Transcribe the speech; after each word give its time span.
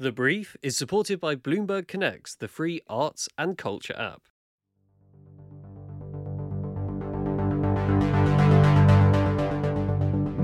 The 0.00 0.12
Brief 0.12 0.56
is 0.62 0.78
supported 0.78 1.20
by 1.20 1.36
Bloomberg 1.36 1.86
Connects, 1.86 2.34
the 2.34 2.48
free 2.48 2.80
arts 2.88 3.28
and 3.36 3.58
culture 3.58 3.94
app. 3.98 4.22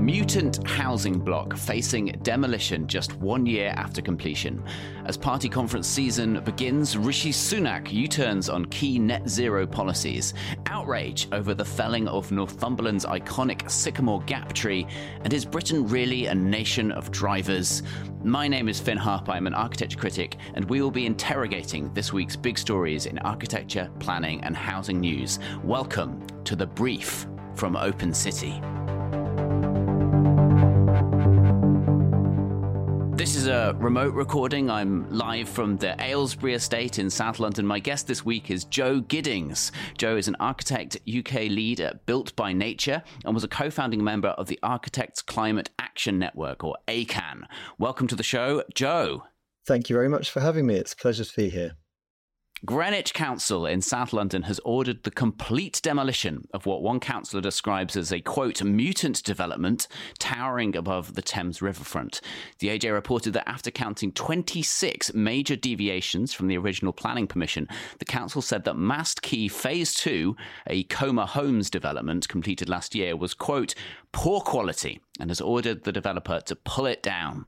Mutant 0.07 0.65
housing 0.65 1.19
block 1.19 1.57
facing 1.57 2.17
demolition 2.23 2.87
just 2.87 3.17
one 3.17 3.45
year 3.45 3.73
after 3.75 4.01
completion. 4.01 4.63
As 5.03 5.17
party 5.17 5.49
conference 5.49 5.85
season 5.85 6.41
begins, 6.45 6.95
Rishi 6.95 7.31
Sunak 7.31 7.91
U 7.91 8.07
turns 8.07 8.47
on 8.47 8.63
key 8.67 8.99
net 8.99 9.27
zero 9.27 9.67
policies, 9.67 10.33
outrage 10.67 11.27
over 11.33 11.53
the 11.53 11.65
felling 11.65 12.07
of 12.07 12.31
Northumberland's 12.31 13.05
iconic 13.05 13.69
sycamore 13.69 14.21
gap 14.21 14.53
tree, 14.53 14.87
and 15.25 15.33
is 15.33 15.43
Britain 15.43 15.85
really 15.85 16.27
a 16.27 16.33
nation 16.33 16.93
of 16.93 17.11
drivers? 17.11 17.83
My 18.23 18.47
name 18.47 18.69
is 18.69 18.79
Phin 18.79 18.97
Harper, 18.97 19.33
I'm 19.33 19.45
an 19.45 19.53
architecture 19.53 19.99
critic, 19.99 20.37
and 20.53 20.63
we 20.69 20.81
will 20.81 20.89
be 20.89 21.05
interrogating 21.05 21.93
this 21.93 22.13
week's 22.13 22.37
big 22.37 22.57
stories 22.57 23.07
in 23.07 23.19
architecture, 23.19 23.91
planning, 23.99 24.41
and 24.45 24.55
housing 24.55 25.01
news. 25.01 25.39
Welcome 25.65 26.25
to 26.45 26.55
The 26.55 26.67
Brief 26.67 27.27
from 27.55 27.75
Open 27.75 28.13
City. 28.13 28.61
This 33.17 33.35
is 33.35 33.47
a 33.47 33.75
remote 33.79 34.13
recording. 34.13 34.69
I'm 34.69 35.09
live 35.09 35.49
from 35.49 35.75
the 35.77 35.99
Aylesbury 35.99 36.53
estate 36.53 36.99
in 36.99 37.09
South 37.09 37.39
London. 37.39 37.65
My 37.65 37.79
guest 37.79 38.05
this 38.05 38.23
week 38.23 38.51
is 38.51 38.65
Joe 38.65 38.99
Giddings. 38.99 39.71
Joe 39.97 40.17
is 40.17 40.27
an 40.27 40.35
architect, 40.39 40.97
UK 41.07 41.33
lead 41.49 41.79
at 41.79 42.05
Built 42.05 42.35
by 42.35 42.53
Nature, 42.53 43.01
and 43.25 43.33
was 43.33 43.43
a 43.43 43.47
co 43.47 43.71
founding 43.71 44.03
member 44.03 44.27
of 44.27 44.45
the 44.45 44.59
Architects 44.61 45.23
Climate 45.23 45.71
Action 45.79 46.19
Network, 46.19 46.63
or 46.63 46.77
ACAN. 46.87 47.45
Welcome 47.79 48.05
to 48.05 48.15
the 48.15 48.21
show, 48.21 48.61
Joe. 48.75 49.23
Thank 49.65 49.89
you 49.89 49.95
very 49.95 50.09
much 50.09 50.29
for 50.29 50.39
having 50.39 50.67
me. 50.67 50.75
It's 50.75 50.93
a 50.93 50.97
pleasure 50.97 51.25
to 51.25 51.35
be 51.35 51.49
here. 51.49 51.71
Greenwich 52.65 53.13
Council 53.13 53.67
in 53.67 53.83
South 53.83 54.13
London 54.13 54.41
has 54.43 54.59
ordered 54.65 55.03
the 55.03 55.11
complete 55.11 55.79
demolition 55.83 56.47
of 56.55 56.65
what 56.65 56.81
one 56.81 56.99
councillor 56.99 57.39
describes 57.39 57.95
as 57.95 58.11
a 58.11 58.19
quote 58.19 58.63
mutant 58.63 59.23
development 59.23 59.87
towering 60.17 60.75
above 60.75 61.13
the 61.13 61.21
Thames 61.21 61.61
riverfront. 61.61 62.19
The 62.57 62.69
AJ 62.69 62.91
reported 62.93 63.33
that 63.33 63.47
after 63.47 63.69
counting 63.69 64.11
26 64.11 65.13
major 65.13 65.55
deviations 65.55 66.33
from 66.33 66.47
the 66.47 66.57
original 66.57 66.93
planning 66.93 67.27
permission, 67.27 67.67
the 67.99 68.05
council 68.05 68.41
said 68.41 68.63
that 68.63 68.73
Mast 68.73 69.21
Quay 69.21 69.49
Phase 69.49 69.93
2, 69.93 70.35
a 70.65 70.81
Comer 70.85 71.27
Homes 71.27 71.69
development 71.69 72.27
completed 72.27 72.69
last 72.69 72.95
year, 72.95 73.15
was 73.15 73.35
quote 73.35 73.75
poor 74.11 74.41
quality 74.41 74.99
and 75.19 75.29
has 75.29 75.41
ordered 75.41 75.83
the 75.83 75.91
developer 75.91 76.39
to 76.41 76.55
pull 76.55 76.85
it 76.85 77.01
down. 77.01 77.45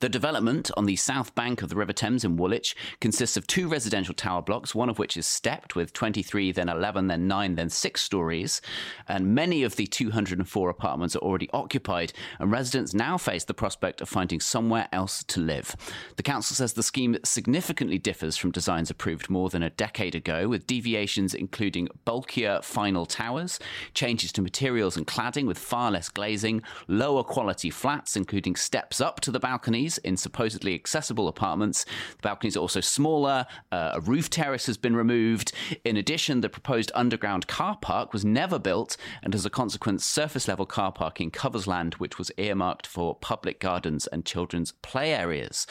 The 0.00 0.08
development 0.08 0.70
on 0.76 0.86
the 0.86 0.94
south 0.94 1.34
bank 1.34 1.60
of 1.60 1.68
the 1.68 1.74
River 1.74 1.92
Thames 1.92 2.24
in 2.24 2.36
Woolwich 2.36 2.76
consists 3.00 3.36
of 3.36 3.48
two 3.48 3.66
residential 3.66 4.14
tower 4.14 4.40
blocks, 4.40 4.72
one 4.72 4.88
of 4.88 5.00
which 5.00 5.16
is 5.16 5.26
stepped 5.26 5.74
with 5.74 5.92
23, 5.92 6.52
then 6.52 6.68
11, 6.68 7.08
then 7.08 7.26
9, 7.26 7.56
then 7.56 7.68
6 7.68 8.00
stories. 8.00 8.60
And 9.08 9.34
many 9.34 9.64
of 9.64 9.74
the 9.74 9.88
204 9.88 10.70
apartments 10.70 11.16
are 11.16 11.20
already 11.20 11.50
occupied, 11.52 12.12
and 12.38 12.52
residents 12.52 12.94
now 12.94 13.18
face 13.18 13.42
the 13.42 13.54
prospect 13.54 14.00
of 14.00 14.08
finding 14.08 14.38
somewhere 14.38 14.88
else 14.92 15.24
to 15.24 15.40
live. 15.40 15.74
The 16.14 16.22
council 16.22 16.54
says 16.54 16.74
the 16.74 16.84
scheme 16.84 17.16
significantly 17.24 17.98
differs 17.98 18.36
from 18.36 18.52
designs 18.52 18.90
approved 18.90 19.28
more 19.28 19.50
than 19.50 19.64
a 19.64 19.70
decade 19.70 20.14
ago, 20.14 20.46
with 20.46 20.68
deviations 20.68 21.34
including 21.34 21.88
bulkier 22.04 22.60
final 22.62 23.04
towers, 23.04 23.58
changes 23.94 24.30
to 24.32 24.42
materials 24.42 24.96
and 24.96 25.08
cladding 25.08 25.46
with 25.46 25.58
far 25.58 25.90
less 25.90 25.97
glazing, 26.06 26.62
lower 26.86 27.24
quality 27.24 27.70
flats, 27.70 28.14
including 28.14 28.56
steps 28.56 29.00
up 29.00 29.20
to 29.20 29.30
the 29.30 29.40
balconies 29.40 29.96
in 29.98 30.18
supposedly 30.18 30.74
accessible 30.74 31.28
apartments. 31.28 31.84
The 31.84 32.28
balconies 32.28 32.56
are 32.58 32.60
also 32.60 32.82
smaller. 32.82 33.46
Uh, 33.72 33.92
a 33.94 34.00
roof 34.00 34.28
terrace 34.28 34.66
has 34.66 34.76
been 34.76 34.94
removed. 34.94 35.52
In 35.84 35.96
addition, 35.96 36.42
the 36.42 36.50
proposed 36.50 36.92
underground 36.94 37.46
car 37.46 37.78
park 37.80 38.12
was 38.12 38.24
never 38.24 38.58
built, 38.58 38.98
and 39.22 39.34
as 39.34 39.46
a 39.46 39.50
consequence, 39.50 40.04
surface 40.04 40.46
level 40.46 40.66
car 40.66 40.92
parking 40.92 41.30
covers 41.30 41.66
land 41.66 41.94
which 41.94 42.18
was 42.18 42.30
earmarked 42.36 42.86
for 42.86 43.14
public 43.14 43.60
gardens 43.60 44.06
and 44.06 44.26
children's 44.26 44.72
play 44.72 45.14
areas. 45.14 45.66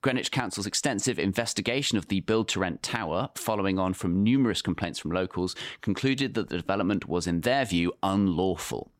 Greenwich 0.00 0.30
Council's 0.30 0.66
extensive 0.66 1.18
investigation 1.18 1.98
of 1.98 2.06
the 2.06 2.20
build 2.20 2.48
to 2.48 2.60
rent 2.60 2.82
tower, 2.82 3.30
following 3.34 3.78
on 3.78 3.94
from 3.94 4.22
numerous 4.22 4.62
complaints 4.62 4.98
from 4.98 5.10
locals, 5.10 5.56
concluded 5.80 6.34
that 6.34 6.48
the 6.48 6.58
development 6.58 7.08
was, 7.08 7.26
in 7.26 7.40
their 7.40 7.64
view, 7.64 7.92
unlawful. 8.02 8.92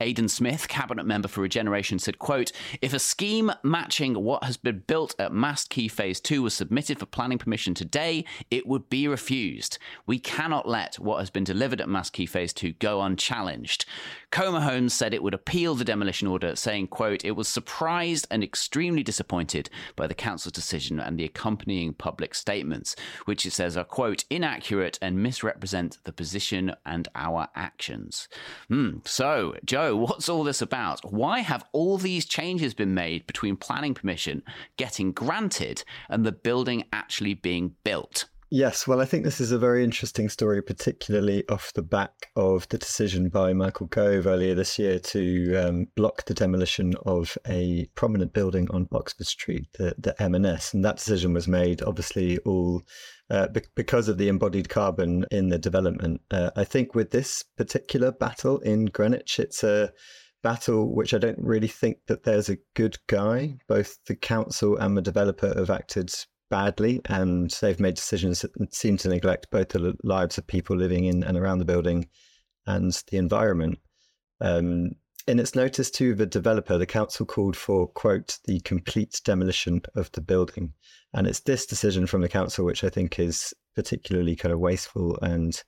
Aidan 0.00 0.28
Smith, 0.28 0.68
cabinet 0.68 1.06
member 1.06 1.28
for 1.28 1.40
Regeneration, 1.40 1.98
said, 1.98 2.18
quote, 2.18 2.52
if 2.82 2.92
a 2.92 2.98
scheme 2.98 3.52
matching 3.62 4.14
what 4.22 4.44
has 4.44 4.56
been 4.56 4.82
built 4.86 5.14
at 5.18 5.32
Mast 5.32 5.70
Quay 5.70 5.88
Phase 5.88 6.20
2 6.20 6.42
was 6.42 6.54
submitted 6.54 6.98
for 6.98 7.06
planning 7.06 7.38
permission 7.38 7.74
today, 7.74 8.24
it 8.50 8.66
would 8.66 8.90
be 8.90 9.08
refused. 9.08 9.78
We 10.06 10.18
cannot 10.18 10.68
let 10.68 10.96
what 10.96 11.18
has 11.20 11.30
been 11.30 11.44
delivered 11.44 11.80
at 11.80 11.88
Mast 11.88 12.12
Quay 12.12 12.26
Phase 12.26 12.52
2 12.52 12.72
go 12.74 13.00
unchallenged. 13.02 13.86
Comer 14.34 14.62
Homes 14.62 14.92
said 14.92 15.14
it 15.14 15.22
would 15.22 15.32
appeal 15.32 15.76
the 15.76 15.84
demolition 15.84 16.26
order, 16.26 16.56
saying, 16.56 16.88
quote, 16.88 17.24
it 17.24 17.36
was 17.36 17.46
surprised 17.46 18.26
and 18.32 18.42
extremely 18.42 19.04
disappointed 19.04 19.70
by 19.94 20.08
the 20.08 20.14
council's 20.14 20.50
decision 20.50 20.98
and 20.98 21.16
the 21.16 21.24
accompanying 21.24 21.94
public 21.94 22.34
statements, 22.34 22.96
which 23.26 23.46
it 23.46 23.52
says 23.52 23.76
are, 23.76 23.84
quote, 23.84 24.24
inaccurate 24.30 24.98
and 25.00 25.22
misrepresent 25.22 25.98
the 26.02 26.12
position 26.12 26.74
and 26.84 27.06
our 27.14 27.46
actions. 27.54 28.26
Hmm. 28.66 28.96
So, 29.04 29.54
Joe, 29.64 29.94
what's 29.94 30.28
all 30.28 30.42
this 30.42 30.60
about? 30.60 31.12
Why 31.12 31.38
have 31.38 31.64
all 31.70 31.96
these 31.96 32.26
changes 32.26 32.74
been 32.74 32.92
made 32.92 33.28
between 33.28 33.54
planning 33.56 33.94
permission 33.94 34.42
getting 34.76 35.12
granted 35.12 35.84
and 36.08 36.26
the 36.26 36.32
building 36.32 36.82
actually 36.92 37.34
being 37.34 37.76
built? 37.84 38.24
Yes, 38.50 38.86
well, 38.86 39.00
I 39.00 39.04
think 39.04 39.24
this 39.24 39.40
is 39.40 39.52
a 39.52 39.58
very 39.58 39.82
interesting 39.82 40.28
story, 40.28 40.62
particularly 40.62 41.48
off 41.48 41.72
the 41.72 41.82
back 41.82 42.28
of 42.36 42.68
the 42.68 42.78
decision 42.78 43.28
by 43.28 43.52
Michael 43.52 43.86
Gove 43.86 44.26
earlier 44.26 44.54
this 44.54 44.78
year 44.78 44.98
to 44.98 45.56
um, 45.56 45.86
block 45.96 46.24
the 46.26 46.34
demolition 46.34 46.94
of 47.06 47.36
a 47.48 47.88
prominent 47.94 48.32
building 48.32 48.68
on 48.70 48.86
Oxford 48.92 49.26
Street, 49.26 49.66
the, 49.78 49.94
the 49.98 50.20
M&S. 50.22 50.74
And 50.74 50.84
that 50.84 50.98
decision 50.98 51.32
was 51.32 51.48
made, 51.48 51.82
obviously, 51.82 52.38
all 52.38 52.82
uh, 53.30 53.48
be- 53.48 53.62
because 53.74 54.08
of 54.08 54.18
the 54.18 54.28
embodied 54.28 54.68
carbon 54.68 55.24
in 55.30 55.48
the 55.48 55.58
development. 55.58 56.20
Uh, 56.30 56.50
I 56.54 56.64
think 56.64 56.94
with 56.94 57.10
this 57.10 57.42
particular 57.56 58.12
battle 58.12 58.58
in 58.60 58.86
Greenwich, 58.86 59.40
it's 59.40 59.64
a 59.64 59.92
battle 60.42 60.94
which 60.94 61.14
I 61.14 61.18
don't 61.18 61.38
really 61.40 61.66
think 61.66 61.98
that 62.06 62.22
there's 62.22 62.50
a 62.50 62.58
good 62.74 62.98
guy. 63.06 63.56
Both 63.66 64.04
the 64.04 64.14
council 64.14 64.76
and 64.76 64.96
the 64.96 65.02
developer 65.02 65.52
have 65.56 65.70
acted 65.70 66.14
badly, 66.50 67.00
and 67.06 67.50
they've 67.60 67.80
made 67.80 67.94
decisions 67.94 68.42
that 68.42 68.74
seem 68.74 68.96
to 68.98 69.08
neglect 69.08 69.50
both 69.50 69.70
the 69.70 69.94
lives 70.02 70.38
of 70.38 70.46
people 70.46 70.76
living 70.76 71.04
in 71.04 71.22
and 71.24 71.36
around 71.36 71.58
the 71.58 71.64
building 71.64 72.08
and 72.66 72.92
the 73.10 73.16
environment. 73.16 73.78
Um, 74.40 74.92
in 75.26 75.38
its 75.38 75.54
notice 75.54 75.90
to 75.92 76.14
the 76.14 76.26
developer, 76.26 76.76
the 76.76 76.86
council 76.86 77.24
called 77.24 77.56
for, 77.56 77.88
quote, 77.88 78.38
the 78.44 78.60
complete 78.60 79.20
demolition 79.24 79.80
of 79.94 80.12
the 80.12 80.20
building. 80.20 80.74
And 81.14 81.26
it's 81.26 81.40
this 81.40 81.64
decision 81.64 82.06
from 82.06 82.20
the 82.20 82.28
council 82.28 82.64
which 82.64 82.84
I 82.84 82.90
think 82.90 83.18
is 83.18 83.54
particularly 83.74 84.36
kind 84.36 84.52
of 84.52 84.60
wasteful 84.60 85.18
and 85.22 85.60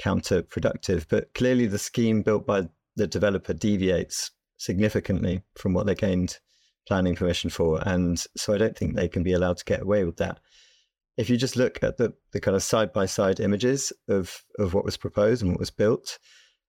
counterproductive. 0.00 1.06
But 1.08 1.32
clearly, 1.34 1.66
the 1.66 1.78
scheme 1.78 2.22
built 2.22 2.46
by 2.46 2.68
the 2.96 3.06
developer 3.06 3.54
deviates 3.54 4.30
significantly 4.56 5.42
from 5.56 5.72
what 5.72 5.86
they 5.86 5.94
gained 5.94 6.38
planning 6.86 7.14
permission 7.14 7.50
for. 7.50 7.80
And 7.86 8.18
so 8.36 8.54
I 8.54 8.58
don't 8.58 8.76
think 8.76 8.94
they 8.94 9.08
can 9.08 9.22
be 9.22 9.32
allowed 9.32 9.56
to 9.58 9.64
get 9.64 9.82
away 9.82 10.04
with 10.04 10.16
that. 10.16 10.40
If 11.16 11.30
you 11.30 11.36
just 11.36 11.56
look 11.56 11.82
at 11.82 11.96
the, 11.96 12.12
the 12.32 12.40
kind 12.40 12.54
of 12.56 12.62
side 12.62 12.92
by 12.92 13.06
side 13.06 13.40
images 13.40 13.92
of, 14.08 14.44
of 14.58 14.74
what 14.74 14.84
was 14.84 14.96
proposed 14.96 15.42
and 15.42 15.52
what 15.52 15.60
was 15.60 15.70
built, 15.70 16.18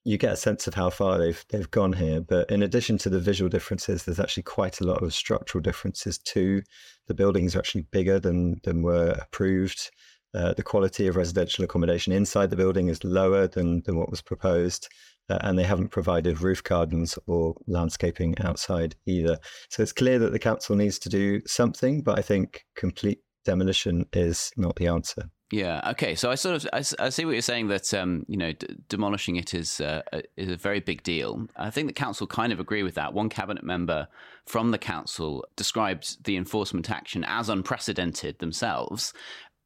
you 0.07 0.17
get 0.17 0.31
a 0.31 0.38
sense 0.38 0.67
of 0.67 0.73
how 0.73 0.89
far 0.89 1.17
they've 1.17 1.44
they've 1.50 1.69
gone 1.69 1.91
here. 1.91 2.22
But 2.22 2.50
in 2.50 2.63
addition 2.63 2.97
to 3.00 3.09
the 3.09 3.19
visual 3.19 3.50
differences, 3.50 4.06
there's 4.06 4.22
actually 4.22 4.44
quite 4.44 4.79
a 4.79 4.85
lot 4.85 5.03
of 5.03 5.13
structural 5.13 5.61
differences 5.61 6.17
too. 6.17 6.61
The 7.07 7.13
buildings 7.13 7.56
are 7.56 7.59
actually 7.59 7.81
bigger 7.91 8.17
than 8.17 8.61
than 8.63 8.83
were 8.83 9.18
approved. 9.21 9.91
Uh, 10.33 10.53
the 10.53 10.63
quality 10.63 11.07
of 11.07 11.15
residential 11.15 11.63
accommodation 11.63 12.13
inside 12.13 12.50
the 12.50 12.56
building 12.56 12.89
is 12.89 13.03
lower 13.03 13.47
than 13.47 13.81
than 13.83 13.97
what 13.97 14.09
was 14.09 14.21
proposed 14.21 14.88
uh, 15.29 15.38
and 15.41 15.57
they 15.57 15.63
haven't 15.63 15.89
provided 15.89 16.41
roof 16.41 16.63
gardens 16.63 17.18
or 17.27 17.56
landscaping 17.68 18.35
outside 18.39 18.95
either. 19.06 19.38
So 19.69 19.83
it's 19.83 19.94
clear 19.94 20.19
that 20.19 20.31
the 20.31 20.39
council 20.39 20.75
needs 20.75 21.00
to 21.00 21.09
do 21.09 21.41
something, 21.45 22.01
but 22.01 22.18
I 22.18 22.21
think 22.21 22.65
complete 22.75 23.19
demolition 23.45 24.06
is 24.13 24.51
not 24.57 24.75
the 24.75 24.88
answer. 24.88 25.29
Yeah. 25.50 25.91
Okay. 25.91 26.15
So 26.15 26.29
I 26.29 26.35
sort 26.35 26.57
of 26.57 26.69
I, 26.74 26.83
I 27.00 27.09
see 27.09 27.24
what 27.24 27.31
you're 27.31 27.41
saying 27.41 27.69
that 27.69 27.94
um, 27.94 28.25
you 28.27 28.35
know 28.35 28.51
d- 28.51 28.68
demolishing 28.89 29.38
it 29.38 29.53
is 29.53 29.79
uh, 29.79 30.01
is 30.35 30.51
a 30.51 30.57
very 30.57 30.81
big 30.81 31.03
deal. 31.03 31.47
I 31.56 31.69
think 31.69 31.88
the 31.88 31.94
council 31.94 32.27
kind 32.27 32.51
of 32.51 32.59
agree 32.59 32.83
with 32.83 32.95
that. 32.95 33.13
One 33.13 33.29
cabinet 33.29 33.63
member 33.63 34.09
from 34.45 34.71
the 34.71 34.77
council 34.77 35.45
described 35.56 36.25
the 36.25 36.35
enforcement 36.35 36.91
action 36.91 37.24
as 37.24 37.47
unprecedented 37.47 38.39
themselves. 38.39 39.13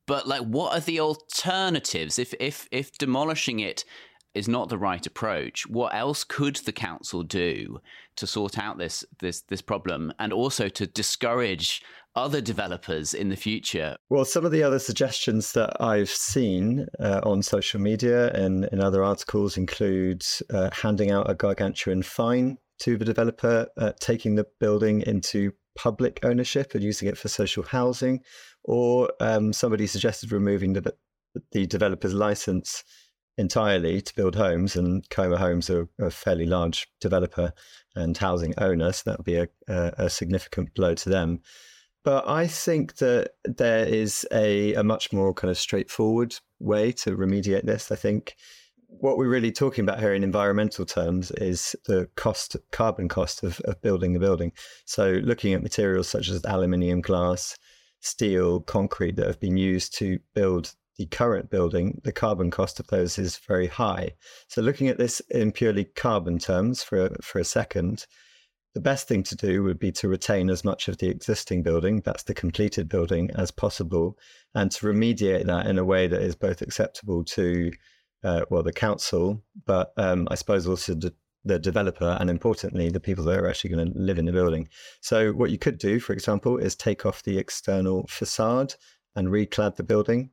But 0.08 0.28
like, 0.28 0.42
what 0.42 0.74
are 0.74 0.80
the 0.80 1.00
alternatives 1.00 2.20
if 2.20 2.34
if 2.40 2.68
if 2.72 2.98
demolishing 2.98 3.60
it 3.60 3.86
is 4.34 4.48
not 4.48 4.70
the 4.70 4.78
right 4.78 5.06
approach. 5.06 5.68
What 5.68 5.94
else 5.94 6.24
could 6.24 6.56
the 6.58 6.72
council 6.72 7.24
do 7.24 7.82
to 8.16 8.28
sort 8.28 8.58
out 8.58 8.78
this 8.78 9.04
this 9.20 9.42
this 9.42 9.62
problem 9.62 10.14
and 10.20 10.32
also 10.32 10.70
to 10.70 10.88
discourage 10.88 11.82
other 12.16 12.42
developers 12.42 13.14
in 13.14 13.30
the 13.30 13.36
future? 13.36 13.96
Well, 14.10 14.26
some 14.26 14.46
of 14.46 14.52
the 14.52 14.64
other 14.64 14.80
suggestions 14.80 15.54
that 15.54 15.82
I've 15.82 16.10
seen 16.10 16.88
uh, 17.00 17.22
on 17.24 17.42
social 17.42 17.80
media 17.80 18.32
and 18.34 18.66
in 18.66 18.82
other 18.82 19.04
articles 19.04 19.58
include 19.58 20.26
uh, 20.54 20.70
handing 20.74 21.12
out 21.12 21.30
a 21.30 21.36
gargantuan 21.36 22.04
fine 22.04 22.58
to 22.80 22.98
the 22.98 23.06
developer, 23.06 23.68
uh, 23.78 23.94
taking 24.00 24.36
the 24.36 24.48
building 24.60 25.02
into 25.02 25.52
public 25.78 26.20
ownership 26.24 26.74
and 26.74 26.84
using 26.84 27.08
it 27.08 27.18
for 27.18 27.30
social 27.30 27.64
housing, 27.64 28.20
or 28.64 29.12
um, 29.20 29.54
somebody 29.54 29.88
suggested 29.88 30.32
removing 30.32 30.74
the, 30.74 30.94
the 31.52 31.66
developer's 31.66 32.14
license 32.14 32.84
entirely 33.38 34.02
to 34.02 34.16
build 34.16 34.36
homes. 34.36 34.76
And 34.76 35.08
Comer 35.10 35.38
Homes 35.38 35.70
are 35.70 35.88
a 36.00 36.12
fairly 36.12 36.46
large 36.46 36.88
developer 37.00 37.54
and 37.96 38.18
housing 38.18 38.54
owner, 38.58 38.92
so 38.92 39.04
that 39.10 39.18
would 39.18 39.26
be 39.26 39.36
a, 39.36 39.48
a, 39.68 39.94
a 39.98 40.10
significant 40.10 40.74
blow 40.76 40.96
to 40.96 41.10
them. 41.10 41.42
But 42.04 42.28
I 42.28 42.48
think 42.48 42.96
that 42.96 43.32
there 43.44 43.86
is 43.86 44.26
a, 44.32 44.74
a 44.74 44.84
much 44.84 45.14
more 45.14 45.34
kind 45.34 45.52
of 45.52 45.58
straightforward 45.58 46.36
way 46.60 46.92
to 46.94 47.16
remediate 47.16 47.66
this. 47.66 47.92
I 47.92 47.96
think 47.96 48.36
what 48.88 49.18
we're 49.18 49.30
really 49.30 49.52
talking 49.52 49.84
about 49.84 50.00
here 50.00 50.14
in 50.14 50.24
environmental 50.24 50.86
terms 50.86 51.32
is 51.32 51.76
the 51.86 52.10
cost, 52.16 52.58
carbon 52.72 53.08
cost 53.08 53.44
of, 53.44 53.60
of 53.62 53.82
building 53.82 54.14
the 54.14 54.20
building. 54.20 54.52
So 54.86 55.22
looking 55.24 55.54
at 55.54 55.64
materials 55.64 56.10
such 56.10 56.30
as 56.30 56.44
aluminium, 56.44 57.02
glass, 57.02 57.58
steel, 58.02 58.60
concrete 58.60 59.16
that 59.16 59.28
have 59.28 59.40
been 59.40 59.58
used 59.58 59.96
to 59.96 60.20
build 60.34 60.76
the 60.98 61.06
current 61.06 61.50
building, 61.50 62.02
the 62.04 62.12
carbon 62.12 62.52
cost 62.52 62.80
of 62.80 62.88
those 62.88 63.18
is 63.18 63.38
very 63.38 63.68
high. 63.68 64.12
So 64.48 64.62
looking 64.62 64.88
at 64.90 64.98
this 64.98 65.22
in 65.30 65.52
purely 65.52 65.86
carbon 65.86 66.38
terms 66.38 66.84
for 66.84 67.16
for 67.22 67.40
a 67.40 67.46
second, 67.46 68.06
the 68.74 68.82
best 68.82 69.08
thing 69.08 69.24
to 69.24 69.36
do 69.36 69.64
would 69.64 69.80
be 69.80 69.92
to 69.94 70.08
retain 70.08 70.50
as 70.50 70.64
much 70.64 70.88
of 70.88 70.98
the 70.98 71.10
existing 71.10 71.64
building, 71.64 72.02
that's 72.02 72.24
the 72.24 72.34
completed 72.34 72.88
building, 72.88 73.30
as 73.36 73.52
possible, 73.52 74.18
and 74.56 74.72
to 74.72 74.86
remediate 74.86 75.46
that 75.46 75.68
in 75.68 75.78
a 75.78 75.86
way 75.86 76.08
that 76.08 76.22
is 76.22 76.36
both 76.36 76.62
acceptable 76.62 77.24
to, 77.24 77.72
uh, 78.24 78.42
well, 78.50 78.64
the 78.64 78.72
council, 78.72 79.44
but 79.66 79.92
um, 79.98 80.28
I 80.32 80.36
suppose 80.36 80.68
also 80.68 80.94
the, 80.94 81.14
the 81.44 81.60
developer, 81.60 82.18
and 82.20 82.30
importantly, 82.30 82.90
the 82.90 83.00
people 83.00 83.24
that 83.26 83.40
are 83.40 83.48
actually 83.48 83.72
going 83.72 83.92
to 83.92 84.00
live 84.00 84.20
in 84.20 84.26
the 84.26 84.32
building. 84.32 84.68
So, 85.02 85.32
what 85.32 85.52
you 85.52 85.58
could 85.58 85.78
do, 85.78 86.00
for 86.00 86.14
example, 86.14 86.58
is 86.58 86.76
take 86.76 87.06
off 87.06 87.24
the 87.24 87.38
external 87.38 88.06
facade 88.08 88.76
and 89.16 89.30
reclad 89.30 89.76
the 89.76 89.84
building. 89.84 90.32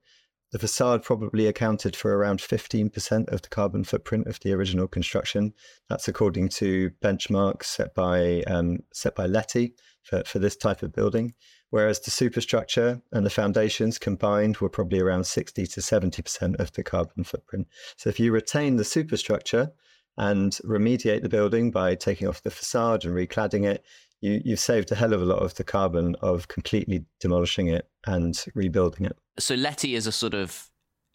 The 0.50 0.58
facade 0.58 1.02
probably 1.02 1.46
accounted 1.46 1.94
for 1.94 2.16
around 2.16 2.40
15% 2.40 3.30
of 3.30 3.42
the 3.42 3.48
carbon 3.48 3.84
footprint 3.84 4.26
of 4.28 4.40
the 4.40 4.54
original 4.54 4.88
construction. 4.88 5.52
That's 5.90 6.08
according 6.08 6.48
to 6.50 6.90
benchmarks 7.02 7.64
set 7.64 7.94
by 7.94 8.42
um, 8.46 8.78
set 8.92 9.14
by 9.14 9.26
LETI 9.26 9.74
for, 10.02 10.22
for 10.24 10.38
this 10.38 10.56
type 10.56 10.82
of 10.82 10.94
building. 10.94 11.34
Whereas 11.70 12.00
the 12.00 12.10
superstructure 12.10 13.02
and 13.12 13.26
the 13.26 13.30
foundations 13.30 13.98
combined 13.98 14.56
were 14.56 14.70
probably 14.70 15.00
around 15.00 15.24
60 15.24 15.66
to 15.66 15.80
70% 15.80 16.58
of 16.58 16.72
the 16.72 16.82
carbon 16.82 17.24
footprint. 17.24 17.68
So 17.98 18.08
if 18.08 18.18
you 18.18 18.32
retain 18.32 18.76
the 18.76 18.84
superstructure 18.84 19.72
and 20.18 20.52
remediate 20.64 21.22
the 21.22 21.28
building 21.28 21.70
by 21.70 21.94
taking 21.94 22.28
off 22.28 22.42
the 22.42 22.50
facade 22.50 23.04
and 23.04 23.14
recladding 23.14 23.64
it, 23.64 23.84
you, 24.20 24.40
you've 24.44 24.60
saved 24.60 24.90
a 24.90 24.94
hell 24.94 25.12
of 25.12 25.22
a 25.22 25.24
lot 25.24 25.38
of 25.38 25.54
the 25.54 25.64
carbon 25.64 26.16
of 26.20 26.48
completely 26.48 27.04
demolishing 27.20 27.68
it 27.68 27.88
and 28.06 28.44
rebuilding 28.54 29.06
it. 29.06 29.16
So 29.38 29.54
LETI 29.54 29.94
is 29.94 30.06
a 30.06 30.12
sort 30.12 30.34
of 30.34 30.68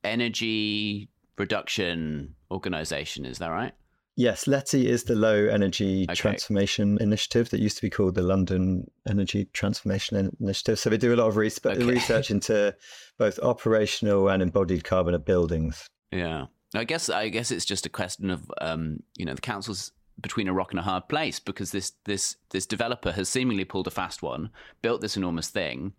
energy 0.03 1.09
reduction 1.37 2.35
organization, 2.51 3.25
is 3.25 3.39
that 3.39 3.49
right? 3.49 3.73
Yes, 4.15 4.45
LETI 4.45 4.87
is 4.87 5.05
the 5.05 5.15
Low 5.15 5.47
Energy 5.47 6.03
okay. 6.03 6.13
Transformation 6.13 6.99
Initiative 7.01 7.49
that 7.49 7.59
used 7.59 7.77
to 7.77 7.81
be 7.81 7.89
called 7.89 8.13
the 8.13 8.21
London 8.21 8.85
Energy 9.09 9.45
Transformation 9.53 10.35
Initiative. 10.39 10.77
So 10.77 10.91
they 10.91 10.97
do 10.97 11.15
a 11.15 11.17
lot 11.17 11.29
of 11.29 11.35
re- 11.35 11.49
okay. 11.65 11.83
research 11.83 12.29
into 12.29 12.75
both 13.17 13.39
operational 13.39 14.29
and 14.29 14.43
embodied 14.43 14.83
carbon 14.83 15.15
of 15.15 15.25
buildings. 15.25 15.87
Yeah, 16.11 16.45
I 16.75 16.83
guess 16.83 17.09
I 17.09 17.29
guess 17.29 17.51
it's 17.51 17.65
just 17.65 17.85
a 17.85 17.89
question 17.89 18.29
of 18.29 18.51
um, 18.61 19.03
you 19.17 19.25
know 19.25 19.33
the 19.33 19.41
council's 19.41 19.91
between 20.21 20.47
a 20.47 20.53
rock 20.53 20.71
and 20.71 20.79
a 20.79 20.83
hard 20.83 21.07
place 21.07 21.39
because 21.39 21.71
this 21.71 21.93
this 22.05 22.37
this 22.49 22.65
developer 22.65 23.11
has 23.11 23.29
seemingly 23.29 23.65
pulled 23.65 23.87
a 23.87 23.91
fast 23.91 24.21
one, 24.21 24.49
built 24.81 25.01
this 25.01 25.17
enormous 25.17 25.49
thing, 25.49 25.93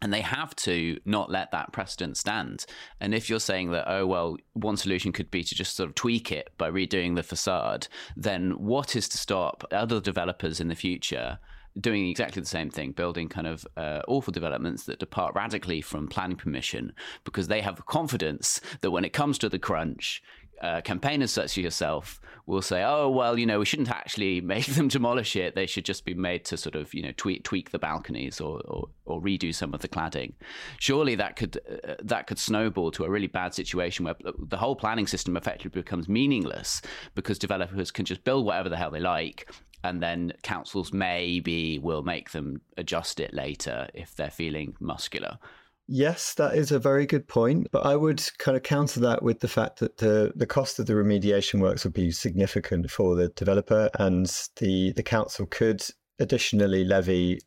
and 0.00 0.12
they 0.12 0.20
have 0.20 0.54
to 0.56 0.98
not 1.04 1.30
let 1.30 1.50
that 1.50 1.72
precedent 1.72 2.16
stand. 2.16 2.66
And 3.00 3.14
if 3.14 3.30
you're 3.30 3.40
saying 3.40 3.70
that, 3.70 3.84
oh, 3.86 4.06
well, 4.06 4.36
one 4.52 4.76
solution 4.76 5.12
could 5.12 5.30
be 5.30 5.42
to 5.42 5.54
just 5.54 5.76
sort 5.76 5.88
of 5.88 5.94
tweak 5.94 6.30
it 6.30 6.50
by 6.58 6.70
redoing 6.70 7.16
the 7.16 7.22
facade, 7.22 7.88
then 8.16 8.52
what 8.52 8.96
is 8.96 9.08
to 9.08 9.18
stop 9.18 9.64
other 9.72 10.00
developers 10.00 10.60
in 10.60 10.68
the 10.68 10.74
future 10.74 11.38
doing 11.80 12.08
exactly 12.08 12.40
the 12.40 12.48
same 12.48 12.70
thing, 12.70 12.92
building 12.92 13.28
kind 13.28 13.46
of 13.46 13.66
uh, 13.76 14.00
awful 14.06 14.32
developments 14.32 14.84
that 14.84 14.98
depart 14.98 15.34
radically 15.34 15.80
from 15.80 16.08
planning 16.08 16.36
permission 16.36 16.92
because 17.24 17.48
they 17.48 17.60
have 17.60 17.84
confidence 17.86 18.60
that 18.80 18.90
when 18.90 19.04
it 19.04 19.12
comes 19.12 19.38
to 19.38 19.48
the 19.48 19.58
crunch, 19.58 20.22
uh, 20.62 20.80
campaigners 20.80 21.32
such 21.32 21.44
as 21.44 21.56
yourself 21.56 22.20
will 22.46 22.62
say, 22.62 22.82
"Oh, 22.84 23.08
well, 23.08 23.38
you 23.38 23.46
know, 23.46 23.58
we 23.58 23.64
shouldn't 23.64 23.90
actually 23.90 24.40
make 24.54 24.66
them 24.66 24.88
demolish 24.88 25.36
it. 25.36 25.54
They 25.54 25.66
should 25.66 25.84
just 25.84 26.04
be 26.04 26.14
made 26.14 26.44
to 26.46 26.56
sort 26.56 26.74
of, 26.74 26.94
you 26.94 27.02
know, 27.02 27.12
tweak 27.16 27.42
tweak 27.42 27.70
the 27.70 27.78
balconies 27.78 28.40
or 28.40 28.60
or, 28.66 28.88
or 29.04 29.20
redo 29.20 29.54
some 29.54 29.74
of 29.74 29.80
the 29.80 29.88
cladding." 29.88 30.32
Surely 30.78 31.14
that 31.16 31.36
could 31.36 31.58
uh, 31.88 31.94
that 32.02 32.26
could 32.26 32.38
snowball 32.38 32.90
to 32.92 33.04
a 33.04 33.10
really 33.10 33.26
bad 33.26 33.54
situation 33.54 34.04
where 34.04 34.14
the 34.38 34.56
whole 34.56 34.76
planning 34.76 35.06
system 35.06 35.36
effectively 35.36 35.82
becomes 35.82 36.08
meaningless 36.08 36.82
because 37.14 37.38
developers 37.38 37.90
can 37.90 38.04
just 38.04 38.24
build 38.24 38.46
whatever 38.46 38.68
the 38.68 38.76
hell 38.76 38.90
they 38.90 39.00
like. 39.00 39.50
And 39.84 40.02
then 40.02 40.32
councils 40.42 40.92
maybe 40.92 41.78
will 41.78 42.02
make 42.02 42.30
them 42.30 42.62
adjust 42.76 43.20
it 43.20 43.32
later 43.34 43.86
if 43.94 44.16
they're 44.16 44.30
feeling 44.30 44.74
muscular. 44.80 45.38
Yes, 45.86 46.32
that 46.34 46.56
is 46.56 46.72
a 46.72 46.78
very 46.78 47.04
good 47.04 47.28
point. 47.28 47.68
But 47.70 47.84
I 47.84 47.94
would 47.94 48.22
kind 48.38 48.56
of 48.56 48.62
counter 48.62 49.00
that 49.00 49.22
with 49.22 49.40
the 49.40 49.48
fact 49.48 49.80
that 49.80 49.98
the, 49.98 50.32
the 50.34 50.46
cost 50.46 50.78
of 50.78 50.86
the 50.86 50.94
remediation 50.94 51.60
works 51.60 51.84
would 51.84 51.92
be 51.92 52.10
significant 52.10 52.90
for 52.90 53.14
the 53.14 53.28
developer, 53.28 53.90
and 53.98 54.26
the, 54.56 54.92
the 54.92 55.02
council 55.02 55.44
could 55.44 55.84
additionally 56.18 56.84
levy 56.84 57.40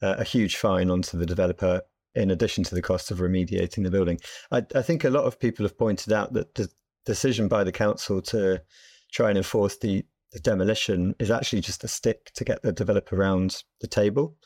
uh, 0.00 0.14
a 0.18 0.24
huge 0.24 0.56
fine 0.56 0.90
onto 0.90 1.18
the 1.18 1.26
developer 1.26 1.82
in 2.14 2.30
addition 2.30 2.62
to 2.64 2.74
the 2.74 2.82
cost 2.82 3.10
of 3.10 3.18
remediating 3.18 3.82
the 3.82 3.90
building. 3.90 4.20
I, 4.52 4.64
I 4.74 4.82
think 4.82 5.02
a 5.02 5.10
lot 5.10 5.24
of 5.24 5.40
people 5.40 5.64
have 5.64 5.76
pointed 5.76 6.12
out 6.12 6.32
that 6.34 6.54
the 6.54 6.68
decision 7.04 7.48
by 7.48 7.64
the 7.64 7.72
council 7.72 8.22
to 8.22 8.62
try 9.10 9.30
and 9.30 9.38
enforce 9.38 9.76
the, 9.78 10.04
the 10.32 10.40
demolition 10.40 11.14
is 11.18 11.30
actually 11.30 11.60
just 11.60 11.84
a 11.84 11.88
stick 11.88 12.30
to 12.34 12.44
get 12.44 12.62
the 12.62 12.72
developer 12.72 13.16
around 13.16 13.62
the 13.80 13.86
table 13.86 14.36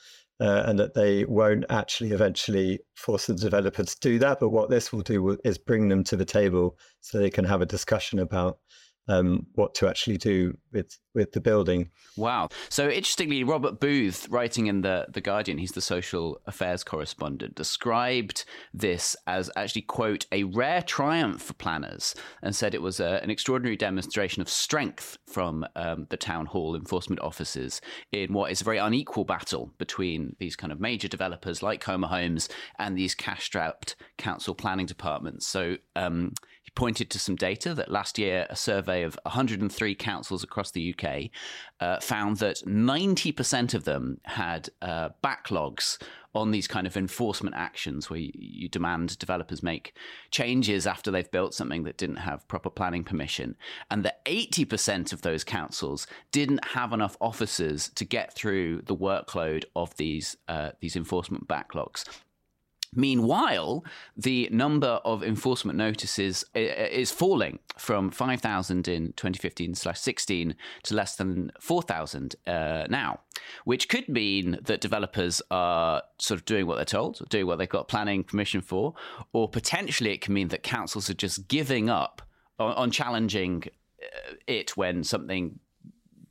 uh, 0.41 0.65
and 0.67 0.79
that 0.79 0.95
they 0.95 1.25
won't 1.25 1.65
actually 1.71 2.11
eventually 2.13 2.81
force 2.97 3.27
the 3.27 3.35
developer 3.35 3.85
to 3.85 3.97
do 4.01 4.19
that. 4.19 4.41
But 4.41 4.51
what 4.51 4.71
this 4.71 4.93
will 4.93 5.03
do 5.03 5.39
is 5.45 5.59
bring 5.59 5.89
them 5.89 6.03
to 6.05 6.17
the 6.17 6.25
table 6.25 6.79
so 7.01 7.19
they 7.19 7.31
can 7.31 7.45
have 7.45 7.63
a 7.63 7.67
discussion 7.67 8.19
about 8.19 8.59
um, 9.09 9.47
what 9.55 9.75
to 9.75 9.89
actually 9.89 10.17
do 10.17 10.57
with 10.73 10.99
with 11.15 11.33
the 11.33 11.41
building. 11.41 11.91
Wow! 12.17 12.49
So 12.69 12.89
interestingly, 12.89 13.45
Robert 13.45 13.81
Booth, 13.81 14.29
writing 14.29 14.67
in 14.67 14.81
the 14.81 15.07
the 15.13 15.21
Guardian, 15.21 15.59
he's 15.59 15.73
the 15.73 15.81
social 15.81 16.41
affairs 16.47 16.83
correspondent, 16.83 17.55
described 17.55 18.45
this 18.73 19.15
as 19.27 19.51
actually 19.57 19.83
quote 19.83 20.27
a 20.33 20.45
rare 20.45 20.83
triumph 20.83 21.43
for 21.43 21.55
planners, 21.55 22.15
and 22.43 22.55
said 22.55 22.75
it 22.75 22.83
was 22.83 23.01
a, 23.01 23.23
an 23.23 23.31
extraordinary 23.31 23.77
demonstration 23.77 24.41
of 24.41 24.49
strength 24.49 25.19
from 25.27 25.67
um, 25.77 26.07
the 26.11 26.17
town 26.17 26.47
hall 26.47 26.75
enforcement 26.75 27.21
officers 27.21 27.81
in 28.13 28.33
what 28.33 28.51
is 28.51 28.61
a 28.61 28.65
very 28.65 28.79
unequal 28.79 29.25
battle 29.25 29.73
between 29.79 30.35
these 30.39 30.57
kind 30.57 30.73
of 30.73 30.81
major 30.81 31.09
developers 31.09 31.63
like 31.63 31.81
Comer 31.81 32.09
Homes 32.09 32.49
and 32.79 32.97
these 32.97 33.15
cash-strapped 33.15 33.97
council 34.19 34.55
planning 34.55 34.87
departments. 34.87 35.47
So. 35.47 35.77
Um, 35.97 36.33
pointed 36.75 37.11
to 37.11 37.19
some 37.19 37.37
data 37.37 37.75
that 37.75 37.91
last 37.91 38.19
year 38.19 38.47
a 38.51 38.57
survey 38.57 39.03
of 39.03 39.19
103 39.23 39.95
councils 39.95 40.43
across 40.43 40.71
the 40.71 40.95
UK 40.95 41.31
uh, 41.81 42.01
found 42.01 42.39
that 42.39 42.57
90% 42.67 43.75
of 43.75 43.85
them 43.85 44.21
had 44.25 44.69
uh, 44.83 45.11
backlogs 45.23 45.99
on 46.35 46.51
these 46.51 46.67
kind 46.67 46.87
of 46.87 46.97
enforcement 46.97 47.55
actions 47.55 48.11
where 48.11 48.19
you, 48.19 48.69
demand 48.69 49.17
developers 49.19 49.63
make 49.63 49.97
changes 50.31 50.87
after 50.87 51.11
they've 51.11 51.31
built 51.31 51.55
something 51.55 51.85
that 51.85 51.97
didn't 51.97 52.17
have 52.17 52.47
proper 52.49 52.71
planning 52.71 53.05
permission. 53.05 53.57
And 53.91 54.05
that 54.05 54.25
80% 54.25 55.13
of 55.13 55.23
those 55.23 55.45
councils 55.45 56.07
didn't 56.33 56.65
have 56.65 56.93
enough 56.93 57.17
officers 57.21 57.89
to 57.91 58.05
get 58.05 58.35
through 58.35 58.83
the 58.83 58.97
workload 58.97 59.65
of 59.77 59.97
these, 59.97 60.37
uh, 60.49 60.71
these 60.81 60.97
enforcement 60.97 61.47
backlogs. 61.47 62.05
Meanwhile, 62.95 63.85
the 64.17 64.49
number 64.53 65.01
of 65.05 65.23
enforcement 65.23 65.79
notices 65.79 66.45
is 66.55 67.11
falling 67.11 67.59
from 67.77 68.11
5,000 68.11 68.89
in 68.89 69.13
2015/16 69.13 70.55
to 70.85 70.95
less 70.95 71.17
than 71.17 71.53
4,000 71.61 72.37
uh, 72.47 72.87
now, 72.89 73.21
which 73.65 73.89
could 73.89 74.09
mean 74.09 74.59
that 74.63 74.81
developers 74.81 75.43
are 75.51 76.03
sort 76.19 76.41
of 76.41 76.45
doing 76.45 76.67
what 76.67 76.77
they're 76.77 76.85
told, 76.85 77.21
doing 77.29 77.47
what 77.47 77.59
they've 77.59 77.69
got 77.69 77.89
planning 77.89 78.25
permission 78.25 78.61
for, 78.61 78.95
or 79.33 79.49
potentially 79.49 80.13
it 80.13 80.21
can 80.21 80.35
mean 80.35 80.49
that 80.49 80.63
councils 80.63 81.11
are 81.11 81.15
just 81.15 81.49
giving 81.49 81.91
up 81.91 82.23
on, 82.59 82.73
on 82.75 82.91
challenging 82.91 83.65
it 84.47 84.77
when 84.77 85.05
something 85.05 85.59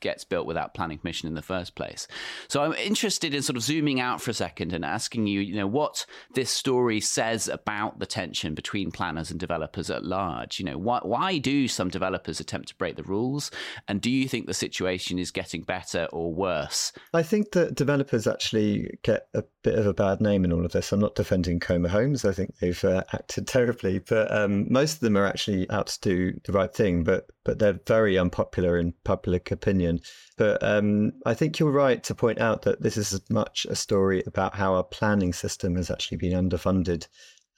gets 0.03 0.23
built 0.23 0.45
without 0.45 0.75
planning 0.75 0.99
permission 0.99 1.27
in 1.27 1.33
the 1.33 1.41
first 1.41 1.73
place. 1.73 2.07
So 2.47 2.61
I'm 2.61 2.73
interested 2.73 3.33
in 3.33 3.41
sort 3.41 3.57
of 3.57 3.63
zooming 3.63 3.99
out 3.99 4.21
for 4.21 4.29
a 4.29 4.35
second 4.35 4.73
and 4.73 4.85
asking 4.85 5.25
you, 5.25 5.39
you 5.39 5.55
know, 5.55 5.65
what 5.65 6.05
this 6.35 6.51
story 6.51 6.99
says 6.99 7.47
about 7.47 7.97
the 7.97 8.05
tension 8.05 8.53
between 8.53 8.91
planners 8.91 9.31
and 9.31 9.39
developers 9.39 9.89
at 9.89 10.03
large. 10.03 10.59
You 10.59 10.65
know, 10.65 10.77
why, 10.77 10.99
why 11.01 11.39
do 11.39 11.67
some 11.67 11.89
developers 11.89 12.39
attempt 12.39 12.67
to 12.67 12.75
break 12.75 12.97
the 12.97 13.03
rules? 13.03 13.49
And 13.87 14.01
do 14.01 14.11
you 14.11 14.27
think 14.27 14.45
the 14.45 14.53
situation 14.53 15.17
is 15.17 15.31
getting 15.31 15.63
better 15.63 16.07
or 16.11 16.33
worse? 16.33 16.91
I 17.13 17.23
think 17.23 17.53
that 17.53 17.75
developers 17.75 18.27
actually 18.27 18.99
get 19.01 19.27
a 19.33 19.43
bit 19.63 19.79
of 19.79 19.87
a 19.87 19.93
bad 19.93 20.19
name 20.19 20.43
in 20.43 20.51
all 20.51 20.65
of 20.65 20.73
this. 20.73 20.91
I'm 20.91 20.99
not 20.99 21.15
defending 21.15 21.59
Comer 21.59 21.89
Homes. 21.89 22.25
I 22.25 22.33
think 22.33 22.57
they've 22.57 22.83
uh, 22.83 23.03
acted 23.13 23.47
terribly, 23.47 23.99
but 23.99 24.29
um, 24.35 24.71
most 24.71 24.95
of 24.95 24.99
them 24.99 25.17
are 25.17 25.25
actually 25.25 25.69
out 25.69 25.87
to 25.87 25.99
do 26.01 26.39
the 26.43 26.51
right 26.51 26.73
thing. 26.73 27.03
But 27.03 27.27
but 27.45 27.59
they're 27.59 27.79
very 27.87 28.17
unpopular 28.17 28.77
in 28.77 28.93
public 29.03 29.51
opinion. 29.51 29.92
But 30.37 30.63
um, 30.63 31.13
I 31.25 31.33
think 31.33 31.59
you're 31.59 31.71
right 31.71 32.03
to 32.03 32.15
point 32.15 32.39
out 32.39 32.63
that 32.63 32.81
this 32.81 32.97
is 32.97 33.13
as 33.13 33.29
much 33.29 33.65
a 33.69 33.75
story 33.75 34.23
about 34.25 34.55
how 34.55 34.75
our 34.75 34.83
planning 34.83 35.33
system 35.33 35.75
has 35.75 35.91
actually 35.91 36.17
been 36.17 36.33
underfunded 36.33 37.07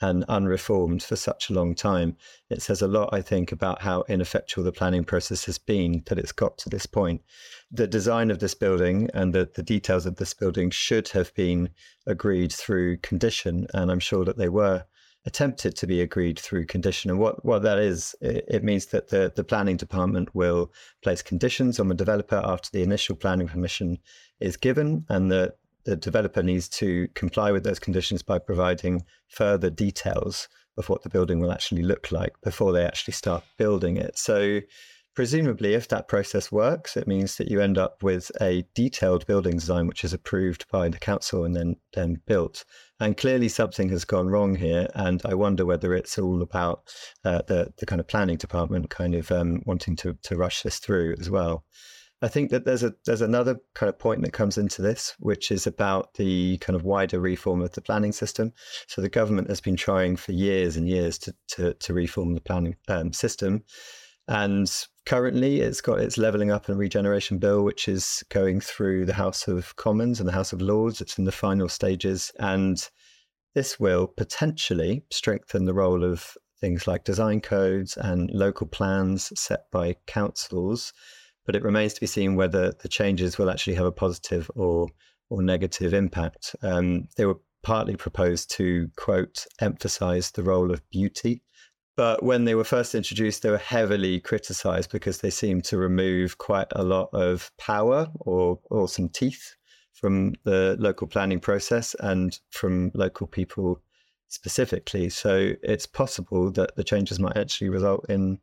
and 0.01 0.25
unreformed 0.27 1.01
for 1.01 1.15
such 1.15 1.50
a 1.50 1.54
long 1.54 1.74
time. 1.74 2.18
It 2.50 2.62
says 2.62 2.82
a 2.82 2.88
lot, 2.88 3.10
I 3.13 3.22
think, 3.22 3.51
about 3.51 3.82
how 3.82 4.04
ineffectual 4.10 4.63
the 4.63 4.72
planning 4.72 5.06
process 5.06 5.46
has 5.46 5.58
been 5.58 6.04
that 6.08 6.20
it's 6.20 6.34
got 6.34 6.58
to 6.60 6.70
this 6.70 6.86
point. 6.86 7.22
The 7.72 7.88
design 7.88 8.30
of 8.30 8.39
this 8.39 8.54
building 8.54 9.10
and 9.13 9.34
the, 9.34 9.50
the 9.56 9.63
details 9.63 10.06
of 10.06 10.18
this 10.18 10.34
building 10.34 10.70
should 10.70 11.10
have 11.10 11.34
been 11.34 11.70
agreed 12.06 12.51
through 12.51 12.98
condition, 12.98 13.68
and 13.74 13.89
I'm 13.89 14.00
sure 14.00 14.25
that 14.25 14.38
they 14.38 14.50
were 14.50 14.86
attempted 15.25 15.75
to 15.75 15.88
be 15.88 16.01
agreed 16.01 16.38
through 16.38 16.65
condition. 16.65 17.10
And 17.10 17.20
what, 17.20 17.44
what 17.44 17.63
that 17.63 17.79
is, 17.79 18.15
it, 18.22 18.63
means 18.63 18.88
that 18.88 19.10
the, 19.10 19.32
the 19.36 19.44
planning 19.44 19.77
department 19.77 20.34
will 20.36 20.72
place 21.01 21.22
conditions 21.22 21.79
on 21.79 21.88
the 21.88 21.96
developer 21.96 22.41
after 22.44 22.70
the 22.72 22.84
initial 22.84 23.15
planning 23.15 23.48
permission 23.48 23.98
is 24.39 24.55
given, 24.55 25.05
and 25.10 25.32
the, 25.32 25.55
the 25.86 25.96
developer 25.96 26.44
needs 26.44 26.70
to 26.70 27.08
comply 27.15 27.51
with 27.51 27.63
those 27.63 27.79
conditions 27.79 28.22
by 28.22 28.38
providing 28.38 29.03
further 29.27 29.70
details 29.70 30.48
of 30.77 30.89
what 30.89 31.03
the 31.03 31.10
building 31.10 31.39
will 31.39 31.51
actually 31.51 31.84
look 31.84 32.12
like 32.12 32.34
before 32.44 32.72
they 32.72 32.84
actually 32.84 33.13
start 33.13 33.44
building 33.58 33.98
it. 33.98 34.17
So 34.17 34.60
presumably, 35.15 35.74
if 35.74 35.88
that 35.88 36.07
process 36.07 36.51
works, 36.51 36.98
it 36.98 37.07
means 37.07 37.38
that 37.38 37.50
you 37.50 37.62
end 37.62 37.77
up 37.77 38.03
with 38.03 38.31
a 38.41 38.65
detailed 38.75 39.25
building 39.25 39.53
design 39.53 39.88
which 39.88 40.03
is 40.03 40.13
approved 40.13 40.65
by 40.69 40.89
the 40.89 41.00
council 41.00 41.45
and 41.45 41.55
then 41.55 41.77
then 41.93 42.22
built. 42.25 42.65
And 43.00 43.17
clearly, 43.17 43.50
something 43.50 43.89
has 43.89 44.05
gone 44.05 44.27
wrong 44.27 44.55
here, 44.55 44.88
and 44.93 45.22
I 45.25 45.34
wonder 45.34 45.65
whether 45.65 45.93
it's 45.93 46.19
all 46.19 46.41
about 46.41 46.93
uh, 47.24 47.41
the 47.48 47.74
the 47.77 47.86
kind 47.86 48.00
of 48.00 48.07
planning 48.07 48.38
department 48.38 48.89
kind 48.89 49.15
of 49.15 49.31
um, 49.31 49.62
wanting 49.65 49.95
to 49.98 50.17
to 50.24 50.36
rush 50.36 50.62
this 50.62 50.79
through 50.79 51.15
as 51.19 51.29
well. 51.29 51.65
I 52.22 52.27
think 52.27 52.50
that 52.51 52.65
there's 52.65 52.84
a 52.84 52.93
there's 53.05 53.22
another 53.22 53.60
kind 53.74 53.89
of 53.89 54.00
point 54.00 54.22
that 54.24 54.34
comes 54.34 54.57
into 54.57 54.81
this, 54.81 55.13
which 55.19 55.51
is 55.51 55.67
about 55.67 56.13
the 56.15 56.57
kind 56.60 56.75
of 56.75 56.84
wider 56.84 57.19
reform 57.19 57.62
of 57.62 57.72
the 57.72 57.81
planning 57.81 58.13
system. 58.13 58.53
So 58.88 59.01
the 59.01 59.10
government 59.10 59.50
has 59.50 59.62
been 59.62 59.75
trying 59.75 60.15
for 60.15 60.31
years 60.31 60.77
and 60.77 60.88
years 60.88 61.17
to 61.19 61.36
to, 61.50 61.74
to 61.74 61.93
reform 61.93 62.34
the 62.34 62.41
planning 62.41 62.75
um, 62.88 63.13
system, 63.13 63.63
and 64.27 64.72
currently 65.06 65.62
it's 65.62 65.82
got 65.82 66.00
its 66.00 66.18
levelling 66.18 66.52
up 66.52 66.68
and 66.68 66.78
regeneration 66.78 67.38
bill, 67.38 67.64
which 67.64 67.88
is 67.88 68.24
going 68.30 68.60
through 68.60 69.06
the 69.06 69.14
House 69.14 69.48
of 69.48 69.76
Commons 69.76 70.20
and 70.20 70.28
the 70.28 70.34
House 70.34 70.54
of 70.54 70.62
Lords. 70.62 71.02
It's 71.02 71.18
in 71.18 71.26
the 71.26 71.32
final 71.32 71.70
stages. 71.70 72.32
And 72.40 72.88
this 73.54 73.80
will 73.80 74.08
potentially 74.08 75.04
strengthen 75.12 75.66
the 75.66 75.74
role 75.74 76.04
of 76.04 76.36
things 76.60 76.88
like 76.88 77.04
design 77.04 77.42
codes 77.42 77.98
and 77.98 78.30
local 78.32 78.68
plans 78.68 79.32
set 79.40 79.70
by 79.72 79.96
councils. 80.08 80.94
But 81.46 81.56
it 81.56 81.64
remains 81.64 81.94
to 81.94 82.02
be 82.02 82.08
seen 82.08 82.36
whether 82.36 82.72
the 82.72 82.90
changes 82.90 83.38
will 83.38 83.50
actually 83.50 83.76
have 83.76 83.86
a 83.86 83.92
positive 83.92 84.50
or 84.56 84.88
or 85.30 85.42
negative 85.42 85.94
impact. 85.94 86.56
Um, 86.62 87.08
they 87.18 87.26
were 87.26 87.40
partly 87.64 87.96
proposed 87.96 88.52
to 88.52 88.90
quote 88.96 89.48
emphasize 89.60 90.32
the 90.32 90.44
role 90.44 90.72
of 90.72 90.88
beauty 90.92 91.42
but 91.96 92.24
when 92.24 92.46
they 92.46 92.56
were 92.56 92.64
first 92.64 92.94
introduced, 92.94 93.42
they 93.42 93.50
were 93.50 93.58
heavily 93.58 94.20
criticized 94.20 94.92
because 94.92 95.20
they 95.20 95.30
seemed 95.30 95.64
to 95.66 95.78
remove 95.78 96.38
quite 96.38 96.68
a 96.72 96.84
lot 96.84 97.10
of 97.14 97.52
power 97.58 98.08
or, 98.20 98.60
or 98.70 98.88
some 98.88 99.10
teeth 99.10 99.56
from 99.94 100.34
the 100.44 100.75
local 100.78 101.08
planning 101.08 101.40
process 101.40 101.96
and 102.02 102.40
from 102.52 102.92
local 102.94 103.28
people 103.28 103.80
specifically. 104.28 105.10
So 105.10 105.54
it's 105.64 105.86
possible 105.86 106.52
that 106.52 106.75
the 106.75 106.84
changes 106.84 107.20
might 107.20 107.38
actually 107.38 107.70
result 107.70 108.06
in 108.10 108.40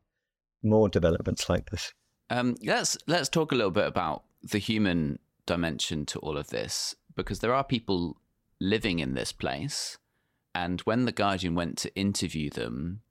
more 0.63 0.89
developments 0.89 1.47
like 1.49 1.69
this. 1.69 1.93
Um, 2.29 2.55
let's 2.63 2.97
let's 3.05 3.29
talk 3.29 3.51
a 3.51 3.55
little 3.55 3.71
bit 3.71 3.85
about 3.85 4.23
the 4.41 4.57
human 4.57 5.19
dimension 5.45 6.05
to 6.07 6.19
all 6.19 6.37
of 6.37 6.47
this 6.47 6.95
because 7.15 7.39
there 7.39 7.53
are 7.53 7.63
people 7.63 8.17
living 8.59 8.99
in 8.99 9.13
this 9.13 9.31
place, 9.31 9.97
and 10.55 10.81
when 10.81 11.05
the 11.05 11.11
Guardian 11.11 11.53
went 11.53 11.77
to 11.79 11.95
interview 11.95 12.49
them, 12.49 13.02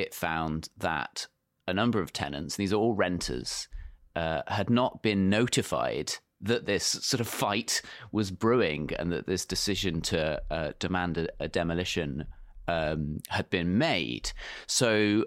it 0.00 0.14
found 0.14 0.68
that 0.76 1.26
a 1.66 1.74
number 1.74 2.00
of 2.00 2.12
tenants, 2.12 2.56
these 2.56 2.72
are 2.72 2.76
all 2.76 2.94
renters, 2.94 3.68
uh, 4.16 4.42
had 4.46 4.70
not 4.70 5.02
been 5.02 5.28
notified 5.28 6.12
that 6.40 6.66
this 6.66 6.84
sort 6.84 7.20
of 7.20 7.28
fight 7.28 7.80
was 8.12 8.30
brewing 8.30 8.90
and 8.98 9.10
that 9.12 9.26
this 9.26 9.46
decision 9.46 10.00
to 10.02 10.40
uh, 10.50 10.72
demand 10.78 11.16
a, 11.16 11.28
a 11.40 11.48
demolition 11.48 12.26
um, 12.68 13.18
had 13.28 13.48
been 13.50 13.78
made. 13.78 14.30
So, 14.66 15.24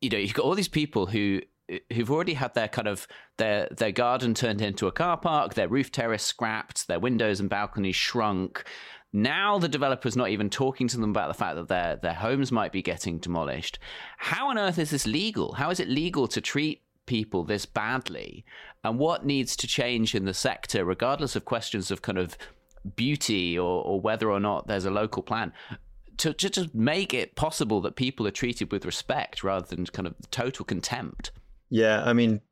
you 0.00 0.10
know, 0.10 0.18
you've 0.18 0.34
got 0.34 0.44
all 0.44 0.54
these 0.54 0.68
people 0.68 1.06
who 1.06 1.40
who've 1.92 2.10
already 2.10 2.34
had 2.34 2.54
their 2.54 2.68
kind 2.68 2.88
of 2.88 3.06
their 3.38 3.68
their 3.70 3.92
garden 3.92 4.34
turned 4.34 4.60
into 4.60 4.86
a 4.86 4.92
car 4.92 5.16
park, 5.16 5.54
their 5.54 5.68
roof 5.68 5.92
terrace 5.92 6.24
scrapped, 6.24 6.88
their 6.88 6.98
windows 6.98 7.40
and 7.40 7.48
balconies 7.48 7.96
shrunk, 7.96 8.64
now 9.12 9.58
the 9.58 9.68
developer's 9.68 10.16
not 10.16 10.30
even 10.30 10.50
talking 10.50 10.88
to 10.88 10.96
them 10.96 11.10
about 11.10 11.28
the 11.28 11.34
fact 11.34 11.56
that 11.56 11.68
their 11.68 11.96
their 11.96 12.14
homes 12.14 12.52
might 12.52 12.72
be 12.72 12.82
getting 12.82 13.18
demolished. 13.18 13.78
How 14.18 14.50
on 14.50 14.58
earth 14.58 14.78
is 14.78 14.90
this 14.90 15.06
legal? 15.06 15.54
How 15.54 15.70
is 15.70 15.80
it 15.80 15.88
legal 15.88 16.28
to 16.28 16.40
treat 16.40 16.82
people 17.06 17.44
this 17.44 17.66
badly? 17.66 18.44
And 18.84 18.98
what 18.98 19.26
needs 19.26 19.56
to 19.56 19.66
change 19.66 20.14
in 20.14 20.24
the 20.24 20.34
sector, 20.34 20.84
regardless 20.84 21.36
of 21.36 21.44
questions 21.44 21.90
of 21.90 22.02
kind 22.02 22.18
of 22.18 22.38
beauty 22.96 23.58
or, 23.58 23.82
or 23.82 24.00
whether 24.00 24.30
or 24.30 24.40
not 24.40 24.66
there's 24.66 24.84
a 24.86 24.90
local 24.90 25.22
plan? 25.22 25.52
To, 26.18 26.32
to 26.34 26.50
just 26.50 26.74
make 26.74 27.14
it 27.14 27.34
possible 27.34 27.80
that 27.80 27.96
people 27.96 28.26
are 28.26 28.30
treated 28.30 28.70
with 28.70 28.84
respect 28.84 29.42
rather 29.42 29.66
than 29.66 29.86
kind 29.86 30.06
of 30.06 30.14
total 30.30 30.66
contempt. 30.66 31.32
Yeah, 31.70 32.02
I 32.04 32.12
mean, 32.12 32.42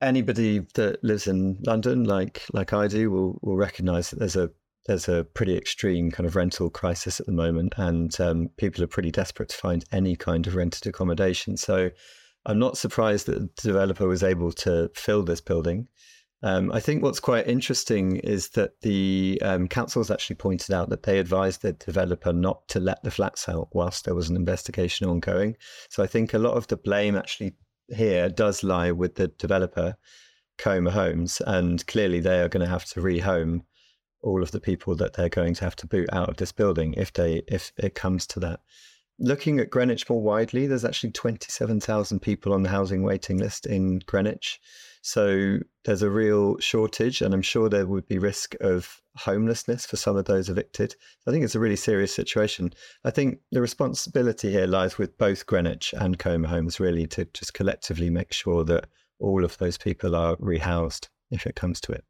anybody 0.00 0.60
that 0.74 1.02
lives 1.04 1.26
in 1.26 1.58
London, 1.64 2.04
like 2.04 2.42
like 2.52 2.72
I 2.72 2.86
do, 2.86 3.10
will 3.10 3.38
will 3.42 3.56
recognise 3.56 4.10
that 4.10 4.18
there's 4.18 4.36
a 4.36 4.50
there's 4.88 5.08
a 5.08 5.24
pretty 5.34 5.54
extreme 5.56 6.10
kind 6.10 6.26
of 6.26 6.34
rental 6.34 6.70
crisis 6.70 7.20
at 7.20 7.26
the 7.26 7.32
moment, 7.32 7.74
and 7.76 8.18
um, 8.20 8.48
people 8.56 8.82
are 8.82 8.88
pretty 8.88 9.10
desperate 9.10 9.50
to 9.50 9.56
find 9.56 9.84
any 9.92 10.16
kind 10.16 10.46
of 10.46 10.56
rented 10.56 10.86
accommodation. 10.86 11.58
So 11.58 11.90
I'm 12.46 12.58
not 12.58 12.78
surprised 12.78 13.26
that 13.26 13.38
the 13.38 13.62
developer 13.62 14.08
was 14.08 14.22
able 14.22 14.50
to 14.52 14.90
fill 14.94 15.22
this 15.22 15.42
building. 15.42 15.88
Um, 16.42 16.72
I 16.72 16.80
think 16.80 17.02
what's 17.02 17.20
quite 17.20 17.48
interesting 17.48 18.16
is 18.16 18.50
that 18.50 18.80
the 18.80 19.38
um, 19.42 19.68
has 19.70 20.10
actually 20.10 20.36
pointed 20.36 20.72
out 20.72 20.88
that 20.88 21.02
they 21.02 21.18
advised 21.18 21.60
the 21.60 21.74
developer 21.74 22.32
not 22.32 22.66
to 22.68 22.80
let 22.80 23.02
the 23.02 23.10
flats 23.10 23.48
out 23.48 23.68
whilst 23.72 24.06
there 24.06 24.14
was 24.14 24.30
an 24.30 24.36
investigation 24.36 25.06
ongoing. 25.06 25.56
So 25.90 26.02
I 26.02 26.06
think 26.06 26.32
a 26.32 26.38
lot 26.38 26.56
of 26.56 26.66
the 26.68 26.76
blame 26.76 27.16
actually 27.16 27.56
here 27.88 28.30
does 28.30 28.62
lie 28.62 28.92
with 28.92 29.16
the 29.16 29.28
developer, 29.28 29.96
Comer 30.56 30.92
Homes, 30.92 31.42
and 31.46 31.86
clearly 31.86 32.20
they 32.20 32.40
are 32.40 32.48
going 32.48 32.64
to 32.64 32.70
have 32.70 32.84
to 32.86 33.00
rehome 33.00 33.62
all 34.22 34.42
of 34.42 34.50
the 34.50 34.60
people 34.60 34.94
that 34.96 35.14
they're 35.14 35.28
going 35.28 35.54
to 35.54 35.64
have 35.64 35.76
to 35.76 35.86
boot 35.86 36.08
out 36.12 36.28
of 36.28 36.36
this 36.36 36.52
building 36.52 36.94
if 36.94 37.12
they 37.12 37.42
if 37.48 37.72
it 37.76 37.94
comes 37.94 38.26
to 38.28 38.40
that. 38.40 38.60
Looking 39.20 39.58
at 39.58 39.70
Greenwich 39.70 40.08
more 40.08 40.22
widely, 40.22 40.68
there's 40.68 40.84
actually 40.84 41.10
27,000 41.10 42.20
people 42.20 42.52
on 42.52 42.62
the 42.62 42.68
housing 42.68 43.02
waiting 43.02 43.36
list 43.36 43.66
in 43.66 43.98
Greenwich. 44.06 44.60
So 45.02 45.58
there's 45.84 46.02
a 46.02 46.10
real 46.10 46.58
shortage, 46.58 47.20
and 47.20 47.34
I'm 47.34 47.42
sure 47.42 47.68
there 47.68 47.86
would 47.86 48.06
be 48.06 48.18
risk 48.18 48.54
of 48.60 49.00
homelessness 49.16 49.86
for 49.86 49.96
some 49.96 50.16
of 50.16 50.26
those 50.26 50.48
evicted. 50.48 50.94
I 51.26 51.32
think 51.32 51.44
it's 51.44 51.56
a 51.56 51.60
really 51.60 51.76
serious 51.76 52.14
situation. 52.14 52.72
I 53.04 53.10
think 53.10 53.40
the 53.50 53.60
responsibility 53.60 54.52
here 54.52 54.66
lies 54.66 54.98
with 54.98 55.18
both 55.18 55.46
Greenwich 55.46 55.94
and 55.98 56.18
Comer 56.18 56.48
Homes, 56.48 56.78
really, 56.78 57.06
to 57.08 57.24
just 57.24 57.54
collectively 57.54 58.10
make 58.10 58.32
sure 58.32 58.62
that 58.64 58.86
all 59.18 59.44
of 59.44 59.58
those 59.58 59.78
people 59.78 60.14
are 60.14 60.36
rehoused 60.36 61.08
if 61.30 61.44
it 61.44 61.56
comes 61.56 61.80
to 61.82 61.92
it. 61.92 62.04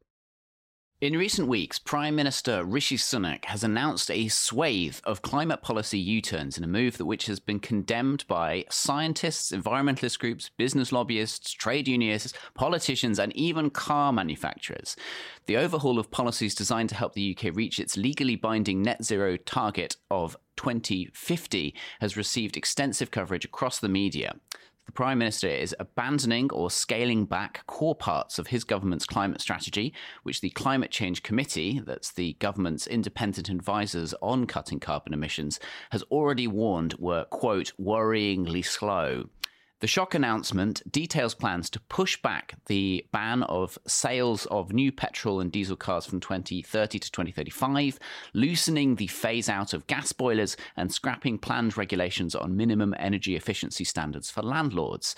In 1.01 1.15
recent 1.15 1.47
weeks, 1.47 1.79
Prime 1.79 2.13
Minister 2.13 2.65
Rishi 2.65 2.97
Sunak 2.97 3.45
has 3.45 3.63
announced 3.63 4.11
a 4.11 4.27
swathe 4.27 4.97
of 5.05 5.21
climate 5.21 5.61
policy 5.61 5.97
U 5.97 6.21
turns 6.21 6.57
in 6.57 6.63
a 6.65 6.67
move 6.67 6.97
that 6.97 7.05
which 7.05 7.27
has 7.27 7.39
been 7.39 7.61
condemned 7.61 8.27
by 8.27 8.65
scientists, 8.69 9.53
environmentalist 9.53 10.19
groups, 10.19 10.51
business 10.57 10.91
lobbyists, 10.91 11.53
trade 11.53 11.87
unionists, 11.87 12.33
politicians, 12.53 13.17
and 13.17 13.33
even 13.33 13.69
car 13.69 14.11
manufacturers. 14.11 14.97
The 15.45 15.55
overhaul 15.55 15.99
of 15.99 16.11
policies 16.11 16.53
designed 16.53 16.89
to 16.89 16.95
help 16.95 17.13
the 17.13 17.33
UK 17.33 17.55
reach 17.55 17.79
its 17.79 17.95
legally 17.95 18.35
binding 18.35 18.81
net 18.81 19.05
zero 19.05 19.37
target 19.37 19.95
of 20.11 20.35
2050 20.57 21.73
has 22.01 22.17
received 22.17 22.57
extensive 22.57 23.09
coverage 23.09 23.45
across 23.45 23.79
the 23.79 23.87
media. 23.87 24.35
The 24.89 24.93
Prime 24.93 25.19
Minister 25.19 25.47
is 25.47 25.75
abandoning 25.79 26.49
or 26.51 26.71
scaling 26.71 27.25
back 27.25 27.63
core 27.67 27.93
parts 27.93 28.39
of 28.39 28.47
his 28.47 28.63
government's 28.63 29.05
climate 29.05 29.39
strategy, 29.39 29.93
which 30.23 30.41
the 30.41 30.49
Climate 30.49 30.89
Change 30.89 31.21
Committee, 31.21 31.79
that's 31.85 32.11
the 32.11 32.33
government's 32.39 32.87
independent 32.87 33.49
advisors 33.49 34.15
on 34.19 34.47
cutting 34.47 34.79
carbon 34.79 35.13
emissions, 35.13 35.59
has 35.91 36.01
already 36.09 36.47
warned 36.47 36.95
were, 36.95 37.25
quote, 37.25 37.71
worryingly 37.79 38.65
slow. 38.65 39.29
The 39.81 39.87
shock 39.87 40.13
announcement 40.13 40.81
details 40.91 41.33
plans 41.33 41.69
to 41.69 41.79
push 41.79 42.21
back 42.21 42.55
the 42.65 43.05
ban 43.13 43.43
of 43.43 43.79
sales 43.87 44.45
of 44.47 44.73
new 44.73 44.91
petrol 44.91 45.39
and 45.39 45.49
diesel 45.49 45.77
cars 45.77 46.05
from 46.05 46.19
2030 46.19 46.99
to 46.99 47.09
2035, 47.09 47.97
loosening 48.33 48.95
the 48.95 49.07
phase 49.07 49.47
out 49.47 49.73
of 49.73 49.87
gas 49.87 50.11
boilers, 50.11 50.57
and 50.75 50.91
scrapping 50.91 51.37
planned 51.37 51.77
regulations 51.77 52.35
on 52.35 52.57
minimum 52.57 52.93
energy 52.99 53.37
efficiency 53.37 53.85
standards 53.85 54.29
for 54.29 54.41
landlords. 54.41 55.15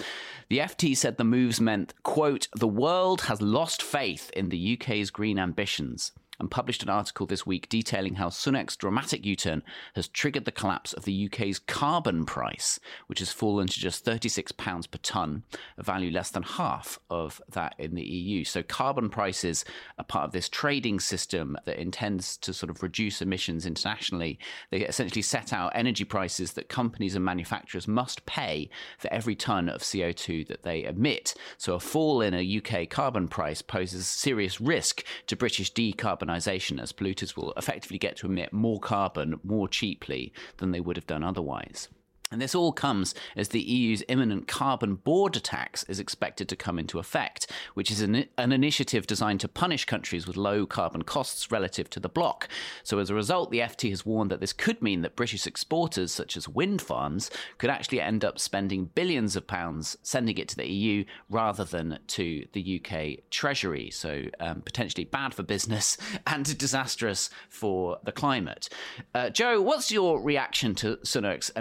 The 0.49 0.59
FT 0.59 0.95
said 0.95 1.17
the 1.17 1.23
moves 1.23 1.59
meant, 1.59 1.95
quote, 2.03 2.47
the 2.55 2.67
world 2.67 3.21
has 3.21 3.41
lost 3.41 3.81
faith 3.81 4.29
in 4.35 4.49
the 4.49 4.77
UK's 4.79 5.09
green 5.09 5.39
ambitions 5.39 6.11
and 6.41 6.50
published 6.50 6.81
an 6.81 6.89
article 6.89 7.27
this 7.27 7.45
week 7.45 7.69
detailing 7.69 8.15
how 8.15 8.27
Sunak's 8.27 8.75
dramatic 8.75 9.24
U 9.25 9.36
turn 9.36 9.62
has 9.93 10.07
triggered 10.07 10.45
the 10.45 10.51
collapse 10.51 10.91
of 10.91 11.05
the 11.05 11.25
UK's 11.27 11.60
carbon 11.60 12.25
price, 12.25 12.79
which 13.05 13.19
has 13.19 13.31
fallen 13.31 13.67
to 13.67 13.79
just 13.79 14.03
£36 14.03 14.89
per 14.89 14.98
tonne, 15.03 15.43
a 15.77 15.83
value 15.83 16.12
less 16.12 16.31
than 16.31 16.41
half 16.41 17.00
of 17.12 17.39
that 17.48 17.75
in 17.77 17.93
the 17.93 18.01
EU. 18.01 18.43
So, 18.43 18.63
carbon 18.63 19.07
prices 19.07 19.63
are 20.00 20.03
part 20.03 20.25
of 20.25 20.31
this 20.31 20.50
trading 20.50 21.00
system 21.00 21.55
that 21.65 21.79
intends 21.79 22.38
to 22.38 22.53
sort 22.53 22.71
of 22.71 22.81
reduce 22.81 23.21
emissions 23.21 23.67
internationally. 23.67 24.39
They 24.71 24.79
essentially 24.79 25.21
set 25.21 25.53
out 25.53 25.71
energy 25.75 26.05
prices 26.05 26.53
that 26.53 26.69
companies 26.69 27.15
and 27.15 27.24
manufacturers 27.24 27.88
must 27.88 28.25
pay 28.25 28.71
for 28.98 29.13
every 29.13 29.36
tonne 29.36 29.69
of 29.69 29.81
CO2 29.81 30.48
that 30.48 30.63
they 30.63 30.86
emit. 30.86 31.36
So, 31.60 31.75
a 31.75 31.79
fall 31.79 32.21
in 32.21 32.33
a 32.33 32.57
UK 32.57 32.89
carbon 32.89 33.27
price 33.27 33.62
poses 33.62 34.07
serious 34.07 34.60
risk 34.60 35.03
to 35.27 35.36
British 35.36 35.71
decarbonisation 35.71 36.30
decarbonisation 36.31 36.81
as 36.81 36.93
polluters 36.93 37.35
will 37.35 37.53
effectively 37.53 37.97
get 37.97 38.15
to 38.17 38.27
emit 38.27 38.53
more 38.53 38.79
carbon 38.79 39.39
more 39.43 39.67
cheaply 39.67 40.33
than 40.57 40.71
they 40.71 40.79
would 40.79 40.95
have 40.95 41.07
done 41.07 41.23
otherwise. 41.23 41.89
And 42.31 42.41
this 42.41 42.55
all 42.55 42.71
comes 42.71 43.13
as 43.35 43.50
the 43.50 43.61
EU's 43.61 44.03
imminent 44.07 44.47
carbon 44.47 44.95
border 44.95 45.41
tax 45.41 45.83
is 45.83 46.00
expected 46.00 46.47
to 46.47 46.55
come 46.55 46.79
into 46.79 46.97
effect, 46.97 47.51
which 47.73 47.91
is 47.91 48.00
an, 48.00 48.25
an, 48.38 48.51
initiative 48.53 49.05
designed 49.05 49.41
to 49.41 49.50
punish 49.50 49.83
countries 49.83 50.25
with 50.25 50.38
low 50.38 50.65
carbon 50.65 51.01
costs 51.01 51.51
relative 51.51 51.89
to 51.89 52.00
the 52.00 52.07
bloc. 52.07 52.47
So, 52.83 53.00
as 53.00 53.09
a 53.09 53.15
result, 53.15 53.51
the 53.51 53.59
FT 53.59 53.89
has 53.89 54.05
warned 54.05 54.31
that 54.31 54.39
this 54.39 54.53
could 54.53 54.81
mean 54.81 55.01
that 55.01 55.15
British 55.17 55.45
exporters, 55.45 56.11
such 56.11 56.38
as 56.38 56.47
wind 56.47 56.81
farms, 56.81 57.29
could 57.57 57.69
actually 57.69 58.00
end 58.00 58.23
up 58.23 58.39
spending 58.39 58.85
billions 58.85 59.35
of 59.35 59.45
pounds 59.47 59.97
sending 60.01 60.38
it 60.38 60.47
to 60.50 60.55
the 60.55 60.69
EU 60.69 61.03
rather 61.29 61.65
than 61.65 62.00
to 62.07 62.45
the 62.53 62.81
UK 62.81 63.29
Treasury. 63.29 63.89
So, 63.91 64.23
um, 64.39 64.61
potentially 64.61 65.03
bad 65.03 65.33
for 65.33 65.43
business 65.43 65.97
and 66.27 66.57
disastrous 66.57 67.29
for 67.50 67.97
the 68.03 68.13
climate. 68.13 68.69
Uh, 69.13 69.29
Joe, 69.29 69.61
what's 69.61 69.91
your 69.91 70.21
reaction 70.21 70.75
to 70.75 70.97
Sunak's 70.97 71.51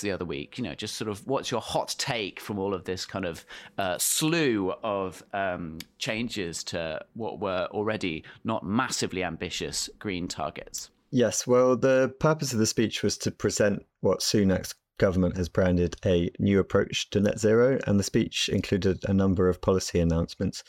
the 0.00 0.10
other 0.10 0.24
week. 0.24 0.58
You 0.58 0.64
know, 0.64 0.74
just 0.74 0.96
sort 0.96 1.10
of 1.10 1.26
what's 1.26 1.50
your 1.50 1.60
hot 1.60 1.94
take 1.98 2.40
from 2.40 2.58
all 2.58 2.74
of 2.74 2.84
this 2.84 3.04
kind 3.04 3.24
of 3.24 3.44
uh, 3.78 3.98
slew 3.98 4.72
of 4.82 5.22
um, 5.32 5.78
changes 5.98 6.64
to 6.64 7.04
what 7.14 7.40
were 7.40 7.68
already 7.70 8.24
not 8.44 8.64
massively 8.64 9.22
ambitious 9.24 9.88
green 9.98 10.28
targets? 10.28 10.90
Yes, 11.10 11.46
well, 11.46 11.76
the 11.76 12.12
purpose 12.18 12.52
of 12.52 12.58
the 12.58 12.66
speech 12.66 13.02
was 13.02 13.16
to 13.18 13.30
present 13.30 13.84
what 14.00 14.20
Sunak's 14.20 14.74
government 14.98 15.36
has 15.36 15.48
branded 15.48 15.96
a 16.04 16.30
new 16.38 16.58
approach 16.58 17.10
to 17.10 17.20
net 17.20 17.38
zero, 17.38 17.78
and 17.86 17.98
the 17.98 18.04
speech 18.04 18.48
included 18.48 18.98
a 19.08 19.14
number 19.14 19.48
of 19.48 19.60
policy 19.60 20.00
announcements. 20.00 20.62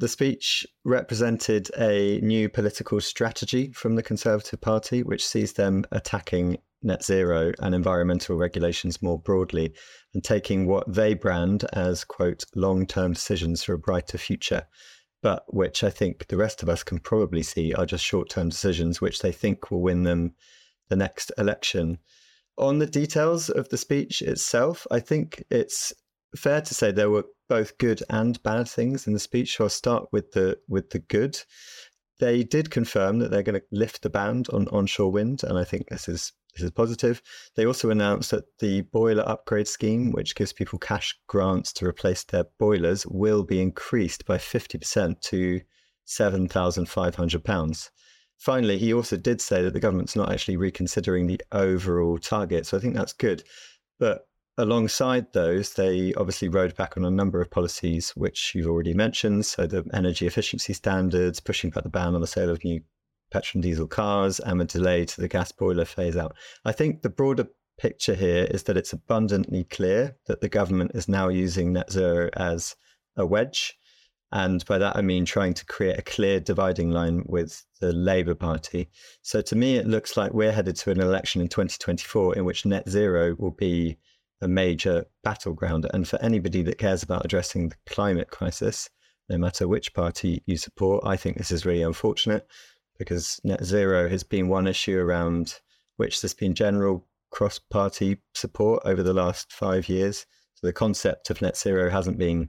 The 0.00 0.08
speech 0.08 0.64
represented 0.84 1.70
a 1.76 2.20
new 2.20 2.48
political 2.48 3.00
strategy 3.00 3.72
from 3.72 3.96
the 3.96 4.02
Conservative 4.02 4.60
Party, 4.60 5.02
which 5.02 5.26
sees 5.26 5.54
them 5.54 5.84
attacking 5.90 6.58
net 6.82 7.04
zero 7.04 7.52
and 7.60 7.74
environmental 7.74 8.36
regulations 8.36 9.02
more 9.02 9.18
broadly 9.18 9.74
and 10.14 10.22
taking 10.22 10.66
what 10.66 10.92
they 10.92 11.14
brand 11.14 11.64
as, 11.72 12.04
quote, 12.04 12.44
long 12.54 12.86
term 12.86 13.12
decisions 13.12 13.62
for 13.62 13.72
a 13.74 13.78
brighter 13.78 14.18
future, 14.18 14.66
but 15.22 15.42
which 15.48 15.82
I 15.82 15.90
think 15.90 16.28
the 16.28 16.36
rest 16.36 16.62
of 16.62 16.68
us 16.68 16.82
can 16.82 16.98
probably 16.98 17.42
see 17.42 17.72
are 17.74 17.86
just 17.86 18.04
short 18.04 18.30
term 18.30 18.48
decisions 18.48 19.00
which 19.00 19.20
they 19.20 19.32
think 19.32 19.70
will 19.70 19.82
win 19.82 20.04
them 20.04 20.34
the 20.88 20.96
next 20.96 21.32
election. 21.36 21.98
On 22.56 22.78
the 22.78 22.86
details 22.86 23.50
of 23.50 23.68
the 23.68 23.76
speech 23.76 24.22
itself, 24.22 24.86
I 24.90 25.00
think 25.00 25.44
it's 25.50 25.92
fair 26.36 26.60
to 26.60 26.74
say 26.74 26.90
there 26.90 27.10
were 27.10 27.26
both 27.48 27.78
good 27.78 28.02
and 28.10 28.42
bad 28.42 28.68
things 28.68 29.06
in 29.06 29.12
the 29.12 29.18
speech. 29.18 29.56
So 29.56 29.64
I'll 29.64 29.70
start 29.70 30.08
with 30.12 30.32
the 30.32 30.58
with 30.68 30.90
the 30.90 30.98
good. 30.98 31.38
They 32.20 32.42
did 32.42 32.70
confirm 32.70 33.20
that 33.20 33.30
they're 33.30 33.44
going 33.44 33.60
to 33.60 33.66
lift 33.70 34.02
the 34.02 34.10
ban 34.10 34.44
on 34.52 34.66
onshore 34.68 35.12
wind, 35.12 35.44
and 35.44 35.56
I 35.56 35.64
think 35.64 35.88
this 35.88 36.08
is 36.08 36.32
this 36.58 36.66
is 36.66 36.70
positive. 36.72 37.22
They 37.56 37.66
also 37.66 37.90
announced 37.90 38.30
that 38.32 38.44
the 38.58 38.82
boiler 38.82 39.26
upgrade 39.26 39.68
scheme, 39.68 40.12
which 40.12 40.34
gives 40.34 40.52
people 40.52 40.78
cash 40.78 41.18
grants 41.26 41.72
to 41.74 41.86
replace 41.86 42.24
their 42.24 42.44
boilers, 42.58 43.06
will 43.06 43.44
be 43.44 43.62
increased 43.62 44.26
by 44.26 44.38
50% 44.38 45.20
to 45.20 45.60
£7,500. 46.06 47.90
Finally, 48.38 48.78
he 48.78 48.94
also 48.94 49.16
did 49.16 49.40
say 49.40 49.62
that 49.62 49.72
the 49.72 49.80
government's 49.80 50.16
not 50.16 50.30
actually 50.30 50.56
reconsidering 50.56 51.26
the 51.26 51.40
overall 51.52 52.18
target. 52.18 52.66
So 52.66 52.76
I 52.76 52.80
think 52.80 52.94
that's 52.94 53.12
good. 53.12 53.42
But 53.98 54.28
alongside 54.56 55.32
those, 55.32 55.74
they 55.74 56.14
obviously 56.14 56.48
rode 56.48 56.76
back 56.76 56.96
on 56.96 57.04
a 57.04 57.10
number 57.10 57.40
of 57.40 57.50
policies 57.50 58.10
which 58.10 58.52
you've 58.54 58.68
already 58.68 58.94
mentioned. 58.94 59.46
So 59.46 59.66
the 59.66 59.84
energy 59.92 60.26
efficiency 60.26 60.72
standards, 60.72 61.40
pushing 61.40 61.70
back 61.70 61.82
the 61.82 61.88
ban 61.88 62.14
on 62.14 62.20
the 62.20 62.26
sale 62.26 62.50
of 62.50 62.62
new 62.64 62.80
petrol 63.30 63.58
and 63.58 63.62
diesel 63.62 63.86
cars 63.86 64.40
and 64.40 64.60
a 64.60 64.64
delay 64.64 65.04
to 65.04 65.20
the 65.20 65.28
gas 65.28 65.52
boiler 65.52 65.84
phase 65.84 66.16
out. 66.16 66.34
I 66.64 66.72
think 66.72 67.02
the 67.02 67.08
broader 67.08 67.48
picture 67.78 68.14
here 68.14 68.46
is 68.50 68.64
that 68.64 68.76
it's 68.76 68.92
abundantly 68.92 69.64
clear 69.64 70.16
that 70.26 70.40
the 70.40 70.48
government 70.48 70.92
is 70.94 71.08
now 71.08 71.28
using 71.28 71.72
net 71.72 71.92
zero 71.92 72.28
as 72.34 72.76
a 73.16 73.24
wedge. 73.24 73.78
And 74.30 74.62
by 74.66 74.76
that, 74.78 74.96
I 74.96 75.00
mean 75.00 75.24
trying 75.24 75.54
to 75.54 75.64
create 75.64 75.98
a 75.98 76.02
clear 76.02 76.38
dividing 76.38 76.90
line 76.90 77.22
with 77.26 77.64
the 77.80 77.92
Labour 77.92 78.34
Party. 78.34 78.90
So 79.22 79.40
to 79.40 79.56
me, 79.56 79.76
it 79.76 79.86
looks 79.86 80.18
like 80.18 80.34
we're 80.34 80.52
headed 80.52 80.76
to 80.76 80.90
an 80.90 81.00
election 81.00 81.40
in 81.40 81.48
2024 81.48 82.36
in 82.36 82.44
which 82.44 82.66
net 82.66 82.88
zero 82.90 83.34
will 83.38 83.52
be 83.52 83.96
a 84.42 84.48
major 84.48 85.06
battleground. 85.24 85.86
And 85.94 86.06
for 86.06 86.20
anybody 86.20 86.62
that 86.62 86.78
cares 86.78 87.02
about 87.02 87.24
addressing 87.24 87.70
the 87.70 87.76
climate 87.86 88.30
crisis, 88.30 88.90
no 89.30 89.38
matter 89.38 89.66
which 89.66 89.94
party 89.94 90.42
you 90.46 90.56
support, 90.56 91.04
I 91.06 91.16
think 91.16 91.38
this 91.38 91.50
is 91.50 91.66
really 91.66 91.82
unfortunate 91.82 92.46
because 92.98 93.40
net 93.44 93.64
zero 93.64 94.08
has 94.08 94.22
been 94.22 94.48
one 94.48 94.66
issue 94.66 94.98
around 94.98 95.60
which 95.96 96.20
there's 96.20 96.34
been 96.34 96.54
general 96.54 97.06
cross 97.30 97.58
party 97.58 98.18
support 98.34 98.82
over 98.84 99.02
the 99.02 99.12
last 99.12 99.52
five 99.52 99.88
years. 99.88 100.26
So 100.54 100.66
the 100.66 100.72
concept 100.72 101.30
of 101.30 101.42
net 101.42 101.56
zero 101.56 101.90
hasn't 101.90 102.18
been 102.18 102.48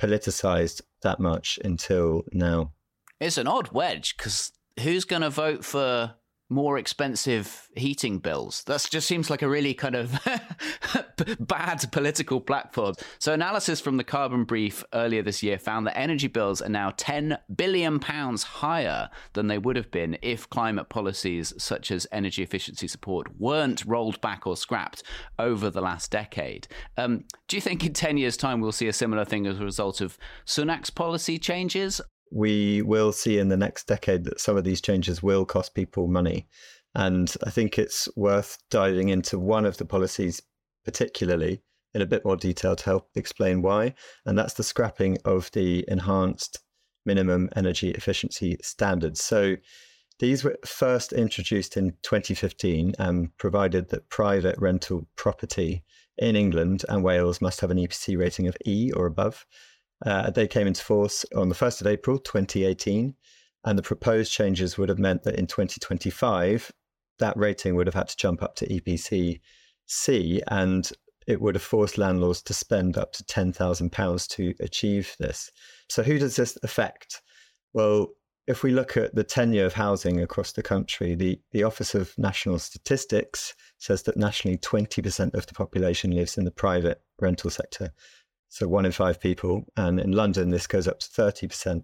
politicized 0.00 0.80
that 1.02 1.20
much 1.20 1.58
until 1.64 2.24
now. 2.32 2.72
It's 3.20 3.38
an 3.38 3.46
odd 3.46 3.72
wedge 3.72 4.16
because 4.16 4.52
who's 4.80 5.04
going 5.04 5.22
to 5.22 5.30
vote 5.30 5.64
for 5.64 6.14
more 6.50 6.76
expensive 6.76 7.68
heating 7.76 8.18
bills. 8.18 8.64
That 8.64 8.86
just 8.90 9.06
seems 9.06 9.30
like 9.30 9.42
a 9.42 9.48
really 9.48 9.72
kind 9.72 9.94
of 9.94 10.18
bad 11.40 11.90
political 11.92 12.40
platform. 12.40 12.94
So, 13.18 13.32
analysis 13.32 13.80
from 13.80 13.96
the 13.96 14.04
Carbon 14.04 14.44
Brief 14.44 14.84
earlier 14.92 15.22
this 15.22 15.42
year 15.42 15.58
found 15.58 15.86
that 15.86 15.96
energy 15.96 16.26
bills 16.26 16.60
are 16.60 16.68
now 16.68 16.92
10 16.96 17.38
billion 17.54 18.00
pounds 18.00 18.42
higher 18.42 19.08
than 19.32 19.46
they 19.46 19.58
would 19.58 19.76
have 19.76 19.90
been 19.90 20.18
if 20.22 20.50
climate 20.50 20.88
policies 20.88 21.54
such 21.56 21.90
as 21.90 22.06
energy 22.10 22.42
efficiency 22.42 22.88
support 22.88 23.38
weren't 23.38 23.84
rolled 23.86 24.20
back 24.20 24.46
or 24.46 24.56
scrapped 24.56 25.02
over 25.38 25.70
the 25.70 25.80
last 25.80 26.10
decade. 26.10 26.66
Um, 26.96 27.24
do 27.46 27.56
you 27.56 27.60
think 27.60 27.86
in 27.86 27.92
10 27.92 28.16
years' 28.16 28.36
time 28.36 28.60
we'll 28.60 28.72
see 28.72 28.88
a 28.88 28.92
similar 28.92 29.24
thing 29.24 29.46
as 29.46 29.60
a 29.60 29.64
result 29.64 30.00
of 30.00 30.18
Sunak's 30.44 30.90
policy 30.90 31.38
changes? 31.38 32.00
We 32.30 32.82
will 32.82 33.12
see 33.12 33.38
in 33.38 33.48
the 33.48 33.56
next 33.56 33.86
decade 33.86 34.24
that 34.24 34.40
some 34.40 34.56
of 34.56 34.64
these 34.64 34.80
changes 34.80 35.22
will 35.22 35.44
cost 35.44 35.74
people 35.74 36.06
money. 36.06 36.46
And 36.94 37.32
I 37.44 37.50
think 37.50 37.78
it's 37.78 38.08
worth 38.16 38.58
diving 38.70 39.08
into 39.08 39.38
one 39.38 39.64
of 39.64 39.76
the 39.76 39.84
policies, 39.84 40.42
particularly 40.84 41.62
in 41.94 42.02
a 42.02 42.06
bit 42.06 42.24
more 42.24 42.36
detail 42.36 42.76
to 42.76 42.84
help 42.84 43.08
explain 43.14 43.62
why. 43.62 43.94
And 44.24 44.38
that's 44.38 44.54
the 44.54 44.62
scrapping 44.62 45.18
of 45.24 45.50
the 45.52 45.84
enhanced 45.88 46.60
minimum 47.04 47.48
energy 47.56 47.90
efficiency 47.90 48.56
standards. 48.62 49.22
So 49.22 49.56
these 50.18 50.44
were 50.44 50.58
first 50.66 51.12
introduced 51.12 51.76
in 51.76 51.94
2015 52.02 52.94
and 52.98 53.36
provided 53.38 53.88
that 53.88 54.08
private 54.10 54.56
rental 54.58 55.08
property 55.16 55.82
in 56.18 56.36
England 56.36 56.84
and 56.88 57.02
Wales 57.02 57.40
must 57.40 57.60
have 57.62 57.70
an 57.70 57.78
EPC 57.78 58.18
rating 58.18 58.46
of 58.46 58.56
E 58.66 58.92
or 58.94 59.06
above. 59.06 59.46
Uh, 60.04 60.30
they 60.30 60.48
came 60.48 60.66
into 60.66 60.82
force 60.82 61.24
on 61.34 61.48
the 61.48 61.54
1st 61.54 61.82
of 61.82 61.86
April 61.86 62.18
2018, 62.18 63.14
and 63.64 63.78
the 63.78 63.82
proposed 63.82 64.32
changes 64.32 64.78
would 64.78 64.88
have 64.88 64.98
meant 64.98 65.22
that 65.24 65.36
in 65.36 65.46
2025, 65.46 66.72
that 67.18 67.36
rating 67.36 67.74
would 67.76 67.86
have 67.86 67.94
had 67.94 68.08
to 68.08 68.16
jump 68.16 68.42
up 68.42 68.56
to 68.56 68.66
EPC 68.66 69.40
C. 69.86 70.42
And 70.48 70.90
it 71.26 71.40
would 71.40 71.54
have 71.54 71.62
forced 71.62 71.98
landlords 71.98 72.42
to 72.42 72.54
spend 72.54 72.96
up 72.96 73.12
to 73.12 73.24
£10,000 73.24 74.28
to 74.28 74.54
achieve 74.60 75.14
this. 75.18 75.50
So, 75.88 76.02
who 76.02 76.18
does 76.18 76.36
this 76.36 76.56
affect? 76.62 77.20
Well, 77.72 78.08
if 78.46 78.62
we 78.62 78.72
look 78.72 78.96
at 78.96 79.14
the 79.14 79.22
tenure 79.22 79.66
of 79.66 79.74
housing 79.74 80.20
across 80.20 80.52
the 80.52 80.62
country, 80.62 81.14
the, 81.14 81.38
the 81.52 81.62
Office 81.62 81.94
of 81.94 82.12
National 82.18 82.58
Statistics 82.58 83.54
says 83.78 84.02
that 84.04 84.16
nationally 84.16 84.58
20% 84.58 85.34
of 85.34 85.46
the 85.46 85.54
population 85.54 86.10
lives 86.10 86.36
in 86.36 86.44
the 86.44 86.50
private 86.50 87.00
rental 87.20 87.50
sector. 87.50 87.92
So 88.50 88.68
one 88.68 88.84
in 88.84 88.92
five 88.92 89.20
people. 89.20 89.64
And 89.76 89.98
in 89.98 90.12
London, 90.12 90.50
this 90.50 90.66
goes 90.66 90.86
up 90.86 90.98
to 90.98 91.08
30%. 91.08 91.82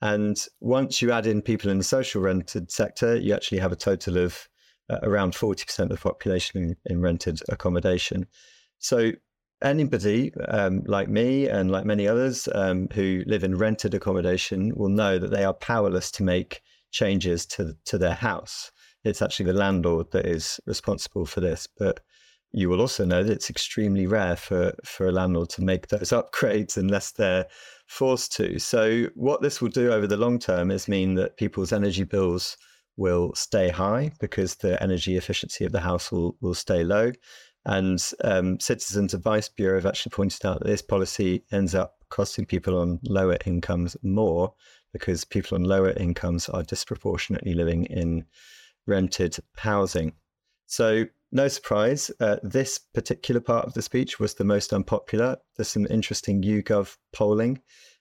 And 0.00 0.46
once 0.60 1.02
you 1.02 1.12
add 1.12 1.26
in 1.26 1.42
people 1.42 1.70
in 1.70 1.78
the 1.78 1.84
social 1.84 2.22
rented 2.22 2.70
sector, 2.72 3.16
you 3.16 3.34
actually 3.34 3.58
have 3.58 3.72
a 3.72 3.76
total 3.76 4.16
of 4.16 4.48
uh, 4.90 4.98
around 5.02 5.34
40% 5.34 5.78
of 5.78 5.88
the 5.90 5.96
population 5.96 6.62
in, 6.62 6.76
in 6.86 7.00
rented 7.02 7.40
accommodation. 7.48 8.26
So 8.78 9.12
anybody 9.62 10.32
um, 10.48 10.82
like 10.86 11.08
me 11.08 11.48
and 11.48 11.70
like 11.70 11.84
many 11.84 12.08
others 12.08 12.48
um, 12.54 12.88
who 12.94 13.22
live 13.26 13.44
in 13.44 13.58
rented 13.58 13.92
accommodation 13.92 14.72
will 14.76 14.88
know 14.88 15.18
that 15.18 15.30
they 15.30 15.44
are 15.44 15.54
powerless 15.54 16.10
to 16.12 16.22
make 16.22 16.62
changes 16.90 17.44
to 17.44 17.76
to 17.84 17.98
their 17.98 18.14
house. 18.14 18.72
It's 19.04 19.20
actually 19.20 19.46
the 19.46 19.58
landlord 19.58 20.10
that 20.12 20.26
is 20.26 20.58
responsible 20.64 21.26
for 21.26 21.40
this. 21.40 21.68
But 21.78 22.00
you 22.52 22.68
will 22.68 22.80
also 22.80 23.04
know 23.04 23.22
that 23.22 23.32
it's 23.32 23.50
extremely 23.50 24.06
rare 24.06 24.36
for 24.36 24.74
for 24.84 25.06
a 25.06 25.12
landlord 25.12 25.50
to 25.50 25.62
make 25.62 25.88
those 25.88 26.10
upgrades 26.10 26.76
unless 26.76 27.12
they're 27.12 27.46
forced 27.86 28.32
to. 28.36 28.58
So 28.58 29.06
what 29.14 29.42
this 29.42 29.60
will 29.60 29.70
do 29.70 29.92
over 29.92 30.06
the 30.06 30.16
long 30.16 30.38
term 30.38 30.70
is 30.70 30.88
mean 30.88 31.14
that 31.14 31.36
people's 31.36 31.72
energy 31.72 32.04
bills 32.04 32.56
will 32.96 33.32
stay 33.34 33.70
high 33.70 34.12
because 34.20 34.56
the 34.56 34.82
energy 34.82 35.16
efficiency 35.16 35.64
of 35.64 35.72
the 35.72 35.80
house 35.80 36.10
will, 36.12 36.36
will 36.40 36.54
stay 36.54 36.84
low. 36.84 37.12
And 37.64 38.02
um, 38.24 38.58
Citizens 38.60 39.14
Advice 39.14 39.48
Bureau 39.48 39.76
have 39.76 39.86
actually 39.86 40.10
pointed 40.10 40.44
out 40.44 40.60
that 40.60 40.66
this 40.66 40.82
policy 40.82 41.44
ends 41.52 41.74
up 41.74 41.96
costing 42.08 42.44
people 42.44 42.78
on 42.78 42.98
lower 43.04 43.36
incomes 43.46 43.96
more 44.02 44.52
because 44.92 45.24
people 45.24 45.56
on 45.56 45.64
lower 45.64 45.90
incomes 45.90 46.48
are 46.48 46.62
disproportionately 46.62 47.54
living 47.54 47.84
in 47.84 48.24
rented 48.86 49.36
housing. 49.56 50.12
So, 50.66 51.04
no 51.30 51.48
surprise, 51.48 52.10
uh, 52.20 52.36
this 52.42 52.78
particular 52.78 53.40
part 53.40 53.66
of 53.66 53.74
the 53.74 53.82
speech 53.82 54.18
was 54.18 54.34
the 54.34 54.44
most 54.44 54.72
unpopular. 54.72 55.36
There's 55.56 55.68
some 55.68 55.86
interesting 55.90 56.42
YouGov 56.42 56.96
polling 57.12 57.60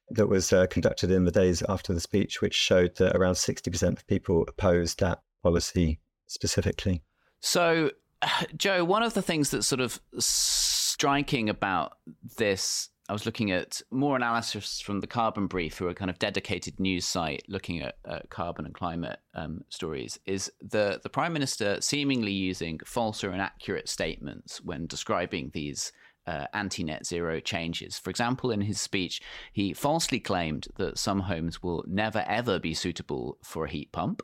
that 0.10 0.28
was 0.28 0.54
uh, 0.54 0.68
conducted 0.68 1.12
in 1.12 1.26
the 1.26 1.32
days 1.32 1.62
after 1.68 1.94
the 1.94 2.00
speech, 2.00 2.42
which 2.42 2.54
showed 2.54 2.96
that 2.98 3.16
around 3.16 3.34
60% 3.34 3.98
of 3.98 4.08
people 4.08 4.46
opposed 4.48 5.00
that 5.00 5.22
policy 5.44 6.00
specifically. 6.28 7.04
So, 7.42 7.92
Joe, 8.58 8.86
one 8.86 9.04
of 9.04 9.14
the 9.14 9.22
things 9.22 9.52
that's 9.52 9.68
sort 9.68 9.82
of 9.82 10.00
striking 10.18 11.50
about 11.50 11.94
this, 12.38 12.90
I 13.10 13.14
was 13.14 13.26
looking 13.26 13.52
at 13.52 13.82
more 13.90 14.18
analysis 14.18 14.82
from 14.82 15.00
the 15.00 15.08
Carbon 15.08 15.48
Brief, 15.48 15.78
who 15.78 15.88
are 15.88 15.92
a 15.92 15.96
kind 15.96 16.12
of 16.12 16.20
dedicated 16.20 16.78
news 16.78 17.08
site 17.08 17.44
looking 17.48 17.82
at 17.82 17.96
uh, 18.06 18.20
carbon 18.30 18.66
and 18.66 18.74
climate 18.74 19.20
um, 19.34 19.64
stories, 19.70 20.20
is 20.26 20.52
the 20.62 21.00
the 21.02 21.10
Prime 21.10 21.32
Minister 21.32 21.80
seemingly 21.80 22.34
using 22.34 22.80
false 22.86 23.24
or 23.24 23.32
inaccurate 23.32 23.88
statements 23.88 24.62
when 24.62 24.88
describing 24.88 25.52
these. 25.54 25.92
Uh, 26.26 26.46
anti 26.54 26.84
net 26.84 27.06
zero 27.06 27.40
changes. 27.40 27.98
For 27.98 28.10
example, 28.10 28.52
in 28.52 28.60
his 28.60 28.82
speech, 28.82 29.22
he 29.54 29.74
falsely 29.74 30.20
claimed 30.20 30.68
that 30.76 30.98
some 30.98 31.22
homes 31.22 31.64
will 31.64 31.86
never 31.88 32.26
ever 32.28 32.60
be 32.60 32.74
suitable 32.74 33.38
for 33.42 33.64
a 33.64 33.70
heat 33.70 33.94
pump, 33.94 34.22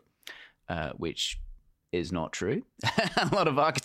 uh, 0.67 0.89
which 0.97 1.39
is 1.93 2.11
not 2.11 2.33
true. 2.33 2.63
a 3.17 3.29
lot 3.31 3.47
of 3.47 3.57
architects 3.57 3.82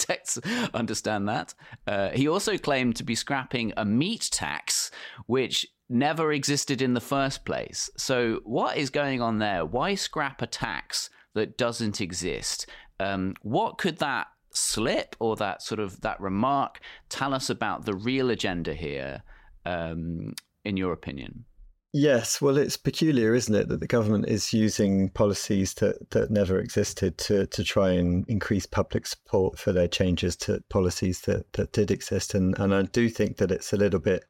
understand 0.74 1.28
that. 1.28 1.54
Uh, 1.86 2.10
he 2.10 2.28
also 2.28 2.56
claimed 2.58 2.96
to 2.96 3.04
be 3.04 3.14
scrapping 3.14 3.72
a 3.76 3.84
meat 3.84 4.28
tax, 4.32 4.90
which 5.26 5.66
never 5.88 6.32
existed 6.32 6.82
in 6.82 6.94
the 6.94 7.00
first 7.00 7.44
place. 7.44 7.90
So, 7.96 8.40
what 8.44 8.76
is 8.76 8.90
going 8.90 9.22
on 9.22 9.38
there? 9.38 9.64
Why 9.64 9.94
scrap 9.94 10.42
a 10.42 10.46
tax 10.46 11.10
that 11.34 11.56
doesn't 11.56 12.00
exist? 12.00 12.66
Um, 13.00 13.34
what 13.42 13.78
could 13.78 13.98
that 13.98 14.28
slip 14.50 15.16
or 15.20 15.36
that 15.36 15.62
sort 15.62 15.80
of 15.80 16.00
that 16.00 16.20
remark 16.20 16.80
tell 17.08 17.32
us 17.32 17.48
about 17.48 17.84
the 17.84 17.94
real 17.94 18.30
agenda 18.30 18.74
here, 18.74 19.22
um, 19.64 20.34
in 20.64 20.76
your 20.76 20.92
opinion? 20.92 21.44
Yes, 21.92 22.42
well, 22.42 22.58
it's 22.58 22.76
peculiar, 22.76 23.34
isn't 23.34 23.54
it, 23.54 23.68
that 23.68 23.80
the 23.80 23.86
government 23.86 24.28
is 24.28 24.52
using 24.52 25.08
policies 25.08 25.72
that, 25.74 26.10
that 26.10 26.30
never 26.30 26.58
existed 26.58 27.16
to, 27.18 27.46
to 27.46 27.64
try 27.64 27.92
and 27.92 28.28
increase 28.28 28.66
public 28.66 29.06
support 29.06 29.58
for 29.58 29.72
their 29.72 29.88
changes 29.88 30.36
to 30.36 30.62
policies 30.68 31.22
that, 31.22 31.50
that 31.54 31.72
did 31.72 31.90
exist. 31.90 32.34
And, 32.34 32.58
and 32.58 32.74
I 32.74 32.82
do 32.82 33.08
think 33.08 33.38
that 33.38 33.50
it's 33.50 33.72
a 33.72 33.78
little 33.78 34.00
bit 34.00 34.26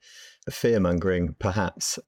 fear 0.48 0.78
mongering, 0.78 1.34
perhaps. 1.40 1.98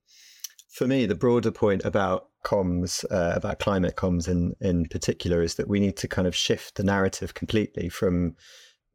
For 0.69 0.87
me, 0.87 1.05
the 1.07 1.17
broader 1.17 1.51
point 1.51 1.85
about 1.85 2.29
comms, 2.45 3.05
uh, 3.11 3.33
about 3.35 3.59
climate 3.59 3.97
comms 3.97 4.29
in, 4.29 4.55
in 4.61 4.87
particular, 4.87 5.43
is 5.43 5.57
that 5.57 5.69
we 5.69 5.81
need 5.81 5.97
to 5.97 6.07
kind 6.07 6.29
of 6.29 6.37
shift 6.37 6.77
the 6.77 6.85
narrative 6.85 7.35
completely 7.35 7.89
from 7.89 8.37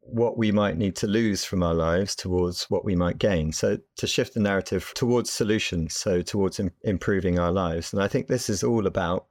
what 0.08 0.38
we 0.38 0.52
might 0.52 0.76
need 0.76 0.96
to 0.96 1.06
lose 1.06 1.44
from 1.44 1.62
our 1.62 1.74
lives 1.74 2.14
towards 2.14 2.64
what 2.64 2.84
we 2.84 2.94
might 2.94 3.18
gain. 3.18 3.52
So 3.52 3.78
to 3.96 4.06
shift 4.06 4.34
the 4.34 4.40
narrative 4.40 4.92
towards 4.94 5.30
solutions, 5.30 5.94
so 5.94 6.22
towards 6.22 6.60
Im- 6.60 6.72
improving 6.82 7.38
our 7.38 7.52
lives. 7.52 7.92
And 7.92 8.02
I 8.02 8.08
think 8.08 8.26
this 8.26 8.48
is 8.48 8.62
all 8.62 8.86
about 8.86 9.26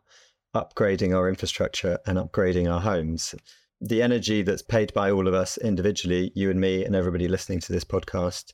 upgrading 0.54 1.16
our 1.16 1.28
infrastructure 1.30 2.00
and 2.06 2.18
upgrading 2.18 2.72
our 2.72 2.82
homes. 2.82 3.36
The 3.82 4.02
energy 4.02 4.42
that's 4.42 4.62
paid 4.62 4.94
by 4.94 5.12
all 5.12 5.28
of 5.28 5.34
us 5.34 5.58
individually, 5.58 6.32
you 6.34 6.50
and 6.50 6.60
me 6.60 6.86
and 6.86 6.96
everybody 6.96 7.28
listening 7.28 7.60
to 7.62 7.74
this 7.74 7.84
podcast, 7.84 8.54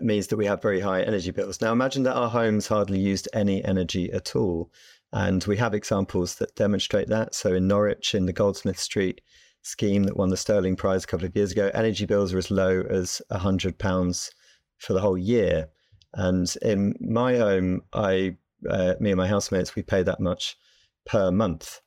means 0.00 0.26
that 0.26 0.36
we 0.36 0.46
have 0.46 0.60
very 0.60 0.80
high 0.80 1.02
energy 1.02 1.30
bills. 1.30 1.60
Now 1.60 1.72
imagine 1.72 2.02
that 2.04 2.16
our 2.16 2.28
homes 2.28 2.66
hardly 2.66 2.98
used 2.98 3.28
any 3.32 3.64
energy 3.64 4.12
at 4.12 4.34
all. 4.34 4.70
And 5.12 5.42
we 5.44 5.56
have 5.56 5.74
examples 5.74 6.34
that 6.36 6.54
demonstrate 6.54 7.08
that. 7.08 7.34
So 7.34 7.54
in 7.54 7.66
Norwich, 7.66 8.14
in 8.14 8.26
the 8.26 8.32
Goldsmith 8.32 8.78
Street, 8.78 9.22
scheme 9.62 10.04
that 10.04 10.16
won 10.16 10.30
the 10.30 10.36
Stirling 10.36 10.76
Prize 10.76 11.04
a 11.04 11.06
couple 11.06 11.26
of 11.26 11.36
years 11.36 11.52
ago, 11.52 11.70
energy 11.74 12.06
bills 12.06 12.32
are 12.32 12.38
as 12.38 12.50
low 12.50 12.82
as 12.88 13.20
£100 13.30 14.30
for 14.78 14.92
the 14.92 15.00
whole 15.00 15.18
year. 15.18 15.68
And 16.14 16.52
in 16.62 16.94
my 17.00 17.36
home, 17.36 17.82
I, 17.92 18.36
uh, 18.68 18.94
me 19.00 19.10
and 19.10 19.18
my 19.18 19.26
housemates, 19.26 19.74
we 19.74 19.82
pay 19.82 20.02
that 20.02 20.20
much 20.20 20.56
per 21.06 21.30
month. 21.30 21.80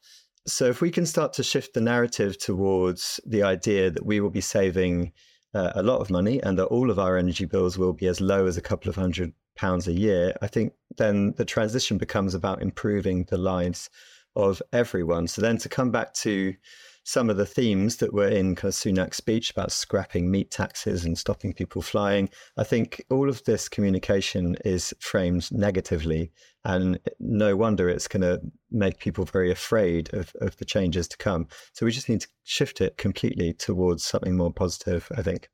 So 0.48 0.66
if 0.66 0.82
we 0.82 0.92
can 0.92 1.06
start 1.06 1.34
to 1.34 1.44
shift 1.44 1.74
the 1.74 1.82
narrative 1.82 2.38
towards 2.38 3.20
the 3.26 3.44
idea 3.44 3.92
that 3.92 4.06
we 4.06 4.20
will 4.20 4.30
be 4.30 4.42
saving 4.42 5.12
uh, 5.54 5.72
a 5.76 5.84
lot 5.84 6.00
of 6.00 6.10
money 6.10 6.42
and 6.42 6.58
that 6.58 6.66
all 6.66 6.90
of 6.90 6.98
our 6.98 7.18
energy 7.18 7.46
bills 7.46 7.78
will 7.78 7.94
be 7.94 8.08
as 8.08 8.22
low 8.22 8.48
as 8.48 8.58
a 8.58 8.62
couple 8.62 8.90
of 8.90 8.96
hundred 8.96 9.34
pounds 9.56 9.88
a 9.88 9.94
year, 9.94 10.36
I 10.42 10.48
think 10.48 10.74
then 10.98 11.34
the 11.38 11.46
transition 11.46 11.98
becomes 11.98 12.34
about 12.34 12.62
improving 12.62 13.26
the 13.30 13.38
lives 13.38 13.90
of 14.36 14.62
everyone. 14.72 15.28
So 15.28 15.42
then 15.42 15.58
to 15.60 15.70
come 15.70 15.92
back 15.92 16.14
to 16.16 16.54
some 17.04 17.30
of 17.30 17.38
the 17.38 17.46
themes 17.46 17.98
that 17.98 18.14
were 18.14 18.28
in 18.28 18.56
kind 18.56 18.70
of 18.70 18.76
Sunak's 18.76 19.18
speech 19.18 19.52
about 19.52 19.72
scrapping 19.72 20.30
meat 20.30 20.52
taxes 20.52 21.04
and 21.04 21.18
stopping 21.18 21.54
people 21.54 21.82
flying. 21.82 22.30
I 22.58 22.64
think 22.64 23.04
all 23.10 23.30
of 23.30 23.44
this 23.44 23.68
communication 23.68 24.56
is 24.64 24.94
framed 25.00 25.52
negatively, 25.52 26.32
and 26.64 27.00
no 27.20 27.56
wonder 27.56 27.90
it's 27.90 28.08
going 28.08 28.22
to 28.22 28.40
make 28.70 29.00
people 29.00 29.26
very 29.26 29.52
afraid 29.52 30.14
of, 30.14 30.32
of 30.42 30.58
the 30.58 30.66
changes 30.66 31.08
to 31.10 31.18
come. 31.18 31.48
So 31.74 31.86
we 31.86 31.92
just 31.92 32.10
need 32.10 32.22
to 32.22 32.28
shift 32.44 32.82
it 32.82 32.98
completely 32.98 33.54
towards 33.54 34.04
something 34.04 34.38
more 34.38 34.54
positive, 34.54 35.08
I 35.16 35.22
think. 35.22 35.50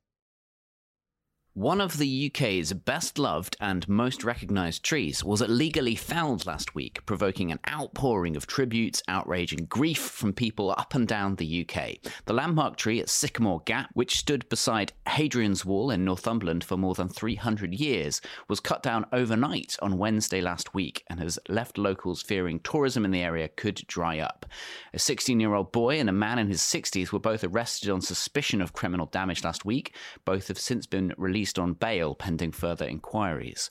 One 1.54 1.80
of 1.80 1.98
the 1.98 2.30
UK's 2.32 2.72
best 2.72 3.18
loved 3.18 3.56
and 3.60 3.88
most 3.88 4.22
recognised 4.22 4.84
trees 4.84 5.24
was 5.24 5.42
illegally 5.42 5.96
felled 5.96 6.46
last 6.46 6.76
week, 6.76 7.04
provoking 7.04 7.50
an 7.50 7.58
outpouring 7.68 8.36
of 8.36 8.46
tributes, 8.46 9.02
outrage, 9.08 9.52
and 9.52 9.68
grief 9.68 9.98
from 9.98 10.32
people 10.32 10.70
up 10.70 10.94
and 10.94 11.08
down 11.08 11.34
the 11.34 11.66
UK. 11.66 11.96
The 12.26 12.32
landmark 12.32 12.76
tree 12.76 13.00
at 13.00 13.08
Sycamore 13.08 13.62
Gap, 13.64 13.90
which 13.94 14.18
stood 14.18 14.48
beside 14.48 14.92
Hadrian's 15.08 15.64
Wall 15.64 15.90
in 15.90 16.04
Northumberland 16.04 16.62
for 16.62 16.76
more 16.76 16.94
than 16.94 17.08
300 17.08 17.74
years, 17.74 18.20
was 18.48 18.60
cut 18.60 18.84
down 18.84 19.06
overnight 19.12 19.76
on 19.82 19.98
Wednesday 19.98 20.40
last 20.40 20.74
week 20.74 21.02
and 21.10 21.18
has 21.18 21.40
left 21.48 21.76
locals 21.76 22.22
fearing 22.22 22.60
tourism 22.60 23.04
in 23.04 23.10
the 23.10 23.22
area 23.22 23.48
could 23.48 23.82
dry 23.88 24.20
up. 24.20 24.46
A 24.94 24.98
16 25.00 25.40
year 25.40 25.54
old 25.54 25.72
boy 25.72 25.98
and 25.98 26.08
a 26.08 26.12
man 26.12 26.38
in 26.38 26.46
his 26.46 26.60
60s 26.60 27.10
were 27.10 27.18
both 27.18 27.42
arrested 27.42 27.90
on 27.90 28.00
suspicion 28.00 28.62
of 28.62 28.74
criminal 28.74 29.06
damage 29.06 29.42
last 29.42 29.64
week. 29.64 29.96
Both 30.24 30.46
have 30.46 30.58
since 30.60 30.86
been 30.86 31.12
released 31.16 31.47
released 31.48 31.58
on 31.58 31.72
bail 31.72 32.14
pending 32.14 32.52
further 32.52 32.84
inquiries. 32.84 33.70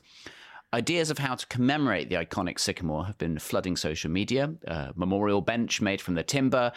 Ideas 0.73 1.11
of 1.11 1.19
how 1.19 1.35
to 1.35 1.45
commemorate 1.47 2.09
the 2.09 2.15
iconic 2.15 2.59
sycamore 2.59 3.05
have 3.05 3.17
been 3.17 3.39
flooding 3.39 3.77
social 3.77 4.09
media. 4.09 4.53
A 4.67 4.93
memorial 4.95 5.41
bench 5.41 5.79
made 5.79 6.01
from 6.01 6.15
the 6.15 6.23
timber, 6.23 6.71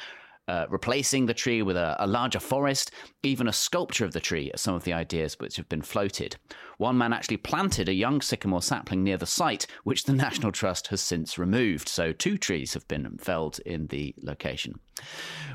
uh, 0.48 0.66
replacing 0.68 1.26
the 1.26 1.35
tree 1.35 1.62
with 1.62 1.76
a, 1.76 1.96
a, 2.03 2.07
larger 2.07 2.40
forest, 2.40 2.90
even 3.22 3.46
a 3.46 3.53
sculpture 3.53 4.05
of 4.05 4.12
the 4.12 4.20
tree 4.20 4.50
are 4.53 4.57
some 4.57 4.74
of 4.74 4.83
the 4.83 4.92
ideas 4.92 5.38
which 5.38 5.57
have 5.57 5.68
been 5.68 5.83
floated. 5.83 6.35
One 6.79 6.98
man 6.98 7.12
actually 7.12 7.37
planted 7.37 7.88
a 7.88 7.94
young 7.94 8.20
sycamore 8.20 8.62
sapling 8.62 9.05
near 9.05 9.16
the 9.16 9.26
site, 9.26 9.66
which 9.85 10.05
the 10.05 10.12
National 10.26 10.50
Trust 10.50 10.88
has 10.88 11.00
since 11.00 11.38
removed. 11.38 11.88
So 11.88 12.12
two 12.12 12.37
trees 12.37 12.74
have 12.74 12.88
been 12.88 13.16
felled 13.18 13.61
in 13.64 13.87
the 13.88 14.12
location. 14.22 14.81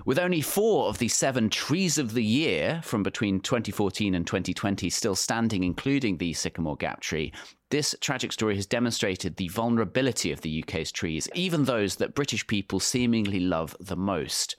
With 0.05 0.17
only 0.17 0.39
four 0.39 0.87
of 0.87 0.97
the 0.99 1.09
seven 1.09 1.49
trees 1.49 1.97
of 1.97 2.13
the 2.13 2.23
year 2.23 2.79
from 2.83 3.03
between 3.03 3.41
2014 3.41 4.15
and 4.15 4.25
2020 4.25 4.89
still 4.89 5.15
standing, 5.15 5.63
including 5.63 6.17
the 6.17 6.31
sycamore 6.33 6.77
gap 6.77 7.01
tree, 7.01 7.33
this 7.69 7.95
tragic 7.99 8.31
story 8.31 8.55
has 8.55 8.65
demonstrated 8.65 9.35
the 9.35 9.49
vulnerability 9.49 10.31
of 10.31 10.41
the 10.41 10.63
UK's 10.63 10.91
trees, 10.91 11.27
even 11.35 11.65
those 11.65 11.97
that 11.97 12.15
British 12.15 12.47
people 12.47 12.79
seemingly 12.79 13.41
love 13.41 13.75
the 13.79 13.97
most. 13.97 14.55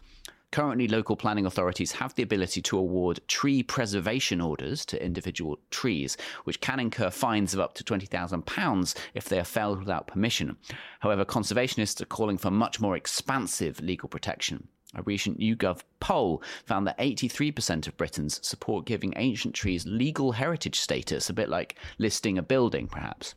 Currently, 0.57 0.89
local 0.89 1.17
planning 1.17 1.45
authorities 1.45 1.93
have 1.93 2.15
the 2.15 2.23
ability 2.23 2.63
to 2.63 2.79
award 2.79 3.21
tree 3.29 3.63
preservation 3.63 4.41
orders 4.41 4.87
to 4.87 5.05
individual 5.05 5.59
trees, 5.71 6.17
which 6.45 6.63
can 6.63 6.81
incur 6.81 7.11
fines 7.11 7.53
of 7.53 7.61
up 7.61 7.75
to 7.75 7.85
£20,000 7.85 8.95
if 9.13 9.29
they 9.29 9.39
are 9.39 9.45
felled 9.45 9.81
without 9.81 10.07
permission. 10.07 10.57
However, 11.01 11.27
conservationists 11.27 12.01
are 12.01 12.07
calling 12.07 12.39
for 12.39 12.51
much 12.51 12.81
more 12.81 12.97
expansive 12.97 13.83
legal 13.83 14.09
protection. 14.09 14.69
A 14.95 15.03
recent 15.03 15.41
YouGov 15.41 15.83
poll 16.01 16.43
found 16.65 16.87
that 16.87 16.97
83% 16.97 17.87
of 17.87 17.99
Britons 17.99 18.41
support 18.43 18.87
giving 18.87 19.13
ancient 19.17 19.55
trees 19.55 19.85
legal 19.85 20.33
heritage 20.33 20.81
status, 20.81 21.29
a 21.29 21.35
bit 21.35 21.51
like 21.51 21.77
listing 21.99 22.39
a 22.39 22.43
building, 22.43 22.89
perhaps. 22.89 23.35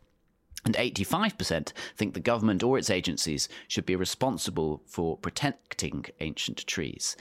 And 0.66 0.76
85% 0.76 1.72
think 1.96 2.14
the 2.14 2.20
government 2.20 2.64
or 2.64 2.78
its 2.78 2.90
agencies 2.90 3.48
should 3.68 3.86
be 3.86 3.96
responsible 3.96 4.82
for 4.86 5.18
protecting 5.18 6.06
ancient 6.20 6.68
trees. 6.68 7.16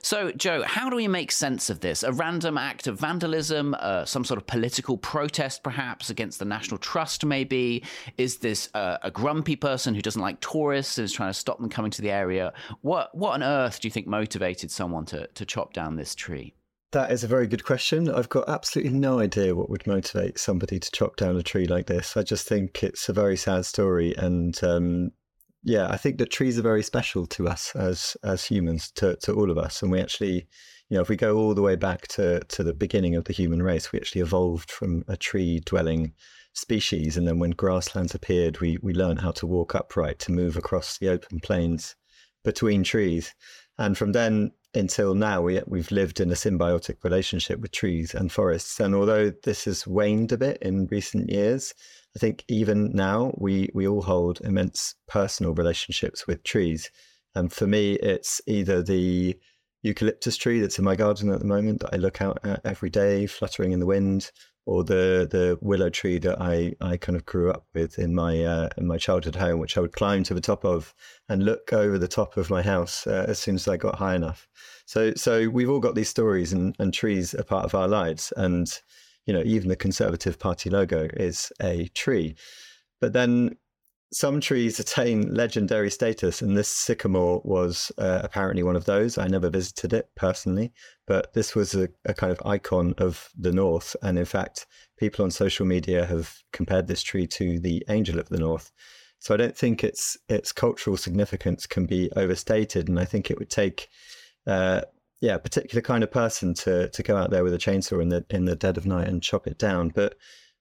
So, 0.00 0.30
Joe, 0.32 0.62
how 0.62 0.88
do 0.88 0.96
we 0.96 1.08
make 1.08 1.32
sense 1.32 1.70
of 1.70 1.80
this? 1.80 2.02
A 2.02 2.12
random 2.12 2.56
act 2.56 2.86
of 2.86 2.98
vandalism, 2.98 3.74
uh, 3.78 4.04
some 4.04 4.24
sort 4.24 4.38
of 4.38 4.46
political 4.46 4.96
protest, 4.96 5.62
perhaps, 5.62 6.08
against 6.08 6.38
the 6.38 6.44
National 6.44 6.78
Trust, 6.78 7.24
maybe? 7.24 7.82
Is 8.16 8.38
this 8.38 8.70
uh, 8.74 8.98
a 9.02 9.10
grumpy 9.10 9.56
person 9.56 9.94
who 9.94 10.02
doesn't 10.02 10.22
like 10.22 10.40
tourists 10.40 10.98
and 10.98 11.04
is 11.04 11.12
trying 11.12 11.30
to 11.30 11.38
stop 11.38 11.58
them 11.58 11.68
coming 11.68 11.90
to 11.90 12.02
the 12.02 12.10
area? 12.10 12.52
What, 12.80 13.14
what 13.14 13.32
on 13.32 13.42
earth 13.42 13.80
do 13.80 13.88
you 13.88 13.92
think 13.92 14.06
motivated 14.06 14.70
someone 14.70 15.04
to, 15.06 15.26
to 15.26 15.44
chop 15.44 15.72
down 15.72 15.96
this 15.96 16.14
tree? 16.14 16.54
That 16.92 17.12
is 17.12 17.22
a 17.22 17.28
very 17.28 17.46
good 17.46 17.64
question. 17.64 18.08
I've 18.08 18.30
got 18.30 18.48
absolutely 18.48 18.94
no 18.94 19.18
idea 19.18 19.54
what 19.54 19.68
would 19.68 19.86
motivate 19.86 20.38
somebody 20.38 20.80
to 20.80 20.90
chop 20.90 21.16
down 21.16 21.36
a 21.36 21.42
tree 21.42 21.66
like 21.66 21.86
this. 21.86 22.16
I 22.16 22.22
just 22.22 22.48
think 22.48 22.82
it's 22.82 23.10
a 23.10 23.12
very 23.12 23.36
sad 23.36 23.66
story, 23.66 24.14
and 24.16 24.58
um, 24.64 25.10
yeah, 25.62 25.88
I 25.90 25.98
think 25.98 26.16
that 26.18 26.30
trees 26.30 26.58
are 26.58 26.62
very 26.62 26.82
special 26.82 27.26
to 27.26 27.46
us 27.46 27.76
as 27.76 28.16
as 28.24 28.44
humans, 28.44 28.90
to 28.92 29.16
to 29.16 29.34
all 29.34 29.50
of 29.50 29.58
us, 29.58 29.82
and 29.82 29.92
we 29.92 30.00
actually, 30.00 30.48
you 30.88 30.96
know, 30.96 31.02
if 31.02 31.10
we 31.10 31.16
go 31.16 31.36
all 31.36 31.52
the 31.54 31.60
way 31.60 31.76
back 31.76 32.08
to 32.08 32.40
to 32.40 32.64
the 32.64 32.72
beginning 32.72 33.16
of 33.16 33.24
the 33.24 33.34
human 33.34 33.62
race, 33.62 33.92
we 33.92 33.98
actually 33.98 34.22
evolved 34.22 34.70
from 34.70 35.04
a 35.08 35.16
tree 35.16 35.60
dwelling 35.66 36.14
species, 36.54 37.18
and 37.18 37.28
then 37.28 37.38
when 37.38 37.50
grasslands 37.50 38.14
appeared, 38.14 38.60
we 38.60 38.78
we 38.82 38.94
learned 38.94 39.20
how 39.20 39.32
to 39.32 39.46
walk 39.46 39.74
upright, 39.74 40.18
to 40.20 40.32
move 40.32 40.56
across 40.56 40.96
the 40.96 41.10
open 41.10 41.38
plains 41.40 41.96
between 42.44 42.82
trees, 42.82 43.34
and 43.76 43.98
from 43.98 44.12
then 44.12 44.52
until 44.74 45.14
now, 45.14 45.40
we, 45.40 45.60
we've 45.66 45.90
lived 45.90 46.20
in 46.20 46.30
a 46.30 46.34
symbiotic 46.34 47.02
relationship 47.02 47.60
with 47.60 47.72
trees 47.72 48.14
and 48.14 48.30
forests. 48.30 48.78
And 48.80 48.94
although 48.94 49.30
this 49.30 49.64
has 49.64 49.86
waned 49.86 50.32
a 50.32 50.38
bit 50.38 50.58
in 50.62 50.86
recent 50.90 51.30
years, 51.30 51.74
I 52.14 52.18
think 52.18 52.44
even 52.48 52.92
now 52.92 53.32
we, 53.38 53.70
we 53.74 53.88
all 53.88 54.02
hold 54.02 54.40
immense 54.42 54.94
personal 55.06 55.54
relationships 55.54 56.26
with 56.26 56.44
trees. 56.44 56.90
And 57.34 57.52
for 57.52 57.66
me, 57.66 57.94
it's 57.94 58.40
either 58.46 58.82
the 58.82 59.38
eucalyptus 59.82 60.36
tree 60.36 60.60
that's 60.60 60.78
in 60.78 60.84
my 60.84 60.96
garden 60.96 61.30
at 61.32 61.38
the 61.38 61.46
moment 61.46 61.80
that 61.80 61.94
I 61.94 61.96
look 61.96 62.20
out 62.20 62.38
at 62.44 62.60
every 62.64 62.90
day, 62.90 63.26
fluttering 63.26 63.72
in 63.72 63.80
the 63.80 63.86
wind, 63.86 64.30
or 64.68 64.84
the 64.84 65.26
the 65.30 65.58
willow 65.62 65.88
tree 65.88 66.18
that 66.18 66.38
I, 66.38 66.74
I 66.82 66.98
kind 66.98 67.16
of 67.16 67.24
grew 67.24 67.50
up 67.50 67.64
with 67.74 67.98
in 67.98 68.14
my 68.14 68.44
uh, 68.44 68.68
in 68.76 68.86
my 68.86 68.98
childhood 68.98 69.36
home, 69.36 69.60
which 69.60 69.78
I 69.78 69.80
would 69.80 69.92
climb 69.94 70.24
to 70.24 70.34
the 70.34 70.42
top 70.42 70.62
of 70.62 70.94
and 71.26 71.42
look 71.42 71.72
over 71.72 71.96
the 71.96 72.06
top 72.06 72.36
of 72.36 72.50
my 72.50 72.60
house 72.60 73.06
uh, 73.06 73.24
as 73.26 73.38
soon 73.38 73.54
as 73.54 73.66
I 73.66 73.78
got 73.78 73.94
high 73.94 74.14
enough. 74.14 74.46
So 74.84 75.14
so 75.14 75.48
we've 75.48 75.70
all 75.70 75.80
got 75.80 75.94
these 75.94 76.10
stories, 76.10 76.52
and, 76.52 76.76
and 76.78 76.92
trees 76.92 77.34
are 77.34 77.44
part 77.44 77.64
of 77.64 77.74
our 77.74 77.88
lives, 77.88 78.30
and 78.36 78.70
you 79.24 79.32
know 79.32 79.42
even 79.42 79.70
the 79.70 79.76
Conservative 79.76 80.38
Party 80.38 80.68
logo 80.68 81.08
is 81.14 81.50
a 81.62 81.88
tree. 81.94 82.36
But 83.00 83.14
then 83.14 83.56
some 84.12 84.40
trees 84.40 84.80
attain 84.80 85.34
legendary 85.34 85.90
status, 85.90 86.40
and 86.40 86.56
this 86.56 86.68
sycamore 86.68 87.42
was 87.44 87.92
uh, 87.98 88.20
apparently 88.24 88.62
one 88.62 88.76
of 88.76 88.86
those. 88.86 89.18
I 89.18 89.26
never 89.26 89.50
visited 89.50 89.92
it 89.92 90.08
personally, 90.16 90.72
but 91.06 91.34
this 91.34 91.54
was 91.54 91.74
a, 91.74 91.88
a, 92.06 92.14
kind 92.14 92.32
of 92.32 92.40
icon 92.46 92.94
of 92.98 93.28
the 93.38 93.52
North. 93.52 93.94
And 94.02 94.18
in 94.18 94.24
fact, 94.24 94.66
people 94.98 95.24
on 95.24 95.30
social 95.30 95.66
media 95.66 96.06
have 96.06 96.34
compared 96.52 96.86
this 96.86 97.02
tree 97.02 97.26
to 97.28 97.58
the 97.58 97.84
angel 97.88 98.18
of 98.18 98.30
the 98.30 98.38
North. 98.38 98.72
So 99.18 99.34
I 99.34 99.36
don't 99.36 99.56
think 99.56 99.84
its 99.84 100.16
its 100.28 100.52
cultural 100.52 100.96
significance 100.96 101.66
can 101.66 101.84
be 101.86 102.10
overstated, 102.16 102.88
and 102.88 102.98
I 102.98 103.04
think 103.04 103.30
it 103.30 103.38
would 103.38 103.50
take, 103.50 103.88
uh, 104.46 104.82
yeah, 105.20 105.34
a 105.34 105.40
particular 105.40 105.82
kind 105.82 106.02
of 106.02 106.10
person 106.10 106.54
to 106.54 106.88
to 106.88 107.02
go 107.02 107.16
out 107.16 107.30
there 107.30 107.44
with 107.44 107.52
a 107.52 107.58
chainsaw 107.58 108.00
in 108.00 108.08
the 108.08 108.24
in 108.30 108.46
the 108.46 108.56
dead 108.56 108.78
of 108.78 108.86
night 108.86 109.08
and 109.08 109.22
chop 109.22 109.46
it 109.46 109.58
down. 109.58 109.88
But 109.88 110.14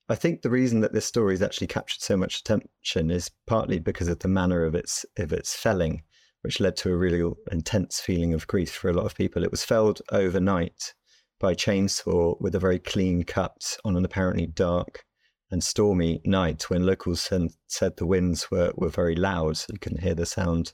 I 0.10 0.16
think 0.16 0.42
the 0.42 0.50
reason 0.50 0.80
that 0.82 0.94
this 0.94 1.06
story 1.06 1.34
has 1.34 1.42
actually 1.42 1.68
captured 1.68 2.02
so 2.02 2.16
much 2.16 2.40
attention 2.40 3.12
is 3.12 3.30
partly 3.46 3.80
because 3.80 4.08
of 4.08 4.20
the 4.20 4.30
manner 4.30 4.64
of 4.64 4.74
its 4.74 5.06
of 5.18 5.34
its 5.34 5.54
felling, 5.54 6.04
which 6.42 6.60
led 6.62 6.78
to 6.78 6.92
a 6.92 6.98
really 6.98 7.30
intense 7.52 8.00
feeling 8.00 8.34
of 8.34 8.48
grief 8.48 8.72
for 8.72 8.90
a 8.90 8.94
lot 8.94 9.06
of 9.06 9.16
people. 9.16 9.44
It 9.44 9.52
was 9.52 9.66
felled 9.66 10.02
overnight 10.12 10.94
by 11.40 11.56
chainsaw 11.56 12.40
with 12.40 12.56
a 12.56 12.60
very 12.60 12.80
clean 12.80 13.24
cut 13.24 13.78
on 13.84 13.96
an 13.96 14.06
apparently 14.06 14.48
dark 14.48 15.04
and 15.52 15.64
stormy 15.64 16.22
night 16.26 16.70
when 16.70 16.86
locals 16.86 17.30
said 17.68 17.98
the 17.98 18.06
winds 18.06 18.52
were, 18.52 18.72
were 18.76 18.90
very 18.90 19.16
loud, 19.16 19.58
so 19.58 19.68
you 19.72 19.80
couldn't 19.80 20.02
hear 20.04 20.16
the 20.16 20.26
sound 20.26 20.74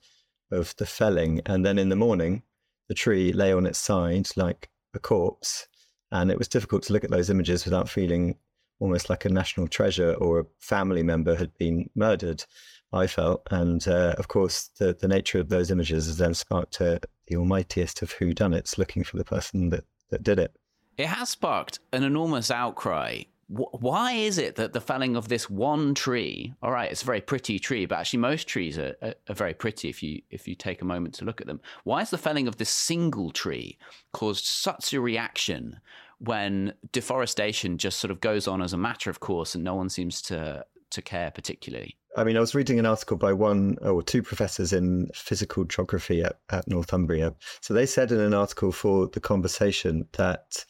of 0.52 0.76
the 0.78 0.86
felling. 0.86 1.42
And 1.46 1.66
then 1.66 1.78
in 1.78 1.90
the 1.90 1.96
morning, 1.96 2.44
the 2.88 2.96
tree 2.96 3.34
lay 3.34 3.54
on 3.54 3.66
its 3.66 3.80
side 3.80 4.30
like 4.36 4.70
a 4.94 5.00
corpse. 5.00 5.68
And 6.12 6.32
it 6.32 6.38
was 6.38 6.48
difficult 6.48 6.84
to 6.84 6.94
look 6.94 7.04
at 7.04 7.12
those 7.12 7.30
images 7.30 7.66
without 7.66 7.90
feeling 7.90 8.36
almost 8.84 9.10
like 9.10 9.24
a 9.24 9.30
national 9.30 9.70
treasure 9.70 10.14
or 10.16 10.42
a 10.42 10.46
family 10.60 11.04
member 11.04 11.36
had 11.36 11.58
been 11.58 11.90
murdered. 11.96 12.44
I 12.92 13.08
felt, 13.08 13.48
and 13.50 13.88
uh, 13.88 14.14
of 14.18 14.28
course, 14.28 14.70
the 14.78 14.94
the 14.94 15.08
nature 15.08 15.40
of 15.40 15.50
those 15.50 15.72
images 15.72 16.06
has 16.06 16.18
then 16.18 16.34
sparked 16.34 16.80
uh, 16.80 17.00
the 17.28 17.38
almightiest 17.38 18.02
of 18.04 18.14
whodunits 18.14 18.78
looking 18.78 19.04
for 19.04 19.18
the 19.18 19.24
person 19.24 19.70
that 19.70 19.86
that 20.10 20.22
did 20.22 20.38
it. 20.38 20.56
It 20.98 21.08
has 21.08 21.30
sparked 21.30 21.80
an 21.92 22.04
enormous 22.04 22.52
outcry 22.52 23.24
why 23.48 24.14
is 24.14 24.38
it 24.38 24.56
that 24.56 24.74
the 24.74 24.82
felling 24.82 25.16
of 25.16 25.28
this 25.28 25.50
one 25.50 25.94
tree 25.94 26.54
all 26.64 26.72
right 26.72 26.92
it's 26.92 27.04
a 27.04 27.06
very 27.06 27.22
pretty 27.22 27.60
tree 27.60 27.86
but 27.86 28.00
actually 28.00 28.20
most 28.20 28.48
trees 28.48 28.78
are, 28.78 28.96
are, 29.02 29.36
very 29.36 29.54
pretty 29.54 29.90
if 29.90 30.02
you 30.02 30.22
if 30.30 30.48
you 30.48 30.56
take 30.56 30.82
a 30.82 30.86
moment 30.86 31.14
to 31.14 31.26
look 31.26 31.42
at 31.42 31.48
them 31.48 31.60
why 31.84 32.02
is 32.02 32.10
the 32.10 32.18
felling 32.18 32.48
of 32.48 32.58
this 32.58 32.70
single 32.70 33.32
tree 33.32 33.78
caused 34.14 34.46
such 34.46 34.94
a 34.94 35.02
reaction 35.02 35.80
when 36.24 36.74
deforestation 36.94 37.78
just 37.78 38.00
sort 38.00 38.12
of 38.12 38.22
goes 38.22 38.48
on 38.48 38.62
as 38.62 38.72
a 38.72 38.78
matter 38.78 39.10
of 39.10 39.20
course 39.20 39.56
and 39.56 39.64
no 39.64 39.76
one 39.76 39.90
seems 39.90 40.22
to 40.22 40.64
to 40.90 41.02
care 41.02 41.32
particularly. 41.32 41.98
I 42.16 42.24
mean, 42.24 42.38
I 42.38 42.40
was 42.40 42.54
reading 42.54 42.78
an 42.78 42.86
article 42.86 43.18
by 43.18 43.34
one 43.34 43.78
or 43.82 44.04
two 44.04 44.22
professors 44.22 44.72
in 44.72 45.10
physical 45.16 45.64
geography 45.64 46.22
at, 46.22 46.38
at 46.52 46.68
Northumbria. 46.68 47.34
So 47.62 47.74
they 47.74 47.88
said 47.88 48.12
in 48.12 48.20
an 48.20 48.36
article 48.36 48.72
for 48.72 49.08
the 49.08 49.20
conversation 49.20 50.08
that, 50.14 50.66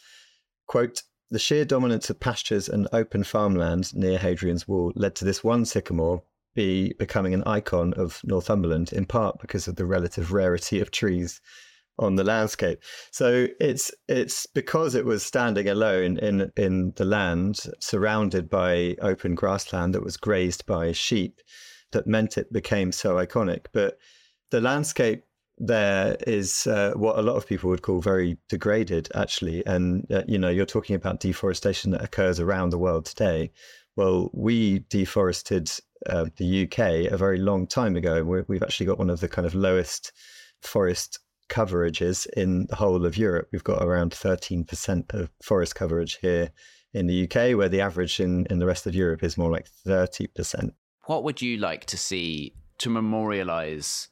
quote, 0.68 1.04
the 1.30 1.40
sheer 1.40 1.66
dominance 1.66 2.10
of 2.10 2.22
pastures 2.22 2.70
and 2.70 2.88
open 2.94 3.26
farmland 3.26 3.94
near 3.94 4.18
Hadrian's 4.18 4.68
Wall 4.68 4.94
led 4.96 5.16
to 5.16 5.26
this 5.26 5.44
one 5.44 5.66
sycamore 5.66 6.24
be 6.56 6.94
becoming 6.98 7.34
an 7.34 7.44
icon 7.46 7.94
of 7.96 8.22
Northumberland, 8.24 8.94
in 8.94 9.06
part 9.06 9.40
because 9.42 9.68
of 9.68 9.76
the 9.76 9.86
relative 9.86 10.32
rarity 10.32 10.80
of 10.80 10.92
trees 10.92 11.42
on 12.00 12.16
the 12.16 12.24
landscape. 12.24 12.82
So 13.12 13.48
it's 13.60 13.92
it's 14.08 14.46
because 14.46 14.96
it 14.96 15.06
was 15.06 15.24
standing 15.24 15.70
alone 15.70 16.18
in 16.18 16.52
in 16.58 16.94
the 16.96 17.06
land, 17.06 17.60
surrounded 17.80 18.50
by 18.50 18.96
open 19.02 19.36
grassland 19.36 19.94
that 19.94 20.04
was 20.04 20.18
grazed 20.18 20.66
by 20.66 20.92
sheep, 20.92 21.40
that 21.92 22.08
meant 22.08 22.38
it 22.38 22.52
became 22.52 22.92
so 22.92 23.16
iconic. 23.16 23.68
But 23.74 23.98
the 24.52 24.62
landscape 24.62 25.24
there 25.60 26.18
is 26.26 26.66
uh, 26.66 26.94
what 26.96 27.20
a 27.20 27.22
lot 27.22 27.36
of 27.36 27.48
people 27.48 27.70
would 27.70 27.84
call 27.84 28.02
very 28.02 28.38
degraded, 28.50 29.08
actually. 29.14 29.66
And 29.66 30.12
uh, 30.12 30.24
you 30.28 30.38
know, 30.38 30.50
you're 30.50 30.66
talking 30.66 30.96
about 30.96 31.20
deforestation 31.20 31.92
that 31.92 32.04
occurs 32.04 32.40
around 32.40 32.72
the 32.72 32.80
world 32.80 33.06
today. 33.06 33.52
Well, 33.96 34.32
we 34.34 34.80
deforested 34.90 35.70
uh, 36.08 36.26
the 36.38 36.64
UK 36.64 37.12
a 37.12 37.18
very 37.18 37.38
long 37.38 37.68
time 37.68 37.96
ago. 37.96 38.24
we 38.24 38.42
we've 38.48 38.64
actually 38.64 38.88
got 38.88 38.98
one 38.98 39.12
of 39.12 39.20
the 39.20 39.30
kind 39.30 39.46
of 39.46 39.54
lowest 39.54 40.12
forest 40.62 41.20
coverages 41.54 42.26
in 42.36 42.66
the 42.68 42.76
whole 42.76 43.06
of 43.06 43.18
Europe. 43.18 43.48
We've 43.52 43.64
got 43.64 43.84
around 43.84 44.12
13% 44.12 45.14
of 45.14 45.30
forest 45.42 45.76
coverage 45.76 46.18
here 46.22 46.52
in 46.94 47.08
the 47.08 47.24
UK, 47.24 47.58
where 47.58 47.70
the 47.70 47.82
average 47.82 48.20
in, 48.20 48.46
in 48.50 48.60
the 48.60 48.66
rest 48.66 48.88
of 48.88 48.96
Europe 48.96 49.24
is 49.24 49.38
more 49.38 49.52
like 49.52 49.68
30%. 49.86 50.72
What 51.06 51.24
would 51.24 51.42
you 51.42 51.58
like 51.58 51.86
to 51.86 51.98
see 51.98 52.54
to 52.80 52.90
memorialize 52.90 54.10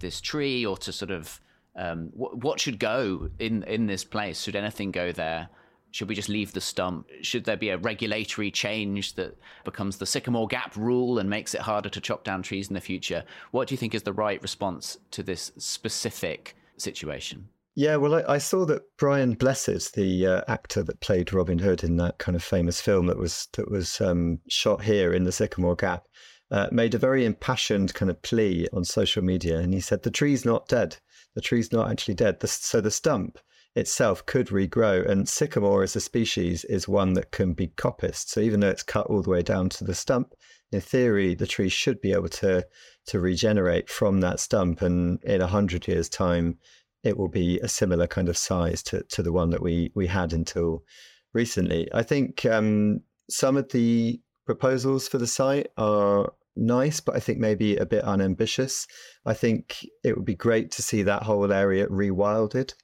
this 0.00 0.20
tree 0.20 0.64
or 0.64 0.76
to 0.78 0.92
sort 0.92 1.10
of 1.10 1.40
Um, 1.78 2.10
what, 2.12 2.42
what 2.42 2.58
should 2.58 2.80
go 2.80 3.30
in 3.38 3.62
in 3.62 3.86
this 3.86 4.04
place? 4.04 4.42
Should 4.42 4.56
anything 4.56 4.90
go 4.90 5.12
there? 5.12 5.48
Should 5.92 6.08
we 6.08 6.16
just 6.16 6.28
leave 6.28 6.52
the 6.52 6.60
stump? 6.60 7.06
Should 7.22 7.44
there 7.44 7.56
be 7.56 7.70
a 7.70 7.78
regulatory 7.78 8.50
change 8.50 9.14
that 9.14 9.38
becomes 9.64 9.96
the 9.96 10.04
Sycamore 10.04 10.48
Gap 10.48 10.76
rule 10.76 11.18
and 11.18 11.30
makes 11.30 11.54
it 11.54 11.62
harder 11.62 11.88
to 11.88 12.00
chop 12.00 12.24
down 12.24 12.42
trees 12.42 12.68
in 12.68 12.74
the 12.74 12.80
future? 12.80 13.24
What 13.52 13.68
do 13.68 13.74
you 13.74 13.78
think 13.78 13.94
is 13.94 14.02
the 14.02 14.12
right 14.12 14.42
response 14.42 14.98
to 15.12 15.22
this 15.22 15.52
specific 15.56 16.56
situation? 16.80 17.48
Yeah, 17.74 17.96
well, 17.96 18.14
I, 18.16 18.34
I 18.34 18.38
saw 18.38 18.64
that 18.66 18.82
Brian 18.96 19.34
Blessed, 19.34 19.94
the 19.94 20.26
uh, 20.26 20.42
actor 20.48 20.82
that 20.82 21.00
played 21.00 21.32
Robin 21.32 21.58
Hood 21.58 21.84
in 21.84 21.96
that 21.98 22.18
kind 22.18 22.34
of 22.34 22.42
famous 22.42 22.80
film 22.80 23.06
that 23.06 23.18
was 23.18 23.46
that 23.52 23.70
was 23.70 24.00
um, 24.00 24.40
shot 24.48 24.82
here 24.82 25.12
in 25.12 25.22
the 25.22 25.30
Sycamore 25.30 25.76
Gap, 25.76 26.04
uh, 26.50 26.68
made 26.72 26.94
a 26.94 26.98
very 26.98 27.24
impassioned 27.24 27.94
kind 27.94 28.10
of 28.10 28.20
plea 28.22 28.66
on 28.72 28.84
social 28.84 29.22
media, 29.22 29.58
and 29.58 29.72
he 29.72 29.80
said 29.80 30.02
the 30.02 30.10
tree's 30.10 30.44
not 30.44 30.66
dead. 30.66 30.96
The 31.34 31.40
tree's 31.40 31.70
not 31.70 31.88
actually 31.88 32.14
dead. 32.14 32.40
The, 32.40 32.48
so 32.48 32.80
the 32.80 32.90
stump 32.90 33.38
itself 33.76 34.26
could 34.26 34.48
regrow. 34.48 35.08
And 35.08 35.28
sycamore 35.28 35.82
as 35.82 35.96
a 35.96 36.00
species 36.00 36.64
is 36.64 36.88
one 36.88 37.12
that 37.14 37.30
can 37.30 37.52
be 37.52 37.68
coppiced. 37.68 38.28
So 38.28 38.40
even 38.40 38.60
though 38.60 38.70
it's 38.70 38.82
cut 38.82 39.06
all 39.06 39.22
the 39.22 39.30
way 39.30 39.42
down 39.42 39.68
to 39.70 39.84
the 39.84 39.94
stump, 39.94 40.34
in 40.70 40.80
theory, 40.80 41.34
the 41.34 41.46
tree 41.46 41.68
should 41.68 42.00
be 42.00 42.12
able 42.12 42.28
to 42.28 42.66
to 43.06 43.20
regenerate 43.20 43.88
from 43.88 44.20
that 44.20 44.40
stump. 44.40 44.82
And 44.82 45.22
in 45.24 45.40
a 45.40 45.46
hundred 45.46 45.88
years' 45.88 46.08
time, 46.08 46.58
it 47.02 47.16
will 47.16 47.28
be 47.28 47.58
a 47.60 47.68
similar 47.68 48.06
kind 48.06 48.28
of 48.28 48.36
size 48.36 48.82
to, 48.84 49.02
to 49.04 49.22
the 49.22 49.32
one 49.32 49.50
that 49.50 49.62
we 49.62 49.90
we 49.94 50.06
had 50.06 50.32
until 50.32 50.84
recently. 51.32 51.88
I 51.92 52.02
think 52.02 52.44
um, 52.44 53.00
some 53.30 53.56
of 53.56 53.70
the 53.70 54.20
proposals 54.44 55.08
for 55.08 55.18
the 55.18 55.26
site 55.26 55.68
are 55.76 56.32
nice, 56.56 57.00
but 57.00 57.14
I 57.16 57.20
think 57.20 57.38
maybe 57.38 57.76
a 57.76 57.86
bit 57.86 58.04
unambitious. 58.04 58.86
I 59.24 59.34
think 59.34 59.86
it 60.02 60.16
would 60.16 60.24
be 60.24 60.34
great 60.34 60.70
to 60.72 60.82
see 60.82 61.02
that 61.02 61.22
whole 61.22 61.52
area 61.52 61.86
rewilded 61.86 62.74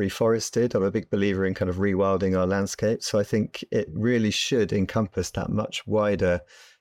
reforested. 0.00 0.74
I'm 0.74 0.82
a 0.82 0.90
big 0.90 1.10
believer 1.10 1.44
in 1.44 1.54
kind 1.54 1.68
of 1.68 1.76
rewilding 1.76 2.38
our 2.38 2.46
landscape. 2.46 3.02
So 3.02 3.18
I 3.18 3.24
think 3.24 3.62
it 3.70 3.88
really 3.92 4.30
should 4.30 4.72
encompass 4.72 5.30
that 5.32 5.50
much 5.50 5.86
wider 5.86 6.40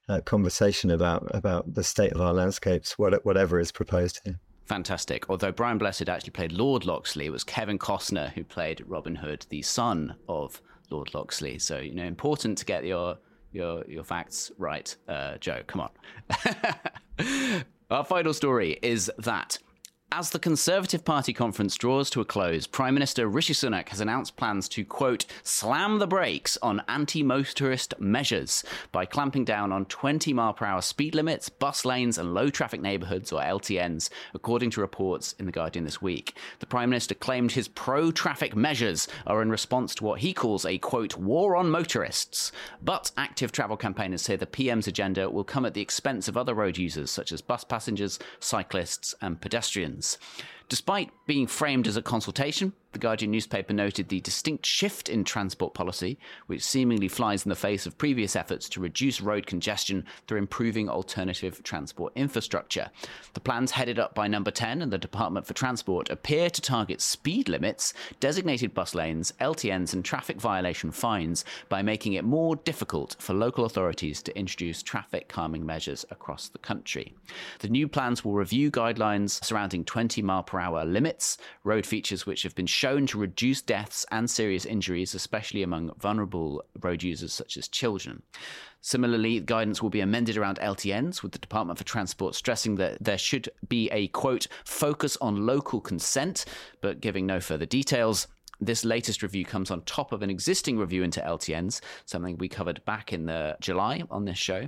uh, 0.10 0.22
conversation 0.22 0.92
about 0.92 1.28
about 1.34 1.74
the 1.74 1.84
state 1.84 2.12
of 2.14 2.22
our 2.22 2.34
landscapes, 2.34 2.98
whatever 2.98 3.60
is 3.60 3.72
proposed 3.72 4.20
here. 4.26 4.40
Fantastic. 4.66 5.30
Although 5.30 5.52
Brian 5.52 5.78
Blessed 5.78 6.10
actually 6.10 6.32
played 6.32 6.52
Lord 6.52 6.86
Loxley, 6.86 7.28
it 7.28 7.32
was 7.32 7.44
Kevin 7.44 7.80
Costner 7.80 8.32
who 8.34 8.44
played 8.44 8.84
Robin 8.86 9.16
Hood, 9.16 9.46
the 9.50 9.62
son 9.62 10.16
of 10.28 10.62
Lord 10.90 11.14
Loxley. 11.14 11.60
So 11.60 11.80
you 11.80 11.96
know, 11.96 12.04
important 12.04 12.58
to 12.60 12.66
get 12.66 12.86
your 12.86 13.18
your 13.52 13.84
your 13.88 14.04
facts 14.04 14.52
right, 14.58 14.96
uh, 15.08 15.38
Joe. 15.38 15.62
Come 15.68 15.82
on. 15.82 17.64
Our 17.90 18.06
final 18.06 18.34
story 18.34 18.78
is 18.84 19.12
that 19.20 19.58
as 20.12 20.32
the 20.32 20.40
Conservative 20.40 21.06
Party 21.06 21.34
conference 21.34 21.76
draws 21.76 22.10
to 22.10 22.20
a 22.20 22.26
close, 22.26 22.66
Prime 22.66 22.96
Minister 22.96 23.28
Rishi 23.28 23.54
Sunak 23.54 23.90
has 23.90 24.00
announced 24.00 24.36
plans 24.36 24.68
to, 24.70 24.84
quote, 24.84 25.26
slam 25.44 26.00
the 26.00 26.08
brakes 26.08 26.58
on 26.64 26.82
anti 26.88 27.22
motorist 27.22 27.94
measures 28.00 28.64
by 28.92 29.06
clamping 29.06 29.46
down 29.46 29.72
on 29.72 29.86
20 29.86 30.34
mile 30.34 30.54
per 30.54 30.66
hour 30.66 30.82
speed 30.82 31.14
limits, 31.14 31.48
bus 31.50 31.86
lanes, 31.86 32.18
and 32.18 32.34
low 32.34 32.50
traffic 32.50 32.82
neighbourhoods, 32.82 33.32
or 33.32 33.42
LTNs, 33.42 34.10
according 34.34 34.72
to 34.72 34.82
reports 34.82 35.36
in 35.38 35.46
The 35.46 35.52
Guardian 35.52 35.86
this 35.86 36.02
week. 36.02 36.36
The 36.58 36.66
Prime 36.66 36.90
Minister 36.90 37.14
claimed 37.14 37.52
his 37.52 37.68
pro 37.68 38.12
traffic 38.12 38.56
measures 38.56 39.08
are 39.28 39.44
in 39.44 39.52
response 39.52 39.94
to 39.96 40.04
what 40.04 40.22
he 40.22 40.34
calls 40.34 40.66
a, 40.66 40.80
quote, 40.80 41.18
war 41.18 41.56
on 41.56 41.70
motorists. 41.70 42.52
But 42.82 43.12
active 43.16 43.52
travel 43.52 43.78
campaigners 43.78 44.24
say 44.24 44.36
the 44.36 44.48
PM's 44.48 44.88
agenda 44.88 45.30
will 45.30 45.44
come 45.44 45.66
at 45.66 45.76
the 45.76 45.82
expense 45.82 46.28
of 46.28 46.36
other 46.36 46.56
road 46.56 46.80
users, 46.80 47.12
such 47.12 47.32
as 47.32 47.42
bus 47.42 47.64
passengers, 47.64 48.18
cyclists, 48.40 49.14
and 49.22 49.40
pedestrians. 49.40 49.99
Americans. 50.00 50.18
Despite 50.70 51.10
being 51.26 51.48
framed 51.48 51.88
as 51.88 51.98
a 51.98 52.02
consultation, 52.02 52.74
the 52.92 53.00
Guardian 53.00 53.32
newspaper 53.32 53.72
noted 53.72 54.10
the 54.10 54.20
distinct 54.20 54.66
shift 54.66 55.10
in 55.10 55.24
transport 55.24 55.76
policy, 55.76 56.18
which 56.48 56.64
seemingly 56.64 57.08
flies 57.08 57.46
in 57.46 57.50
the 57.50 57.56
face 57.56 57.86
of 57.86 57.98
previous 58.00 58.36
efforts 58.36 58.68
to 58.70 58.80
reduce 58.80 59.22
road 59.22 59.46
congestion 59.46 60.06
through 60.28 60.40
improving 60.40 60.90
alternative 60.90 61.62
transport 61.62 62.14
infrastructure. 62.16 62.90
The 63.34 63.40
plans 63.40 63.72
headed 63.72 64.00
up 64.00 64.16
by 64.16 64.28
Number 64.28 64.50
10 64.50 64.82
and 64.82 64.92
the 64.92 64.98
Department 64.98 65.46
for 65.46 65.54
Transport 65.54 66.10
appear 66.10 66.50
to 66.50 66.62
target 66.62 67.00
speed 67.00 67.48
limits, 67.48 67.94
designated 68.20 68.74
bus 68.74 68.96
lanes, 68.96 69.34
LTNs, 69.40 69.94
and 69.94 70.04
traffic 70.04 70.42
violation 70.42 70.92
fines 70.92 71.46
by 71.68 71.84
making 71.84 72.14
it 72.14 72.24
more 72.24 72.56
difficult 72.56 73.16
for 73.20 73.34
local 73.34 73.66
authorities 73.66 74.24
to 74.24 74.38
introduce 74.38 74.82
traffic 74.82 75.28
calming 75.28 75.64
measures 75.64 76.06
across 76.10 76.48
the 76.48 76.58
country. 76.58 77.14
The 77.60 77.70
new 77.70 77.88
plans 77.88 78.26
will 78.26 78.34
review 78.34 78.72
guidelines 78.72 79.44
surrounding 79.44 79.86
20 79.86 80.24
mile 80.24 80.42
per 80.42 80.59
hour 80.60 80.86
limits, 80.86 81.38
road 81.64 81.86
features 81.86 82.26
which 82.26 82.44
have 82.44 82.56
been 82.56 82.66
shown 82.66 83.08
to 83.08 83.18
reduce 83.18 83.62
deaths 83.62 84.06
and 84.12 84.30
serious 84.30 84.66
injuries, 84.66 85.16
especially 85.16 85.64
among 85.64 85.92
vulnerable 85.98 86.64
road 86.82 87.04
users 87.04 87.34
such 87.34 87.58
as 87.58 87.68
children. 87.68 88.22
Similarly, 88.82 89.40
guidance 89.42 89.82
will 89.82 89.90
be 89.90 90.00
amended 90.00 90.38
around 90.38 90.58
LTNs, 90.60 91.22
with 91.22 91.34
the 91.34 91.40
Department 91.40 91.78
for 91.78 91.84
Transport 91.84 92.36
stressing 92.36 92.76
that 92.76 93.04
there 93.04 93.18
should 93.18 93.50
be 93.68 93.90
a 93.92 94.08
quote, 94.10 94.48
focus 94.64 95.18
on 95.20 95.46
local 95.46 95.82
consent, 95.82 96.46
but 96.82 97.02
giving 97.02 97.26
no 97.26 97.40
further 97.40 97.66
details. 97.66 98.28
This 98.62 98.84
latest 98.84 99.24
review 99.24 99.46
comes 99.46 99.72
on 99.72 99.82
top 99.84 100.12
of 100.12 100.22
an 100.22 100.30
existing 100.30 100.78
review 100.78 101.02
into 101.04 101.22
LTNs, 101.22 101.80
something 102.06 102.38
we 102.38 102.50
covered 102.50 102.84
back 102.84 103.14
in 103.14 103.26
the 103.26 103.56
July 103.62 104.04
on 104.12 104.26
this 104.26 104.38
show. 104.38 104.68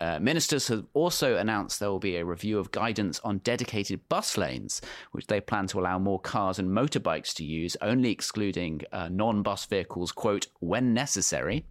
Uh, 0.00 0.18
ministers 0.20 0.68
have 0.68 0.86
also 0.94 1.36
announced 1.36 1.80
there 1.80 1.90
will 1.90 1.98
be 1.98 2.16
a 2.16 2.24
review 2.24 2.58
of 2.58 2.70
guidance 2.70 3.20
on 3.24 3.38
dedicated 3.38 4.08
bus 4.08 4.36
lanes, 4.36 4.80
which 5.12 5.26
they 5.26 5.40
plan 5.40 5.66
to 5.66 5.80
allow 5.80 5.98
more 5.98 6.20
cars 6.20 6.58
and 6.58 6.70
motorbikes 6.70 7.34
to 7.34 7.44
use, 7.44 7.76
only 7.80 8.10
excluding 8.10 8.80
uh, 8.92 9.08
non 9.08 9.42
bus 9.42 9.64
vehicles, 9.66 10.12
quote, 10.12 10.46
when 10.60 10.94
necessary. 10.94 11.64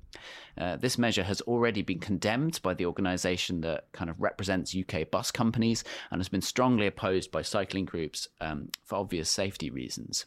Uh, 0.57 0.75
this 0.75 0.97
measure 0.97 1.23
has 1.23 1.39
already 1.41 1.81
been 1.81 1.99
condemned 1.99 2.59
by 2.63 2.73
the 2.73 2.85
organisation 2.85 3.61
that 3.61 3.91
kind 3.93 4.09
of 4.09 4.19
represents 4.19 4.75
UK 4.75 5.09
bus 5.09 5.31
companies 5.31 5.83
and 6.11 6.19
has 6.19 6.29
been 6.29 6.41
strongly 6.41 6.87
opposed 6.87 7.31
by 7.31 7.41
cycling 7.41 7.85
groups 7.85 8.27
um, 8.41 8.69
for 8.83 8.95
obvious 8.95 9.29
safety 9.29 9.69
reasons. 9.69 10.25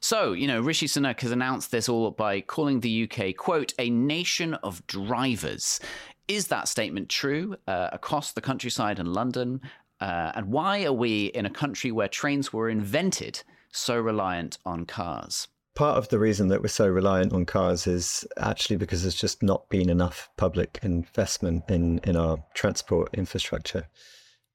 So, 0.00 0.32
you 0.32 0.46
know, 0.46 0.60
Rishi 0.60 0.86
Sunak 0.86 1.20
has 1.20 1.30
announced 1.30 1.70
this 1.70 1.88
all 1.88 2.10
by 2.10 2.40
calling 2.40 2.80
the 2.80 3.08
UK, 3.08 3.36
quote, 3.36 3.72
a 3.78 3.88
nation 3.90 4.54
of 4.54 4.86
drivers. 4.86 5.80
Is 6.28 6.48
that 6.48 6.68
statement 6.68 7.08
true 7.08 7.56
uh, 7.66 7.88
across 7.92 8.32
the 8.32 8.40
countryside 8.40 8.98
and 8.98 9.12
London? 9.12 9.60
Uh, 10.00 10.32
and 10.34 10.46
why 10.48 10.84
are 10.84 10.92
we 10.92 11.26
in 11.26 11.46
a 11.46 11.50
country 11.50 11.92
where 11.92 12.08
trains 12.08 12.52
were 12.52 12.68
invented 12.68 13.42
so 13.70 13.98
reliant 13.98 14.58
on 14.64 14.84
cars? 14.84 15.48
Part 15.74 15.96
of 15.96 16.08
the 16.08 16.18
reason 16.18 16.48
that 16.48 16.60
we're 16.60 16.68
so 16.68 16.86
reliant 16.86 17.32
on 17.32 17.46
cars 17.46 17.86
is 17.86 18.26
actually 18.36 18.76
because 18.76 19.02
there's 19.02 19.14
just 19.14 19.42
not 19.42 19.68
been 19.68 19.88
enough 19.88 20.28
public 20.36 20.78
investment 20.82 21.64
in, 21.68 21.98
in 22.04 22.16
our 22.16 22.44
transport 22.54 23.10
infrastructure. 23.14 23.88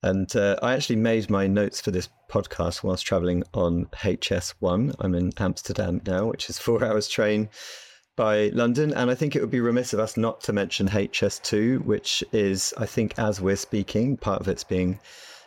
And 0.03 0.34
uh, 0.36 0.58
I 0.62 0.73
actually 0.73 0.97
made 0.97 1.30
my 1.30 1.47
notes 1.47 1.82
for 1.82 1.91
this 1.91 2.10
podcast 2.30 2.84
whilst 2.84 3.06
traveling 3.06 3.43
on 3.53 3.86
HS1. 3.95 4.95
I'm 4.99 5.15
in 5.15 5.32
Amsterdam 5.38 6.01
now, 6.06 6.27
which 6.27 6.49
is 6.49 6.60
four 6.60 6.84
hours 6.86 7.08
train 7.08 7.49
by 8.17 8.49
London. 8.49 8.93
And 8.93 9.10
I 9.10 9.15
think 9.15 9.34
it 9.34 9.41
would 9.41 9.51
be 9.51 9.62
remiss 9.62 9.93
of 9.93 10.01
us 10.01 10.17
not 10.17 10.41
to 10.41 10.51
mention 10.51 10.89
HS2, 10.89 11.86
which 11.86 12.21
is, 12.34 12.73
I 12.77 12.86
think, 12.86 13.17
as 13.17 13.39
we're 13.39 13.56
speaking, 13.56 14.17
part 14.17 14.41
of 14.41 14.49
it's 14.49 14.65
being 14.65 14.99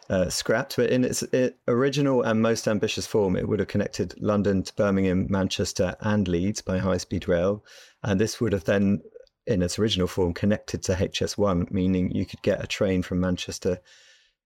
uh, 0.09 0.31
scrapped. 0.31 0.77
But 0.77 0.89
in 0.89 1.05
its 1.05 1.23
original 1.69 2.23
and 2.23 2.41
most 2.41 2.67
ambitious 2.67 3.07
form, 3.07 3.37
it 3.37 3.47
would 3.47 3.59
have 3.59 3.69
connected 3.69 4.15
London 4.19 4.63
to 4.63 4.75
Birmingham, 4.75 5.27
Manchester, 5.29 5.95
and 6.01 6.27
Leeds 6.27 6.63
by 6.63 6.79
high 6.79 6.97
speed 6.97 7.29
rail. 7.29 7.63
And 8.03 8.19
this 8.19 8.41
would 8.41 8.55
have 8.55 8.65
then, 8.65 9.03
in 9.47 9.61
its 9.61 9.79
original 9.79 10.07
form, 10.07 10.33
connected 10.33 10.83
to 10.85 10.95
HS1, 10.95 11.71
meaning 11.71 12.11
you 12.13 12.25
could 12.25 12.41
get 12.41 12.65
a 12.65 12.67
train 12.67 13.03
from 13.03 13.21
Manchester 13.21 13.81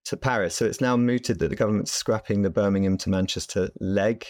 to 0.06 0.16
Paris. 0.16 0.56
So 0.56 0.64
it's 0.64 0.80
now 0.80 0.96
mooted 0.96 1.38
that 1.38 1.48
the 1.48 1.56
government's 1.56 1.92
scrapping 1.92 2.42
the 2.42 2.50
Birmingham 2.50 2.98
to 2.98 3.10
Manchester 3.10 3.70
leg, 3.80 4.26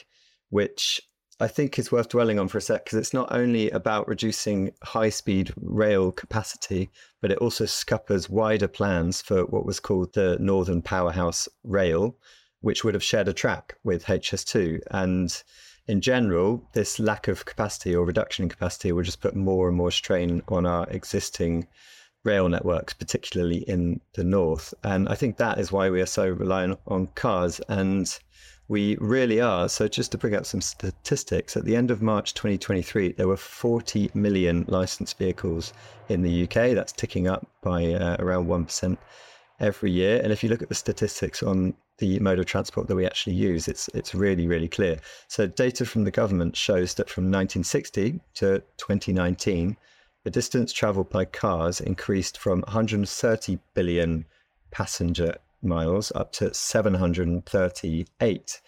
which 0.51 1.01
I 1.41 1.49
think 1.49 1.79
is 1.79 1.91
worth 1.91 2.11
dwelling 2.11 2.39
on 2.39 2.47
for 2.49 2.59
a 2.59 2.61
sec 2.61 2.85
because 2.85 2.99
it's 2.99 3.15
not 3.15 3.33
only 3.33 3.69
about 3.71 4.07
reducing 4.07 4.73
high 4.85 5.09
speed 5.09 5.53
rail 5.57 6.13
capacity, 6.13 6.91
but 7.21 7.33
it 7.33 7.39
also 7.39 7.67
scuppers 7.67 8.31
wider 8.31 8.69
plans 8.69 9.21
for 9.21 9.45
what 9.47 9.67
was 9.67 9.81
called 9.81 10.15
the 10.15 10.37
Northern 10.39 10.81
Powerhouse 10.81 11.49
Rail, 11.65 12.17
which 12.61 12.85
would 12.85 12.95
have 12.95 13.03
shared 13.03 13.27
a 13.27 13.33
track 13.33 13.77
with 13.83 14.05
HS2. 14.05 14.81
And 14.93 15.43
in 15.89 16.01
general, 16.01 16.69
this 16.73 17.01
lack 17.01 17.27
of 17.27 17.45
capacity 17.45 17.95
or 17.97 18.07
reduction 18.07 18.45
in 18.45 18.49
capacity 18.49 18.93
will 18.93 19.03
just 19.03 19.21
put 19.21 19.35
more 19.35 19.69
and 19.69 19.77
more 19.77 19.91
strain 19.91 20.41
on 20.49 20.67
our 20.67 20.89
existing 20.89 21.67
rail 22.25 22.49
networks, 22.49 22.95
particularly 22.95 23.59
in 23.69 24.01
the 24.15 24.25
north. 24.25 24.73
And 24.83 25.09
I 25.09 25.15
think 25.15 25.37
that 25.37 25.59
is 25.59 25.73
why 25.73 25.91
we 25.91 26.01
are 26.01 26.07
so 26.07 26.29
reliant 26.29 26.79
on 26.87 27.09
cars. 27.09 27.61
And 27.69 28.09
we 28.69 28.97
really 28.97 29.41
are. 29.41 29.69
So, 29.69 29.89
just 29.89 30.13
to 30.13 30.19
bring 30.19 30.35
up 30.35 30.47
some 30.47 30.61
statistics, 30.61 31.57
at 31.57 31.65
the 31.65 31.77
end 31.77 31.91
of 31.91 32.03
March 32.03 32.35
2023, 32.35 33.13
there 33.13 33.29
were 33.29 33.37
40 33.37 34.11
million 34.15 34.65
licensed 34.69 35.19
vehicles 35.19 35.73
in 36.09 36.23
the 36.23 36.45
UK. 36.45 36.75
That's 36.75 36.93
ticking 36.93 37.29
up 37.29 37.47
by 37.63 37.93
uh, 37.93 38.17
around 38.19 38.47
1% 38.47 38.97
every 39.61 39.91
year. 39.91 40.21
And 40.23 40.33
if 40.33 40.43
you 40.43 40.49
look 40.49 40.63
at 40.63 40.69
the 40.69 40.75
statistics 40.75 41.43
on 41.43 41.75
the 41.99 42.19
mode 42.19 42.39
of 42.39 42.47
transport 42.47 42.89
that 42.89 42.97
we 42.97 43.07
actually 43.07 43.35
use. 43.35 43.69
It's 43.69 43.89
it's 43.95 44.15
really 44.15 44.47
really 44.47 44.69
clear. 44.69 44.99
So 45.29 45.47
data 45.47 45.85
from 45.87 46.05
the 46.05 46.11
government 46.11 46.57
shows 46.57 46.95
that 46.95 47.09
from 47.09 47.25
1960 47.25 48.21
to 48.35 48.63
2019, 48.79 49.77
the 50.25 50.31
distance 50.31 50.73
travelled 50.73 51.11
by 51.11 51.25
cars 51.25 51.81
increased 51.81 52.39
from 52.39 52.63
130 52.63 53.59
billion 53.75 54.25
passenger 54.71 55.37
miles 55.65 56.13
up 56.15 56.33
to 56.33 56.53
738 56.53 58.61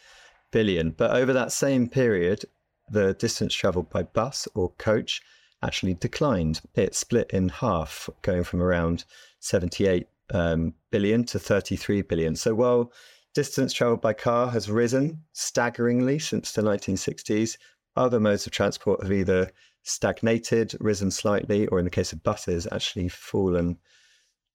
billion. 0.50 0.90
But 0.90 1.12
over 1.12 1.32
that 1.32 1.52
same 1.52 1.88
period, 1.88 2.44
the 2.88 3.14
distance 3.14 3.54
travelled 3.54 3.90
by 3.90 4.04
bus 4.04 4.48
or 4.54 4.70
coach 4.78 5.20
actually 5.62 5.94
declined. 5.94 6.60
It 6.74 6.94
split 6.94 7.30
in 7.30 7.48
half, 7.48 8.08
going 8.22 8.44
from 8.44 8.62
around 8.62 9.04
78 9.40 10.06
um, 10.30 10.74
billion 10.90 11.24
to 11.24 11.38
33 11.38 12.02
billion. 12.02 12.36
So 12.36 12.54
while 12.54 12.92
distance 13.34 13.72
travelled 13.72 14.00
by 14.00 14.12
car 14.12 14.50
has 14.50 14.70
risen 14.70 15.22
staggeringly 15.32 16.18
since 16.18 16.52
the 16.52 16.62
1960s, 16.62 17.56
other 17.96 18.20
modes 18.20 18.46
of 18.46 18.52
transport 18.52 19.02
have 19.02 19.12
either 19.12 19.50
stagnated, 19.82 20.76
risen 20.80 21.10
slightly, 21.10 21.66
or 21.68 21.78
in 21.78 21.84
the 21.84 21.90
case 21.90 22.12
of 22.12 22.22
buses, 22.22 22.66
actually 22.70 23.08
fallen 23.08 23.78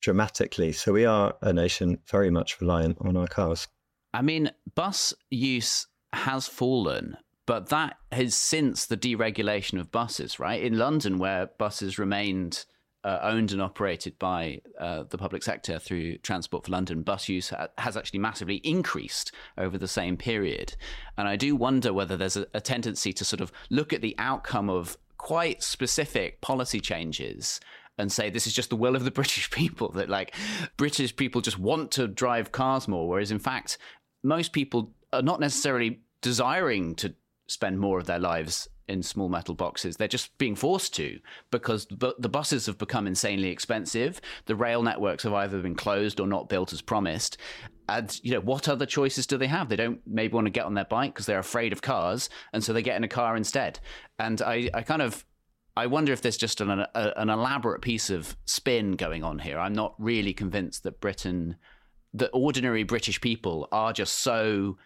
dramatically. 0.02 0.72
So 0.72 0.93
we 0.93 1.06
are 1.06 1.36
a 1.41 1.54
nation 1.54 1.99
very 2.10 2.30
much 2.30 2.60
reliant 2.60 2.97
on 3.02 3.16
our 3.16 3.28
cars. 3.28 3.68
I 4.14 4.22
mean, 4.22 4.52
bus 4.76 5.14
use 5.30 5.88
has 6.14 6.47
fallen, 6.47 7.18
but 7.45 7.70
that 7.70 7.97
has 8.12 8.36
since 8.36 8.86
the 8.86 8.97
deregulation 8.97 9.80
of 9.80 9.91
buses, 9.91 10.39
right? 10.39 10.62
In 10.62 10.78
London, 10.78 11.18
where 11.18 11.47
buses 11.58 11.97
remained 11.97 12.66
uh, 13.04 13.20
owned 13.24 13.52
and 13.52 13.62
operated 13.62 14.18
by 14.20 14.62
uh, 14.80 15.04
the 15.10 15.18
public 15.18 15.41
sector 15.41 15.80
through 15.80 16.18
Transport 16.20 16.66
for 16.66 16.72
London, 16.72 17.02
bus 17.02 17.28
use 17.28 17.49
ha- 17.49 17.68
has 17.80 17.97
actually 17.97 18.20
massively 18.20 18.58
increased 18.58 19.32
over 19.58 19.78
the 19.78 19.88
same 19.88 20.18
period. 20.18 20.76
And 21.18 21.28
I 21.28 21.36
do 21.36 21.56
wonder 21.56 21.93
whether 21.93 22.16
there's 22.16 22.38
a, 22.38 22.45
a 22.54 22.62
tendency 22.62 23.12
to 23.14 23.26
sort 23.26 23.41
of 23.41 23.52
look 23.70 23.91
at 23.91 24.02
the 24.02 24.16
outcome 24.20 24.70
of 24.70 24.97
quite 25.18 25.64
specific 25.64 26.41
policy 26.41 26.80
changes 26.80 27.60
and 28.02 28.12
say 28.12 28.30
this 28.30 28.47
is 28.47 28.54
just 28.54 28.70
the 28.70 28.76
will 28.76 28.95
of 28.95 29.06
the 29.06 29.12
British 29.22 29.49
people 29.52 29.89
that 29.93 30.10
like 30.10 30.36
British 30.78 31.16
people 31.16 31.41
just 31.41 31.60
want 31.60 31.91
to 31.91 32.08
drive 32.08 32.52
cars 32.52 32.88
more, 32.88 33.08
whereas 33.08 33.32
in 33.32 33.39
fact 33.39 33.78
most 34.24 34.52
people 34.52 34.93
are 35.14 35.22
not 35.22 35.39
necessarily 35.39 36.02
desiring 36.22 36.95
to 36.95 37.14
spend 37.47 37.80
more 37.80 37.99
of 37.99 38.06
their 38.06 38.20
lives 38.20 38.68
in 38.88 39.02
small 39.02 39.30
metal 39.30 39.56
boxes. 39.56 39.95
They're 39.95 40.08
just 40.08 40.38
being 40.38 40.56
forced 40.56 40.93
to 40.95 41.20
because 41.49 41.88
the 41.89 42.30
buses 42.30 42.66
have 42.66 42.78
become 42.78 43.08
insanely 43.08 43.49
expensive. 43.49 44.20
The 44.45 44.56
rail 44.56 44.84
networks 44.84 45.24
have 45.24 45.34
either 45.34 45.60
been 45.62 45.76
closed 45.76 46.20
or 46.20 46.28
not 46.28 46.49
built 46.49 46.74
as 46.74 46.82
promised. 46.82 47.38
And 47.88 48.20
you 48.24 48.34
know 48.34 48.41
what 48.41 48.70
other 48.70 48.86
choices 48.86 49.28
do 49.28 49.38
they 49.38 49.47
have? 49.47 49.70
They 49.70 49.76
don't 49.76 50.02
maybe 50.06 50.34
want 50.34 50.47
to 50.47 50.52
get 50.52 50.66
on 50.66 50.74
their 50.74 50.86
bike 50.86 51.14
because 51.14 51.26
they're 51.26 51.39
afraid 51.39 51.74
of 51.74 51.82
cars, 51.82 52.30
and 52.54 52.64
so 52.64 52.74
they 52.74 52.82
get 52.82 52.95
in 52.95 53.04
a 53.04 53.10
car 53.10 53.36
instead. 53.36 53.80
And 54.20 54.41
I, 54.41 54.70
I 54.74 54.82
kind 54.82 55.02
of 55.02 55.26
I 55.76 55.88
wonder 55.88 56.11
if 56.11 56.22
there's 56.22 56.38
just 56.38 56.59
an, 56.61 56.69
a, 56.69 57.13
an 57.15 57.30
elaborate 57.30 57.82
piece 57.82 58.09
of 58.09 58.36
spin 58.45 58.93
going 58.93 59.24
on 59.24 59.39
here. 59.39 59.59
I'm 59.59 59.74
not 59.74 59.95
really 59.97 60.34
convinced 60.34 60.84
that 60.84 60.99
Britain, 60.99 61.55
that 62.13 62.30
ordinary 62.34 62.84
British 62.84 63.22
people 63.22 63.67
are 63.72 63.93
just 63.93 64.19
so 64.19 64.78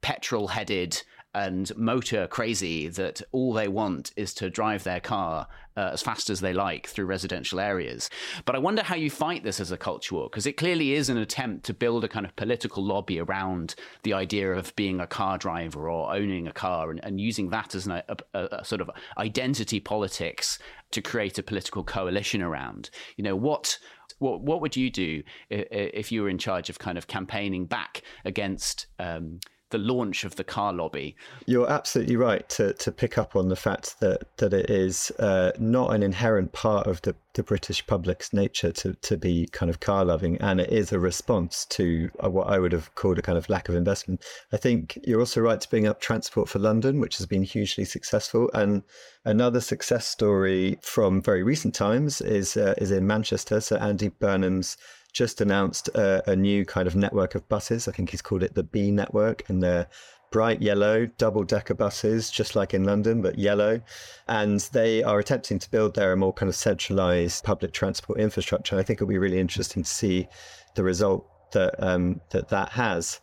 petrol 0.00 0.48
headed 0.48 1.02
and 1.34 1.74
motor 1.76 2.26
crazy 2.26 2.88
that 2.88 3.22
all 3.32 3.52
they 3.52 3.68
want 3.68 4.12
is 4.16 4.34
to 4.34 4.50
drive 4.50 4.84
their 4.84 5.00
car 5.00 5.46
uh, 5.76 5.90
as 5.92 6.02
fast 6.02 6.28
as 6.28 6.40
they 6.40 6.52
like 6.52 6.86
through 6.86 7.06
residential 7.06 7.58
areas. 7.58 8.10
But 8.44 8.54
I 8.54 8.58
wonder 8.58 8.82
how 8.82 8.96
you 8.96 9.08
fight 9.08 9.42
this 9.42 9.58
as 9.58 9.72
a 9.72 9.78
culture 9.78 10.14
war, 10.14 10.28
because 10.28 10.46
it 10.46 10.58
clearly 10.58 10.92
is 10.92 11.08
an 11.08 11.16
attempt 11.16 11.64
to 11.66 11.74
build 11.74 12.04
a 12.04 12.08
kind 12.08 12.26
of 12.26 12.36
political 12.36 12.84
lobby 12.84 13.18
around 13.18 13.74
the 14.02 14.12
idea 14.12 14.52
of 14.52 14.76
being 14.76 15.00
a 15.00 15.06
car 15.06 15.38
driver 15.38 15.88
or 15.88 16.14
owning 16.14 16.46
a 16.46 16.52
car 16.52 16.90
and, 16.90 17.02
and 17.02 17.20
using 17.20 17.48
that 17.50 17.74
as 17.74 17.86
an, 17.86 17.92
a, 17.92 18.16
a, 18.34 18.48
a 18.60 18.64
sort 18.64 18.82
of 18.82 18.90
identity 19.16 19.80
politics 19.80 20.58
to 20.90 21.00
create 21.00 21.38
a 21.38 21.42
political 21.42 21.82
coalition 21.82 22.42
around. 22.42 22.90
You 23.16 23.24
know, 23.24 23.36
what 23.36 23.78
what 24.18 24.42
what 24.42 24.60
would 24.60 24.76
you 24.76 24.90
do 24.90 25.22
if 25.48 26.12
you 26.12 26.22
were 26.22 26.28
in 26.28 26.38
charge 26.38 26.68
of 26.68 26.78
kind 26.78 26.98
of 26.98 27.06
campaigning 27.06 27.64
back 27.64 28.02
against 28.24 28.86
um, 28.98 29.40
the 29.72 29.78
launch 29.78 30.22
of 30.22 30.36
the 30.36 30.44
car 30.44 30.72
lobby. 30.72 31.16
You're 31.46 31.68
absolutely 31.68 32.16
right 32.16 32.48
to, 32.50 32.72
to 32.74 32.92
pick 32.92 33.18
up 33.18 33.34
on 33.34 33.48
the 33.48 33.56
fact 33.56 33.98
that 34.00 34.36
that 34.36 34.52
it 34.52 34.70
is 34.70 35.10
uh, 35.18 35.50
not 35.58 35.92
an 35.94 36.02
inherent 36.02 36.52
part 36.52 36.86
of 36.86 37.02
the, 37.02 37.16
the 37.34 37.42
British 37.42 37.84
public's 37.86 38.32
nature 38.32 38.70
to, 38.72 38.94
to 38.94 39.16
be 39.16 39.48
kind 39.48 39.70
of 39.70 39.80
car 39.80 40.04
loving, 40.04 40.36
and 40.40 40.60
it 40.60 40.70
is 40.70 40.92
a 40.92 40.98
response 41.00 41.64
to 41.66 42.10
uh, 42.22 42.30
what 42.30 42.46
I 42.46 42.58
would 42.58 42.72
have 42.72 42.94
called 42.94 43.18
a 43.18 43.22
kind 43.22 43.38
of 43.38 43.48
lack 43.48 43.68
of 43.68 43.74
investment. 43.74 44.22
I 44.52 44.58
think 44.58 44.98
you're 45.02 45.20
also 45.20 45.40
right 45.40 45.60
to 45.60 45.68
bring 45.68 45.86
up 45.86 46.00
Transport 46.00 46.48
for 46.48 46.58
London, 46.58 47.00
which 47.00 47.16
has 47.16 47.26
been 47.26 47.42
hugely 47.42 47.84
successful, 47.84 48.50
and 48.54 48.82
another 49.24 49.60
success 49.60 50.06
story 50.06 50.78
from 50.82 51.22
very 51.22 51.42
recent 51.42 51.74
times 51.74 52.20
is 52.20 52.56
uh, 52.56 52.74
is 52.78 52.90
in 52.92 53.06
Manchester. 53.06 53.60
So 53.60 53.76
Andy 53.76 54.08
Burnham's 54.08 54.76
just 55.12 55.40
announced 55.40 55.88
a, 55.88 56.30
a, 56.30 56.34
new 56.34 56.64
kind 56.64 56.86
of 56.86 56.96
network 56.96 57.34
of 57.34 57.48
buses. 57.48 57.86
I 57.86 57.92
think 57.92 58.10
he's 58.10 58.22
called 58.22 58.42
it 58.42 58.54
the 58.54 58.62
Bee 58.62 58.90
Network, 58.90 59.48
and 59.48 59.62
they're 59.62 59.86
bright 60.30 60.62
yellow 60.62 61.06
double 61.18 61.44
decker 61.44 61.74
buses, 61.74 62.30
just 62.30 62.56
like 62.56 62.74
in 62.74 62.84
London, 62.84 63.22
but 63.22 63.38
yellow. 63.38 63.80
And 64.26 64.60
they 64.72 65.02
are 65.02 65.18
attempting 65.18 65.58
to 65.60 65.70
build 65.70 65.94
there 65.94 66.12
a 66.12 66.16
more 66.16 66.32
kind 66.32 66.48
of 66.48 66.56
centralized 66.56 67.44
public 67.44 67.72
transport 67.72 68.18
infrastructure. 68.18 68.78
I 68.78 68.82
think 68.82 68.96
it'll 68.96 69.08
be 69.08 69.18
really 69.18 69.38
interesting 69.38 69.82
to 69.82 69.88
see 69.88 70.26
the 70.74 70.82
result 70.82 71.28
that 71.52 71.74
um, 71.78 72.20
that 72.30 72.48
that 72.48 72.70
has. 72.70 73.20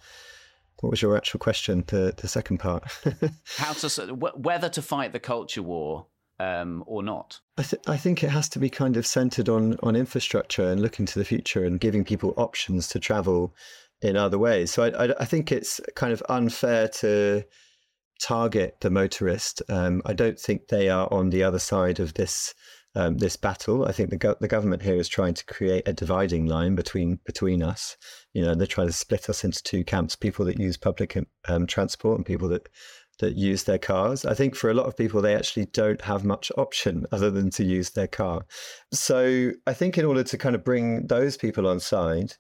What 0.82 0.92
was 0.92 1.02
your 1.02 1.18
actual 1.18 1.40
question? 1.40 1.84
The 1.88 2.14
the 2.16 2.28
second 2.28 2.60
part. 2.60 2.84
How 3.58 3.74
to 3.74 4.14
whether 4.14 4.70
to 4.70 4.82
fight 4.82 5.12
the 5.12 5.20
culture 5.20 5.64
war 5.64 6.06
um, 6.40 6.84
or 6.88 7.04
not? 7.04 7.40
I, 7.58 7.64
th- 7.64 7.84
I, 7.88 7.98
think 7.98 8.24
it 8.24 8.30
has 8.30 8.50
to 8.50 8.60
be 8.60 8.70
kind 8.70 8.98
of 8.98 9.06
centered 9.06 9.50
on 9.50 9.78
on 9.84 9.96
infrastructure 9.96 10.70
and 10.70 10.82
looking 10.82 11.06
to 11.08 11.20
the 11.20 11.26
future 11.26 11.64
and 11.66 11.80
giving 11.80 12.04
people 12.04 12.34
options 12.38 12.88
to 12.90 13.00
travel 13.00 13.54
in 14.02 14.16
other 14.16 14.40
ways. 14.40 14.72
So 14.72 14.84
I, 14.84 15.06
I, 15.06 15.14
I 15.22 15.26
think 15.26 15.52
it's 15.52 15.82
kind 15.96 16.14
of 16.14 16.24
unfair 16.30 16.88
to 16.88 17.44
target 18.22 18.78
the 18.82 18.90
motorist. 18.90 19.62
Um, 19.70 20.02
I 20.06 20.14
don't 20.14 20.40
think 20.40 20.68
they 20.68 20.90
are 20.90 21.12
on 21.12 21.30
the 21.30 21.44
other 21.44 21.60
side 21.60 22.00
of 22.00 22.14
this 22.14 22.54
um, 22.96 23.18
this 23.18 23.36
battle. 23.36 23.86
I 23.86 23.92
think 23.92 24.10
the 24.10 24.18
go- 24.18 24.36
the 24.40 24.48
government 24.48 24.82
here 24.82 24.96
is 24.96 25.08
trying 25.08 25.36
to 25.36 25.46
create 25.46 25.88
a 25.88 25.94
dividing 25.94 26.48
line 26.48 26.76
between 26.76 27.20
between 27.26 27.62
us. 27.62 27.98
You 28.34 28.44
know, 28.44 28.56
they're 28.56 28.68
trying 28.68 28.88
to 28.88 28.94
split 28.94 29.30
us 29.30 29.44
into 29.44 29.62
two 29.62 29.84
camps: 29.84 30.16
people 30.16 30.46
that 30.46 30.60
use 30.60 30.78
public 30.78 31.18
um, 31.48 31.68
transport 31.68 32.18
and 32.18 32.26
people 32.26 32.50
that 32.50 32.68
that 33.20 33.36
use 33.36 33.64
their 33.64 33.78
cars. 33.78 34.26
I 34.26 34.34
think 34.34 34.56
for 34.56 34.70
a 34.70 34.74
lot 34.74 34.86
of 34.86 34.98
people, 34.98 35.22
they 35.22 35.36
actually 35.36 35.66
don't 35.68 36.02
have 36.02 36.26
much 36.26 36.52
option 36.58 37.06
other 37.12 37.30
than 37.30 37.50
to 37.52 37.64
use 37.64 37.92
their 37.92 38.08
car. 38.08 38.46
So 38.92 39.52
I 39.68 39.74
think 39.74 39.98
in 39.98 40.06
order 40.06 40.24
to 40.24 40.38
kind 40.38 40.56
of 40.56 40.64
bring 40.64 41.08
those 41.08 41.38
people 41.38 41.68
on 41.68 41.80
side, 41.80 42.34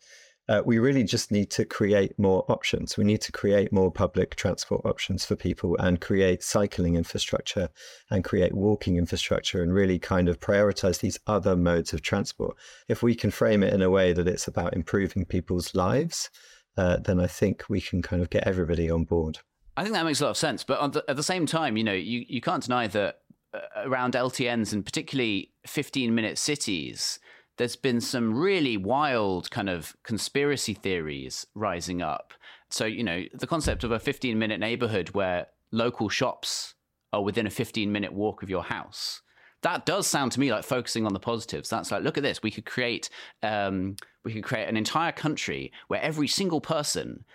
uh, 0.49 0.63
we 0.65 0.79
really 0.79 1.03
just 1.03 1.31
need 1.31 1.51
to 1.51 1.63
create 1.63 2.17
more 2.17 2.43
options. 2.49 2.97
We 2.97 3.03
need 3.03 3.21
to 3.21 3.31
create 3.31 3.71
more 3.71 3.91
public 3.91 4.35
transport 4.35 4.83
options 4.83 5.23
for 5.23 5.35
people 5.35 5.77
and 5.77 6.01
create 6.01 6.41
cycling 6.41 6.95
infrastructure 6.95 7.69
and 8.09 8.23
create 8.23 8.55
walking 8.55 8.97
infrastructure 8.97 9.61
and 9.61 9.71
really 9.71 9.99
kind 9.99 10.27
of 10.27 10.39
prioritize 10.39 11.01
these 11.01 11.19
other 11.27 11.55
modes 11.55 11.93
of 11.93 12.01
transport. 12.01 12.57
If 12.87 13.03
we 13.03 13.13
can 13.13 13.29
frame 13.29 13.61
it 13.61 13.73
in 13.75 13.83
a 13.83 13.91
way 13.91 14.11
that 14.11 14.27
it's 14.27 14.47
about 14.47 14.73
improving 14.73 15.23
people's 15.23 15.75
lives, 15.75 16.31
uh, 16.77 16.97
then 16.97 17.19
I 17.19 17.27
think 17.27 17.65
we 17.69 17.79
can 17.79 18.01
kind 18.01 18.21
of 18.21 18.31
get 18.31 18.47
everybody 18.47 18.89
on 18.89 19.03
board. 19.03 19.37
I 19.77 19.83
think 19.83 19.93
that 19.93 20.05
makes 20.05 20.19
a 20.19 20.25
lot 20.25 20.31
of 20.31 20.37
sense. 20.37 20.63
But 20.63 20.93
the, 20.93 21.03
at 21.07 21.15
the 21.15 21.23
same 21.23 21.45
time, 21.45 21.77
you 21.77 21.83
know, 21.83 21.93
you, 21.93 22.25
you 22.27 22.41
can't 22.41 22.63
deny 22.63 22.87
that 22.87 23.21
uh, 23.53 23.59
around 23.77 24.13
LTNs 24.13 24.73
and 24.73 24.85
particularly 24.85 25.51
15 25.65 26.13
minute 26.13 26.37
cities, 26.37 27.19
there's 27.57 27.75
been 27.75 28.01
some 28.01 28.37
really 28.37 28.77
wild 28.77 29.51
kind 29.51 29.69
of 29.69 29.95
conspiracy 30.03 30.73
theories 30.73 31.45
rising 31.55 32.01
up. 32.01 32.33
So, 32.69 32.85
you 32.85 33.03
know, 33.03 33.23
the 33.33 33.47
concept 33.47 33.83
of 33.83 33.91
a 33.91 33.99
15 33.99 34.37
minute 34.37 34.59
neighborhood 34.59 35.09
where 35.09 35.47
local 35.71 36.09
shops 36.09 36.75
are 37.11 37.23
within 37.23 37.47
a 37.47 37.49
15 37.49 37.91
minute 37.91 38.13
walk 38.13 38.43
of 38.43 38.49
your 38.49 38.63
house. 38.63 39.21
That 39.61 39.85
does 39.85 40.07
sound 40.07 40.31
to 40.33 40.39
me 40.39 40.51
like 40.51 40.63
focusing 40.63 41.05
on 41.05 41.13
the 41.13 41.19
positives. 41.19 41.69
That's 41.69 41.91
like, 41.91 42.03
look 42.03 42.17
at 42.17 42.23
this. 42.23 42.41
We 42.41 42.51
could 42.51 42.65
create, 42.65 43.09
um, 43.43 43.97
we 44.23 44.31
could 44.31 44.43
create 44.43 44.69
an 44.69 44.77
entire 44.77 45.11
country 45.11 45.73
where 45.87 46.01
every 46.01 46.27
single 46.27 46.61
person 46.61 47.25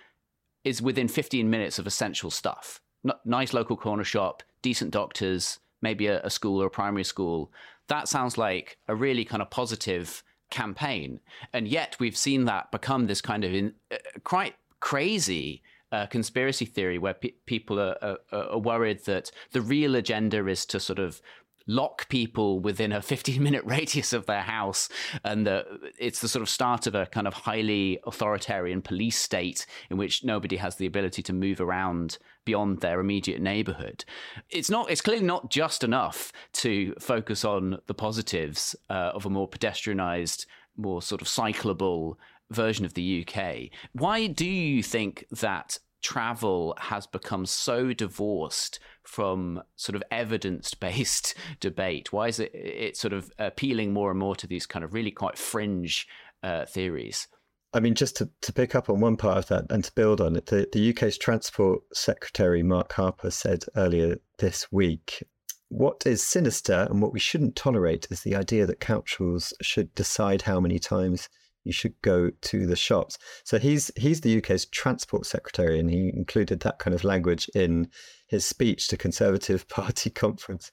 is 0.65 0.83
within 0.83 1.09
15 1.09 1.49
minutes 1.49 1.79
of 1.79 1.87
essential 1.87 2.31
stuff. 2.31 2.81
N- 3.07 3.12
nice 3.25 3.53
local 3.53 3.77
corner 3.77 4.05
shop, 4.05 4.43
decent 4.62 4.91
doctors, 4.91 5.61
maybe 5.83 6.07
a, 6.07 6.23
a 6.23 6.31
school 6.31 6.62
or 6.62 6.67
a 6.67 6.71
primary 6.71 7.05
school. 7.05 7.53
That 7.89 8.09
sounds 8.09 8.39
like 8.39 8.79
a 8.89 8.95
really 8.95 9.25
kind 9.25 9.43
of 9.43 9.51
positive 9.51 10.23
campaign. 10.51 11.21
And 11.53 11.69
yet 11.69 11.97
we've 11.99 12.17
seen 12.17 12.45
that 12.47 12.73
become 12.73 13.07
this 13.07 13.21
kind 13.21 13.45
of 13.45 13.53
in, 13.53 13.75
uh, 13.93 13.97
quite 14.23 14.55
crazy 14.81 15.62
uh, 15.93 16.07
conspiracy 16.07 16.65
theory 16.65 16.99
where 16.99 17.15
pe- 17.15 17.35
people 17.47 17.79
are, 17.79 17.97
are, 18.03 18.19
are, 18.33 18.59
worried 18.59 19.05
that 19.05 19.31
the 19.53 19.61
real 19.61 19.95
agenda 19.95 20.45
is 20.49 20.67
to 20.67 20.81
sort 20.81 20.99
of 20.99 21.23
lock 21.67 22.09
people 22.09 22.61
within 22.61 22.93
a 22.93 23.03
15 23.15 23.43
minute 23.43 23.65
radius 23.65 24.12
of 24.12 24.27
their 24.27 24.43
house. 24.43 24.89
And 25.25 25.47
the, 25.47 25.65
it's 25.99 26.21
the 26.21 26.29
sort 26.29 26.43
of 26.43 26.49
start 26.49 26.87
of 26.87 26.95
a 26.95 27.07
kind 27.07 27.27
of 27.27 27.35
highly 27.35 28.01
authoritarian 28.07 28.83
police 28.83 29.19
state 29.19 29.67
in 29.91 29.97
which 29.97 30.25
nobody 30.25 30.57
has 30.57 30.77
the 30.77 30.87
ability 30.87 31.23
to 31.25 31.33
move 31.33 31.61
around 31.61 32.19
beyond 32.45 32.81
their 32.81 33.01
immediate 33.01 33.41
neighborhood. 33.41 34.05
It's 34.51 34.71
not, 34.71 34.91
it's 34.91 35.01
clearly 35.01 35.25
not 35.25 35.51
just 35.51 35.83
enough 35.83 36.33
to 36.55 36.95
focus 37.01 37.45
on 37.45 37.79
the 37.87 37.95
positives 37.95 38.77
uh, 38.91 39.12
of 39.15 39.27
a 39.27 39.31
more 39.31 39.49
pedestrianized, 39.49 40.47
more 40.77 41.01
sort 41.01 41.23
of 41.23 41.29
cyclable 41.29 42.17
version 42.51 42.85
of 42.85 42.95
the 42.95 43.27
UK. 43.27 43.71
Why 43.93 44.27
do 44.27 44.47
you 44.47 44.83
think 44.83 45.27
that 45.31 45.79
travel 46.05 46.77
has 46.79 47.07
become 47.07 47.47
so 47.47 47.93
divorced 47.93 48.79
from 49.03 49.63
sort 49.75 49.97
of 49.97 50.03
evidence 50.11 50.75
based 50.75 51.35
debate? 51.61 52.13
Why 52.13 52.29
is 52.29 52.39
it 52.39 52.55
it 52.55 52.97
sort 52.97 53.13
of 53.13 53.33
appealing 53.39 53.93
more 53.93 54.11
and 54.11 54.21
more 54.21 54.37
to 54.37 54.47
these 54.47 54.67
kind 54.67 54.85
of 54.85 54.95
really 54.95 55.11
quite 55.11 55.39
fringe 55.39 56.07
uh, 56.43 56.67
theories? 56.67 57.27
I 57.73 57.81
mean, 57.81 57.97
just 57.97 58.17
to, 58.19 58.31
to 58.43 58.53
pick 58.53 58.77
up 58.77 58.89
on 58.89 59.01
one 59.01 59.17
part 59.17 59.39
of 59.39 59.47
that 59.49 59.65
and 59.71 59.83
to 59.83 59.93
build 59.97 60.21
on 60.21 60.37
it, 60.37 60.47
the, 60.47 60.69
the 60.73 60.91
UK's 60.91 61.19
Transport 61.19 61.83
Secretary, 61.93 62.63
Mark 62.63 62.93
Harper, 62.93 63.33
said 63.33 63.65
earlier 63.75 64.19
this 64.39 64.71
week 64.71 65.25
what 65.69 66.07
is 66.07 66.23
sinister 66.23 66.87
and 66.89 67.03
what 67.03 67.13
we 67.13 67.19
shouldn't 67.19 67.57
tolerate 67.57 68.07
is 68.09 68.21
the 68.21 68.37
idea 68.37 68.65
that 68.65 68.79
councils 68.79 69.53
should 69.61 69.93
decide 69.97 70.43
how 70.43 70.61
many 70.61 70.79
times 70.79 71.29
you 71.65 71.73
should 71.73 71.95
go 72.03 72.31
to 72.31 72.67
the 72.67 72.77
shops. 72.77 73.19
So 73.45 73.59
he's 73.59 73.91
he's 73.97 74.21
the 74.21 74.39
UK's 74.39 74.67
transport 74.67 75.27
secretary, 75.27 75.79
and 75.79 75.91
he 75.91 76.12
included 76.15 76.61
that 76.61 76.79
kind 76.79 76.95
of 76.95 77.05
language 77.05 77.49
in 77.55 77.89
his 78.29 78.47
speech 78.47 78.89
to 78.89 78.97
Conservative 78.97 79.69
Party 79.69 80.11
conference. 80.11 80.71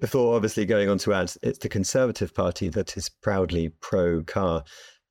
Before 0.00 0.36
obviously 0.36 0.64
going 0.64 0.88
on 0.88 0.98
to 0.98 1.12
add, 1.12 1.32
it's 1.42 1.58
the 1.58 1.68
Conservative 1.68 2.34
Party 2.34 2.68
that 2.68 2.96
is 2.96 3.08
proudly 3.08 3.70
pro 3.80 4.22
car. 4.22 4.64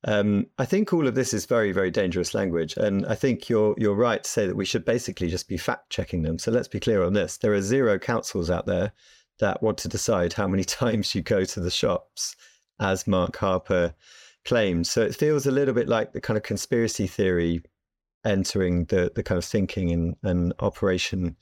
Um, 0.04 0.46
I 0.58 0.64
think 0.64 0.92
all 0.92 1.08
of 1.08 1.14
this 1.14 1.34
is 1.34 1.44
very, 1.44 1.72
very 1.72 1.90
dangerous 1.90 2.32
language, 2.32 2.76
and 2.76 3.04
I 3.06 3.14
think 3.14 3.48
you're 3.48 3.74
you're 3.78 3.94
right 3.94 4.22
to 4.22 4.30
say 4.30 4.46
that 4.46 4.56
we 4.56 4.64
should 4.64 4.84
basically 4.84 5.28
just 5.28 5.48
be 5.48 5.56
fact 5.56 5.90
checking 5.90 6.22
them. 6.22 6.38
So 6.38 6.52
let's 6.52 6.68
be 6.68 6.80
clear 6.80 7.02
on 7.02 7.14
this: 7.14 7.36
there 7.38 7.52
are 7.52 7.60
zero 7.60 7.98
councils 7.98 8.48
out 8.48 8.66
there 8.66 8.92
that 9.40 9.62
want 9.62 9.78
to 9.78 9.88
decide 9.88 10.32
how 10.32 10.46
many 10.46 10.64
times 10.82 11.14
you 11.14 11.22
go 11.22 11.44
to 11.44 11.60
the 11.60 11.70
shops, 11.70 12.36
as 12.80 13.06
Mark 13.06 13.36
Harper 13.36 13.94
claimed. 14.48 14.86
So 14.86 15.02
it 15.02 15.14
feels 15.14 15.46
a 15.46 15.50
little 15.50 15.74
bit 15.74 15.88
like 15.88 16.12
the 16.12 16.22
kind 16.22 16.38
of 16.38 16.42
conspiracy 16.42 17.06
theory 17.06 17.60
entering 18.24 18.86
the 18.86 19.12
the 19.14 19.22
kind 19.22 19.36
of 19.36 19.44
thinking 19.44 19.92
and, 19.92 20.16
and 20.22 20.54
operation 20.60 21.36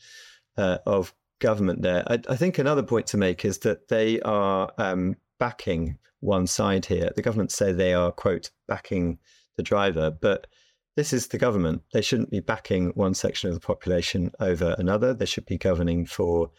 uh, 0.56 0.78
of 0.86 1.14
government 1.40 1.82
there. 1.82 2.02
I, 2.08 2.18
I, 2.28 2.36
think 2.36 2.58
another 2.58 2.82
point 2.82 3.06
to 3.08 3.16
make 3.16 3.44
is 3.44 3.58
that 3.58 3.88
they 3.88 4.20
are 4.22 4.72
um, 4.78 5.16
backing 5.38 5.98
one 6.20 6.48
side 6.48 6.86
here. 6.86 7.10
The 7.14 7.22
government 7.22 7.52
say 7.52 7.70
they 7.70 7.94
are 7.94 8.10
quote 8.10 8.50
backing 8.66 9.18
the 9.56 9.62
driver, 9.62 10.10
but 10.10 10.48
this 10.96 11.12
is 11.12 11.28
the 11.28 11.38
government. 11.38 11.82
They 11.92 12.02
shouldn't 12.02 12.30
be 12.30 12.40
backing 12.40 12.90
one 12.94 13.14
section 13.14 13.48
of 13.48 13.54
the 13.54 13.60
population 13.60 14.32
over 14.40 14.74
another. 14.78 15.14
They 15.14 15.26
should 15.26 15.46
be 15.46 15.58
governing 15.58 16.06
for 16.06 16.50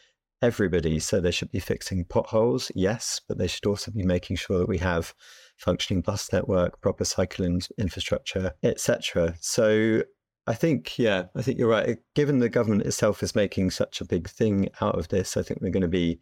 everybody. 0.41 0.99
So 0.99 1.19
they 1.19 1.31
should 1.31 1.51
be 1.51 1.59
fixing 1.59 2.05
potholes, 2.05 2.71
yes, 2.73 3.19
but 3.27 3.37
they 3.37 3.47
should 3.47 3.65
also 3.65 3.91
be 3.91 4.03
making 4.03 4.37
sure 4.37 4.59
that 4.59 4.69
we 4.69 4.77
have 4.77 5.13
functioning 5.57 6.01
bus 6.01 6.31
network, 6.31 6.79
proper 6.81 7.03
cycling 7.05 7.61
infrastructure, 7.77 8.53
etc. 8.63 9.35
So 9.41 10.03
I 10.45 10.53
think, 10.53 10.97
yeah, 10.97 11.25
I 11.35 11.41
think 11.41 11.59
you're 11.59 11.67
right. 11.67 11.97
Given 12.15 12.39
the 12.39 12.49
government 12.49 12.83
itself 12.83 13.21
is 13.21 13.35
making 13.35 13.71
such 13.71 13.99
a 13.99 14.05
big 14.05 14.29
thing 14.29 14.69
out 14.79 14.97
of 14.97 15.09
this, 15.09 15.35
I 15.35 15.41
think 15.41 15.61
we're 15.61 15.71
going 15.71 15.81
to 15.81 15.87
be 15.87 16.19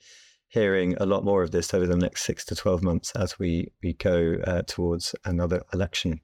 hearing 0.47 0.95
a 0.97 1.05
lot 1.05 1.23
more 1.23 1.43
of 1.43 1.51
this 1.51 1.73
over 1.73 1.85
the 1.85 1.97
next 1.97 2.23
six 2.23 2.45
to 2.45 2.55
12 2.55 2.81
months 2.81 3.11
as 3.11 3.37
we, 3.37 3.71
we 3.83 3.93
go 3.93 4.37
uh, 4.45 4.61
towards 4.63 5.13
another 5.25 5.61
election. 5.73 6.21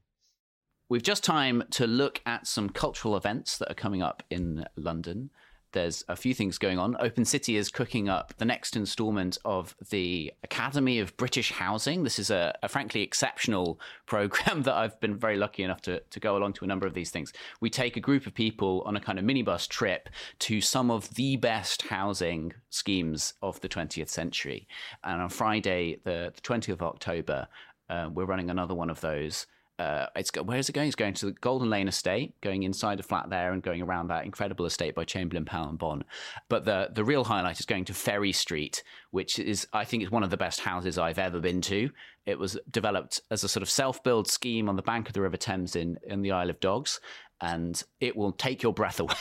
We've 0.89 1.03
just 1.03 1.23
time 1.23 1.63
to 1.71 1.87
look 1.87 2.21
at 2.25 2.47
some 2.47 2.69
cultural 2.69 3.15
events 3.15 3.57
that 3.57 3.71
are 3.71 3.75
coming 3.75 4.01
up 4.01 4.23
in 4.29 4.65
London 4.75 5.29
there's 5.71 6.03
a 6.07 6.15
few 6.15 6.33
things 6.33 6.57
going 6.57 6.79
on. 6.79 6.95
Open 6.99 7.25
City 7.25 7.57
is 7.57 7.69
cooking 7.69 8.09
up 8.09 8.33
the 8.37 8.45
next 8.45 8.75
installment 8.75 9.37
of 9.45 9.75
the 9.89 10.33
Academy 10.43 10.99
of 10.99 11.15
British 11.17 11.51
Housing. 11.51 12.03
This 12.03 12.19
is 12.19 12.29
a, 12.29 12.57
a, 12.63 12.67
frankly 12.67 13.01
exceptional 13.01 13.79
program 14.05 14.63
that 14.63 14.73
I've 14.73 14.99
been 14.99 15.17
very 15.17 15.37
lucky 15.37 15.63
enough 15.63 15.81
to, 15.83 15.99
to 15.99 16.19
go 16.19 16.37
along 16.37 16.53
to 16.53 16.65
a 16.65 16.67
number 16.67 16.87
of 16.87 16.93
these 16.93 17.11
things. 17.11 17.33
We 17.59 17.69
take 17.69 17.97
a 17.97 18.01
group 18.01 18.27
of 18.27 18.33
people 18.33 18.83
on 18.85 18.95
a 18.95 18.99
kind 18.99 19.19
of 19.19 19.25
minibus 19.25 19.67
trip 19.67 20.09
to 20.39 20.61
some 20.61 20.91
of 20.91 21.13
the 21.15 21.37
best 21.37 21.83
housing 21.83 22.53
schemes 22.69 23.33
of 23.41 23.59
the 23.61 23.69
20th 23.69 24.09
century. 24.09 24.67
And 25.03 25.21
on 25.21 25.29
Friday, 25.29 25.99
the, 26.03 26.31
the 26.35 26.41
20th 26.41 26.73
of 26.73 26.81
October, 26.81 27.47
uh, 27.89 28.09
we're 28.13 28.25
running 28.25 28.49
another 28.49 28.73
one 28.73 28.89
of 28.89 29.01
those 29.01 29.47
uh, 29.81 30.05
it's 30.15 30.29
where 30.35 30.59
is 30.59 30.69
it 30.69 30.73
going? 30.73 30.85
It's 30.85 30.95
going 30.95 31.15
to 31.15 31.25
the 31.27 31.31
Golden 31.31 31.71
Lane 31.71 31.87
estate, 31.87 32.39
going 32.41 32.61
inside 32.61 32.99
the 32.99 33.03
flat 33.03 33.31
there 33.31 33.51
and 33.51 33.63
going 33.63 33.81
around 33.81 34.09
that 34.09 34.25
incredible 34.25 34.67
estate 34.67 34.93
by 34.93 35.05
Chamberlain, 35.05 35.43
Powell 35.43 35.69
and 35.69 35.79
Bond. 35.79 36.05
But 36.49 36.65
the 36.65 36.89
the 36.93 37.03
real 37.03 37.23
highlight 37.23 37.59
is 37.59 37.65
going 37.65 37.85
to 37.85 37.93
Ferry 37.95 38.31
Street, 38.31 38.83
which 39.09 39.39
is 39.39 39.67
I 39.73 39.83
think 39.85 40.03
is 40.03 40.11
one 40.11 40.21
of 40.21 40.29
the 40.29 40.37
best 40.37 40.59
houses 40.59 40.99
I've 40.99 41.17
ever 41.17 41.39
been 41.39 41.61
to. 41.61 41.89
It 42.27 42.37
was 42.37 42.59
developed 42.69 43.21
as 43.31 43.43
a 43.43 43.49
sort 43.49 43.63
of 43.63 43.71
self 43.71 44.03
build 44.03 44.29
scheme 44.29 44.69
on 44.69 44.75
the 44.75 44.83
bank 44.83 45.07
of 45.07 45.13
the 45.13 45.21
River 45.21 45.37
Thames 45.37 45.75
in 45.75 45.97
in 46.03 46.21
the 46.21 46.31
Isle 46.31 46.51
of 46.51 46.59
Dogs. 46.59 46.99
And 47.43 47.81
it 47.99 48.15
will 48.15 48.33
take 48.33 48.61
your 48.61 48.73
breath 48.73 48.99
away. 49.05 49.15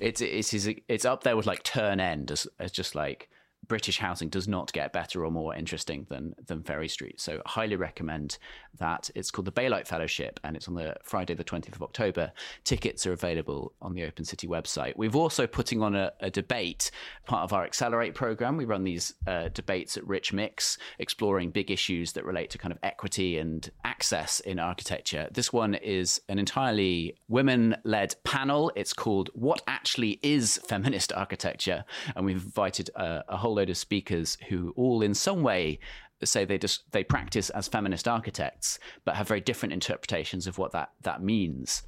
it's, 0.00 0.22
it's 0.22 0.54
it's 0.54 0.68
it's 0.88 1.04
up 1.04 1.22
there 1.22 1.36
with 1.36 1.46
like 1.46 1.64
Turn 1.64 2.00
End 2.00 2.30
as, 2.30 2.46
as 2.58 2.72
just 2.72 2.94
like 2.94 3.28
British 3.68 3.98
housing 3.98 4.28
does 4.28 4.48
not 4.48 4.72
get 4.72 4.92
better 4.92 5.24
or 5.24 5.30
more 5.30 5.54
interesting 5.54 6.06
than 6.08 6.34
than 6.46 6.62
Ferry 6.62 6.88
Street. 6.88 7.20
So 7.20 7.40
highly 7.46 7.76
recommend 7.76 8.38
that. 8.78 9.10
It's 9.14 9.30
called 9.30 9.46
the 9.46 9.52
Baylight 9.52 9.86
Fellowship 9.86 10.40
and 10.44 10.56
it's 10.56 10.68
on 10.68 10.74
the 10.74 10.96
Friday 11.02 11.34
the 11.34 11.44
20th 11.44 11.76
of 11.76 11.82
October. 11.82 12.32
Tickets 12.64 13.06
are 13.06 13.12
available 13.12 13.72
on 13.80 13.94
the 13.94 14.04
Open 14.04 14.24
City 14.24 14.46
website. 14.46 14.94
We've 14.96 15.16
also 15.16 15.46
putting 15.46 15.82
on 15.82 15.94
a, 15.94 16.12
a 16.20 16.30
debate, 16.30 16.90
part 17.26 17.44
of 17.44 17.52
our 17.52 17.64
Accelerate 17.64 18.14
program. 18.14 18.56
We 18.56 18.64
run 18.64 18.84
these 18.84 19.14
uh, 19.26 19.48
debates 19.54 19.96
at 19.96 20.06
Rich 20.06 20.32
Mix, 20.32 20.78
exploring 20.98 21.50
big 21.50 21.70
issues 21.70 22.12
that 22.12 22.24
relate 22.24 22.50
to 22.50 22.58
kind 22.58 22.72
of 22.72 22.78
equity 22.82 23.38
and 23.38 23.70
access 23.84 24.40
in 24.40 24.58
architecture. 24.58 25.28
This 25.32 25.52
one 25.52 25.74
is 25.74 26.20
an 26.28 26.38
entirely 26.38 27.16
women-led 27.28 28.16
panel. 28.24 28.72
It's 28.74 28.92
called 28.92 29.30
What 29.34 29.62
Actually 29.66 30.18
Is 30.22 30.58
Feminist 30.66 31.12
Architecture? 31.12 31.84
And 32.16 32.24
we've 32.24 32.44
invited 32.44 32.90
a, 32.94 33.24
a 33.28 33.36
whole 33.36 33.51
whole 33.52 33.56
load 33.56 33.70
of 33.70 33.76
speakers 33.76 34.38
who 34.48 34.72
all 34.76 35.02
in 35.02 35.12
some 35.12 35.42
way 35.42 35.78
say 36.24 36.44
they 36.44 36.56
just 36.56 36.90
they 36.92 37.04
practice 37.04 37.50
as 37.50 37.68
feminist 37.68 38.08
architects 38.08 38.78
but 39.04 39.16
have 39.16 39.28
very 39.28 39.40
different 39.40 39.72
interpretations 39.72 40.46
of 40.46 40.56
what 40.56 40.72
that 40.72 40.90
that 41.02 41.22
means 41.22 41.82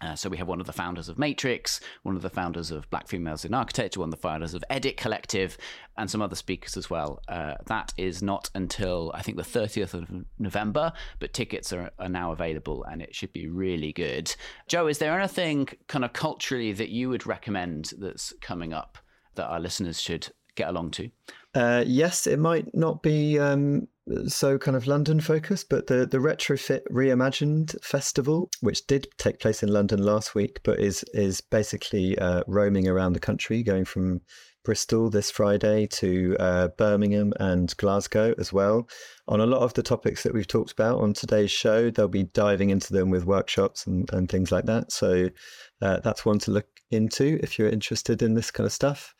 uh, 0.00 0.14
so 0.16 0.28
we 0.28 0.36
have 0.36 0.48
one 0.48 0.60
of 0.60 0.66
the 0.66 0.72
founders 0.72 1.08
of 1.08 1.20
Matrix, 1.20 1.80
one 2.02 2.16
of 2.16 2.20
the 2.20 2.28
founders 2.28 2.72
of 2.72 2.90
Black 2.90 3.06
Females 3.06 3.44
in 3.44 3.54
Architecture, 3.54 4.00
one 4.00 4.08
of 4.08 4.10
the 4.10 4.20
founders 4.20 4.52
of 4.52 4.64
Edit 4.68 4.96
Collective, 4.96 5.56
and 5.96 6.10
some 6.10 6.20
other 6.20 6.34
speakers 6.34 6.76
as 6.76 6.90
well. 6.90 7.22
Uh, 7.28 7.54
that 7.66 7.94
is 7.96 8.20
not 8.20 8.50
until 8.56 9.12
I 9.14 9.22
think 9.22 9.38
the 9.38 9.44
30th 9.44 9.94
of 9.94 10.10
November, 10.36 10.92
but 11.20 11.32
tickets 11.32 11.72
are, 11.72 11.92
are 12.00 12.08
now 12.08 12.32
available 12.32 12.82
and 12.82 13.00
it 13.00 13.14
should 13.14 13.32
be 13.32 13.46
really 13.46 13.92
good. 13.92 14.34
Joe, 14.66 14.88
is 14.88 14.98
there 14.98 15.16
anything 15.16 15.68
kind 15.86 16.04
of 16.04 16.12
culturally 16.12 16.72
that 16.72 16.88
you 16.88 17.08
would 17.08 17.24
recommend 17.24 17.92
that's 17.96 18.34
coming 18.40 18.72
up 18.72 18.98
that 19.34 19.46
our 19.46 19.60
listeners 19.60 20.00
should 20.00 20.28
get 20.54 20.68
along 20.68 20.92
to? 20.92 21.10
Uh, 21.54 21.84
yes, 21.86 22.26
it 22.26 22.38
might 22.38 22.74
not 22.74 23.02
be 23.02 23.38
um, 23.38 23.86
so 24.26 24.58
kind 24.58 24.76
of 24.76 24.86
London 24.86 25.20
focused, 25.20 25.68
but 25.68 25.86
the, 25.86 26.06
the 26.06 26.18
Retrofit 26.18 26.82
Reimagined 26.90 27.80
Festival, 27.82 28.50
which 28.60 28.86
did 28.86 29.08
take 29.18 29.38
place 29.38 29.62
in 29.62 29.72
London 29.72 30.02
last 30.02 30.34
week, 30.34 30.60
but 30.64 30.80
is 30.80 31.04
is 31.14 31.40
basically 31.40 32.18
uh, 32.18 32.42
roaming 32.46 32.88
around 32.88 33.12
the 33.12 33.20
country, 33.20 33.62
going 33.62 33.84
from 33.84 34.20
Bristol 34.64 35.10
this 35.10 35.30
Friday 35.30 35.86
to 35.86 36.36
uh, 36.40 36.68
Birmingham 36.68 37.32
and 37.38 37.74
Glasgow 37.76 38.34
as 38.38 38.52
well. 38.52 38.88
On 39.28 39.40
a 39.40 39.46
lot 39.46 39.60
of 39.60 39.74
the 39.74 39.82
topics 39.82 40.22
that 40.22 40.34
we've 40.34 40.46
talked 40.46 40.72
about 40.72 41.00
on 41.00 41.12
today's 41.12 41.50
show, 41.50 41.90
they'll 41.90 42.08
be 42.08 42.24
diving 42.24 42.70
into 42.70 42.92
them 42.92 43.10
with 43.10 43.26
workshops 43.26 43.86
and, 43.86 44.10
and 44.12 44.28
things 44.28 44.50
like 44.50 44.64
that. 44.64 44.90
So 44.90 45.28
uh, 45.82 46.00
that's 46.00 46.24
one 46.24 46.38
to 46.40 46.50
look 46.50 46.66
into 46.90 47.38
if 47.42 47.58
you're 47.58 47.68
interested 47.68 48.22
in 48.22 48.34
this 48.34 48.50
kind 48.50 48.66
of 48.66 48.72
stuff. 48.72 49.14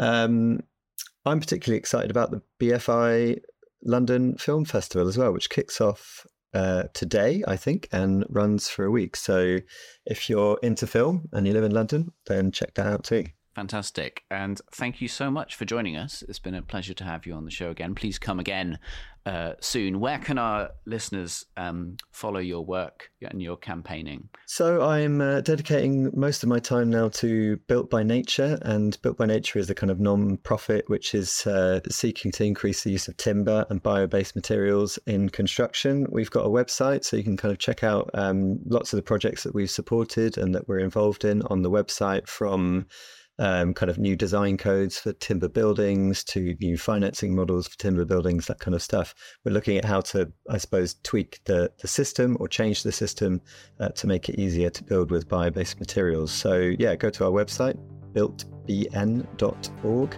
Um, 0.00 0.60
I'm 1.28 1.40
particularly 1.40 1.78
excited 1.78 2.10
about 2.10 2.30
the 2.30 2.42
BFI 2.58 3.40
London 3.84 4.36
Film 4.36 4.64
Festival 4.64 5.08
as 5.08 5.18
well, 5.18 5.32
which 5.32 5.50
kicks 5.50 5.80
off 5.80 6.26
uh, 6.54 6.84
today, 6.94 7.44
I 7.46 7.56
think, 7.56 7.88
and 7.92 8.24
runs 8.28 8.68
for 8.68 8.84
a 8.84 8.90
week. 8.90 9.16
So 9.16 9.58
if 10.06 10.28
you're 10.28 10.58
into 10.62 10.86
film 10.86 11.28
and 11.32 11.46
you 11.46 11.52
live 11.52 11.64
in 11.64 11.72
London, 11.72 12.12
then 12.26 12.50
check 12.50 12.74
that 12.74 12.86
out 12.86 13.04
too. 13.04 13.24
Fantastic. 13.58 14.22
And 14.30 14.60
thank 14.70 15.00
you 15.00 15.08
so 15.08 15.32
much 15.32 15.56
for 15.56 15.64
joining 15.64 15.96
us. 15.96 16.22
It's 16.28 16.38
been 16.38 16.54
a 16.54 16.62
pleasure 16.62 16.94
to 16.94 17.02
have 17.02 17.26
you 17.26 17.34
on 17.34 17.44
the 17.44 17.50
show 17.50 17.70
again. 17.70 17.96
Please 17.96 18.16
come 18.16 18.38
again 18.38 18.78
uh, 19.26 19.54
soon. 19.58 19.98
Where 19.98 20.20
can 20.20 20.38
our 20.38 20.70
listeners 20.86 21.44
um, 21.56 21.96
follow 22.12 22.38
your 22.38 22.64
work 22.64 23.10
and 23.20 23.42
your 23.42 23.56
campaigning? 23.56 24.28
So 24.46 24.82
I'm 24.82 25.20
uh, 25.20 25.40
dedicating 25.40 26.12
most 26.14 26.44
of 26.44 26.48
my 26.48 26.60
time 26.60 26.88
now 26.88 27.08
to 27.08 27.56
Built 27.66 27.90
by 27.90 28.04
Nature, 28.04 28.60
and 28.62 28.96
Built 29.02 29.18
by 29.18 29.26
Nature 29.26 29.58
is 29.58 29.68
a 29.68 29.74
kind 29.74 29.90
of 29.90 29.98
non-profit 29.98 30.88
which 30.88 31.12
is 31.12 31.44
uh, 31.44 31.80
seeking 31.90 32.30
to 32.32 32.44
increase 32.44 32.84
the 32.84 32.92
use 32.92 33.08
of 33.08 33.16
timber 33.16 33.66
and 33.70 33.82
bio-based 33.82 34.36
materials 34.36 35.00
in 35.06 35.30
construction. 35.30 36.06
We've 36.12 36.30
got 36.30 36.46
a 36.46 36.48
website, 36.48 37.04
so 37.04 37.16
you 37.16 37.24
can 37.24 37.36
kind 37.36 37.50
of 37.50 37.58
check 37.58 37.82
out 37.82 38.08
um, 38.14 38.60
lots 38.66 38.92
of 38.92 38.98
the 38.98 39.02
projects 39.02 39.42
that 39.42 39.52
we've 39.52 39.68
supported 39.68 40.38
and 40.38 40.54
that 40.54 40.68
we're 40.68 40.78
involved 40.78 41.24
in 41.24 41.42
on 41.42 41.62
the 41.62 41.70
website 41.70 42.28
from 42.28 42.86
um, 43.38 43.74
kind 43.74 43.90
of 43.90 43.98
new 43.98 44.16
design 44.16 44.56
codes 44.56 44.98
for 44.98 45.12
timber 45.12 45.48
buildings 45.48 46.24
to 46.24 46.54
new 46.60 46.76
financing 46.76 47.34
models 47.34 47.68
for 47.68 47.78
timber 47.78 48.04
buildings, 48.04 48.46
that 48.46 48.58
kind 48.58 48.74
of 48.74 48.82
stuff. 48.82 49.14
We're 49.44 49.52
looking 49.52 49.76
at 49.76 49.84
how 49.84 50.00
to, 50.00 50.32
I 50.48 50.58
suppose, 50.58 50.96
tweak 51.02 51.40
the, 51.44 51.70
the 51.80 51.88
system 51.88 52.36
or 52.40 52.48
change 52.48 52.82
the 52.82 52.92
system 52.92 53.40
uh, 53.80 53.88
to 53.90 54.06
make 54.06 54.28
it 54.28 54.38
easier 54.38 54.70
to 54.70 54.84
build 54.84 55.10
with 55.10 55.28
bio 55.28 55.50
based 55.50 55.78
materials. 55.78 56.32
So, 56.32 56.72
yeah, 56.78 56.96
go 56.96 57.10
to 57.10 57.24
our 57.24 57.30
website, 57.30 57.78
builtbn.org, 58.12 60.16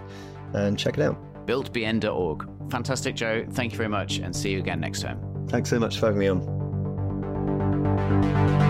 and 0.53 0.77
check 0.77 0.97
it 0.97 1.03
out. 1.03 1.45
Builtbn.org. 1.45 2.71
Fantastic, 2.71 3.15
Joe. 3.15 3.45
Thank 3.51 3.73
you 3.73 3.77
very 3.77 3.89
much, 3.89 4.19
and 4.19 4.35
see 4.35 4.51
you 4.51 4.59
again 4.59 4.79
next 4.79 5.01
time. 5.01 5.19
Thanks 5.47 5.69
so 5.69 5.79
much 5.79 5.99
for 5.99 6.07
having 6.07 6.19
me 6.19 6.27
on. 6.27 8.60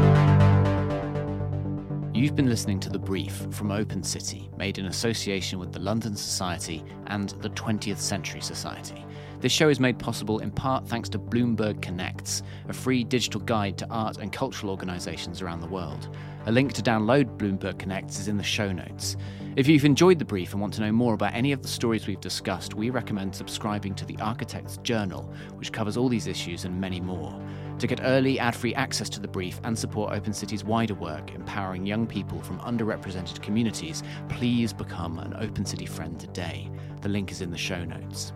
You've 2.21 2.35
been 2.35 2.49
listening 2.49 2.79
to 2.81 2.89
The 2.91 2.99
Brief 2.99 3.47
from 3.49 3.71
Open 3.71 4.03
City, 4.03 4.47
made 4.55 4.77
in 4.77 4.85
association 4.85 5.57
with 5.57 5.73
the 5.73 5.79
London 5.79 6.15
Society 6.15 6.83
and 7.07 7.29
the 7.41 7.49
20th 7.49 7.97
Century 7.97 8.41
Society. 8.41 9.03
This 9.39 9.51
show 9.51 9.69
is 9.69 9.79
made 9.79 9.97
possible 9.97 10.37
in 10.37 10.51
part 10.51 10.87
thanks 10.87 11.09
to 11.09 11.17
Bloomberg 11.17 11.81
Connects, 11.81 12.43
a 12.69 12.73
free 12.73 13.03
digital 13.03 13.41
guide 13.41 13.75
to 13.79 13.87
art 13.89 14.19
and 14.19 14.31
cultural 14.31 14.69
organisations 14.69 15.41
around 15.41 15.61
the 15.61 15.67
world. 15.67 16.15
A 16.45 16.51
link 16.51 16.73
to 16.73 16.83
download 16.83 17.37
Bloomberg 17.37 17.79
Connects 17.79 18.19
is 18.19 18.27
in 18.27 18.37
the 18.37 18.43
show 18.43 18.71
notes. 18.71 19.17
If 19.55 19.67
you've 19.67 19.83
enjoyed 19.83 20.19
the 20.19 20.25
brief 20.25 20.51
and 20.51 20.61
want 20.61 20.75
to 20.75 20.81
know 20.81 20.91
more 20.91 21.15
about 21.15 21.33
any 21.33 21.53
of 21.53 21.63
the 21.63 21.67
stories 21.67 22.05
we've 22.05 22.21
discussed, 22.21 22.75
we 22.75 22.91
recommend 22.91 23.33
subscribing 23.33 23.95
to 23.95 24.05
the 24.05 24.19
Architect's 24.19 24.77
Journal, 24.77 25.23
which 25.55 25.71
covers 25.71 25.97
all 25.97 26.07
these 26.07 26.27
issues 26.27 26.65
and 26.65 26.79
many 26.79 27.01
more. 27.01 27.41
To 27.81 27.87
get 27.87 28.01
early, 28.03 28.37
ad 28.37 28.55
free 28.55 28.75
access 28.75 29.09
to 29.09 29.19
the 29.19 29.27
brief 29.27 29.59
and 29.63 29.75
support 29.75 30.13
Open 30.13 30.33
City's 30.33 30.63
wider 30.63 30.93
work 30.93 31.33
empowering 31.33 31.83
young 31.83 32.05
people 32.05 32.39
from 32.39 32.59
underrepresented 32.59 33.41
communities, 33.41 34.03
please 34.29 34.71
become 34.71 35.17
an 35.17 35.33
Open 35.39 35.65
City 35.65 35.87
friend 35.87 36.19
today. 36.19 36.69
The 37.01 37.09
link 37.09 37.31
is 37.31 37.41
in 37.41 37.49
the 37.49 37.57
show 37.57 37.83
notes. 37.83 38.33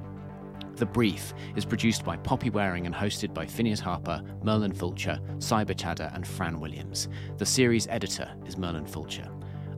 The 0.77 0.87
Brief 0.87 1.31
is 1.55 1.63
produced 1.63 2.03
by 2.03 2.17
Poppy 2.17 2.49
Waring 2.49 2.87
and 2.87 2.95
hosted 2.95 3.35
by 3.35 3.45
Phineas 3.45 3.79
Harper, 3.79 4.23
Merlin 4.41 4.73
Fulcher, 4.73 5.21
Cyber 5.37 5.77
Chadder, 5.77 6.09
and 6.15 6.25
Fran 6.25 6.59
Williams. 6.59 7.07
The 7.37 7.45
series 7.45 7.85
editor 7.85 8.27
is 8.47 8.57
Merlin 8.57 8.87
Fulcher. 8.87 9.29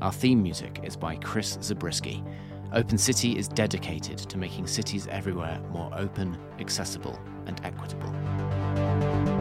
Our 0.01 0.13
theme 0.13 0.41
music 0.41 0.79
is 0.81 0.95
by 0.95 1.17
Chris 1.17 1.57
Zabriskie. 1.61 2.23
Open 2.71 2.97
City 2.97 3.37
is 3.37 3.49
dedicated 3.49 4.17
to 4.17 4.37
making 4.37 4.67
cities 4.67 5.07
everywhere 5.07 5.59
more 5.73 5.91
open, 5.93 6.37
accessible, 6.57 7.19
and 7.47 7.59
equitable. 7.65 9.36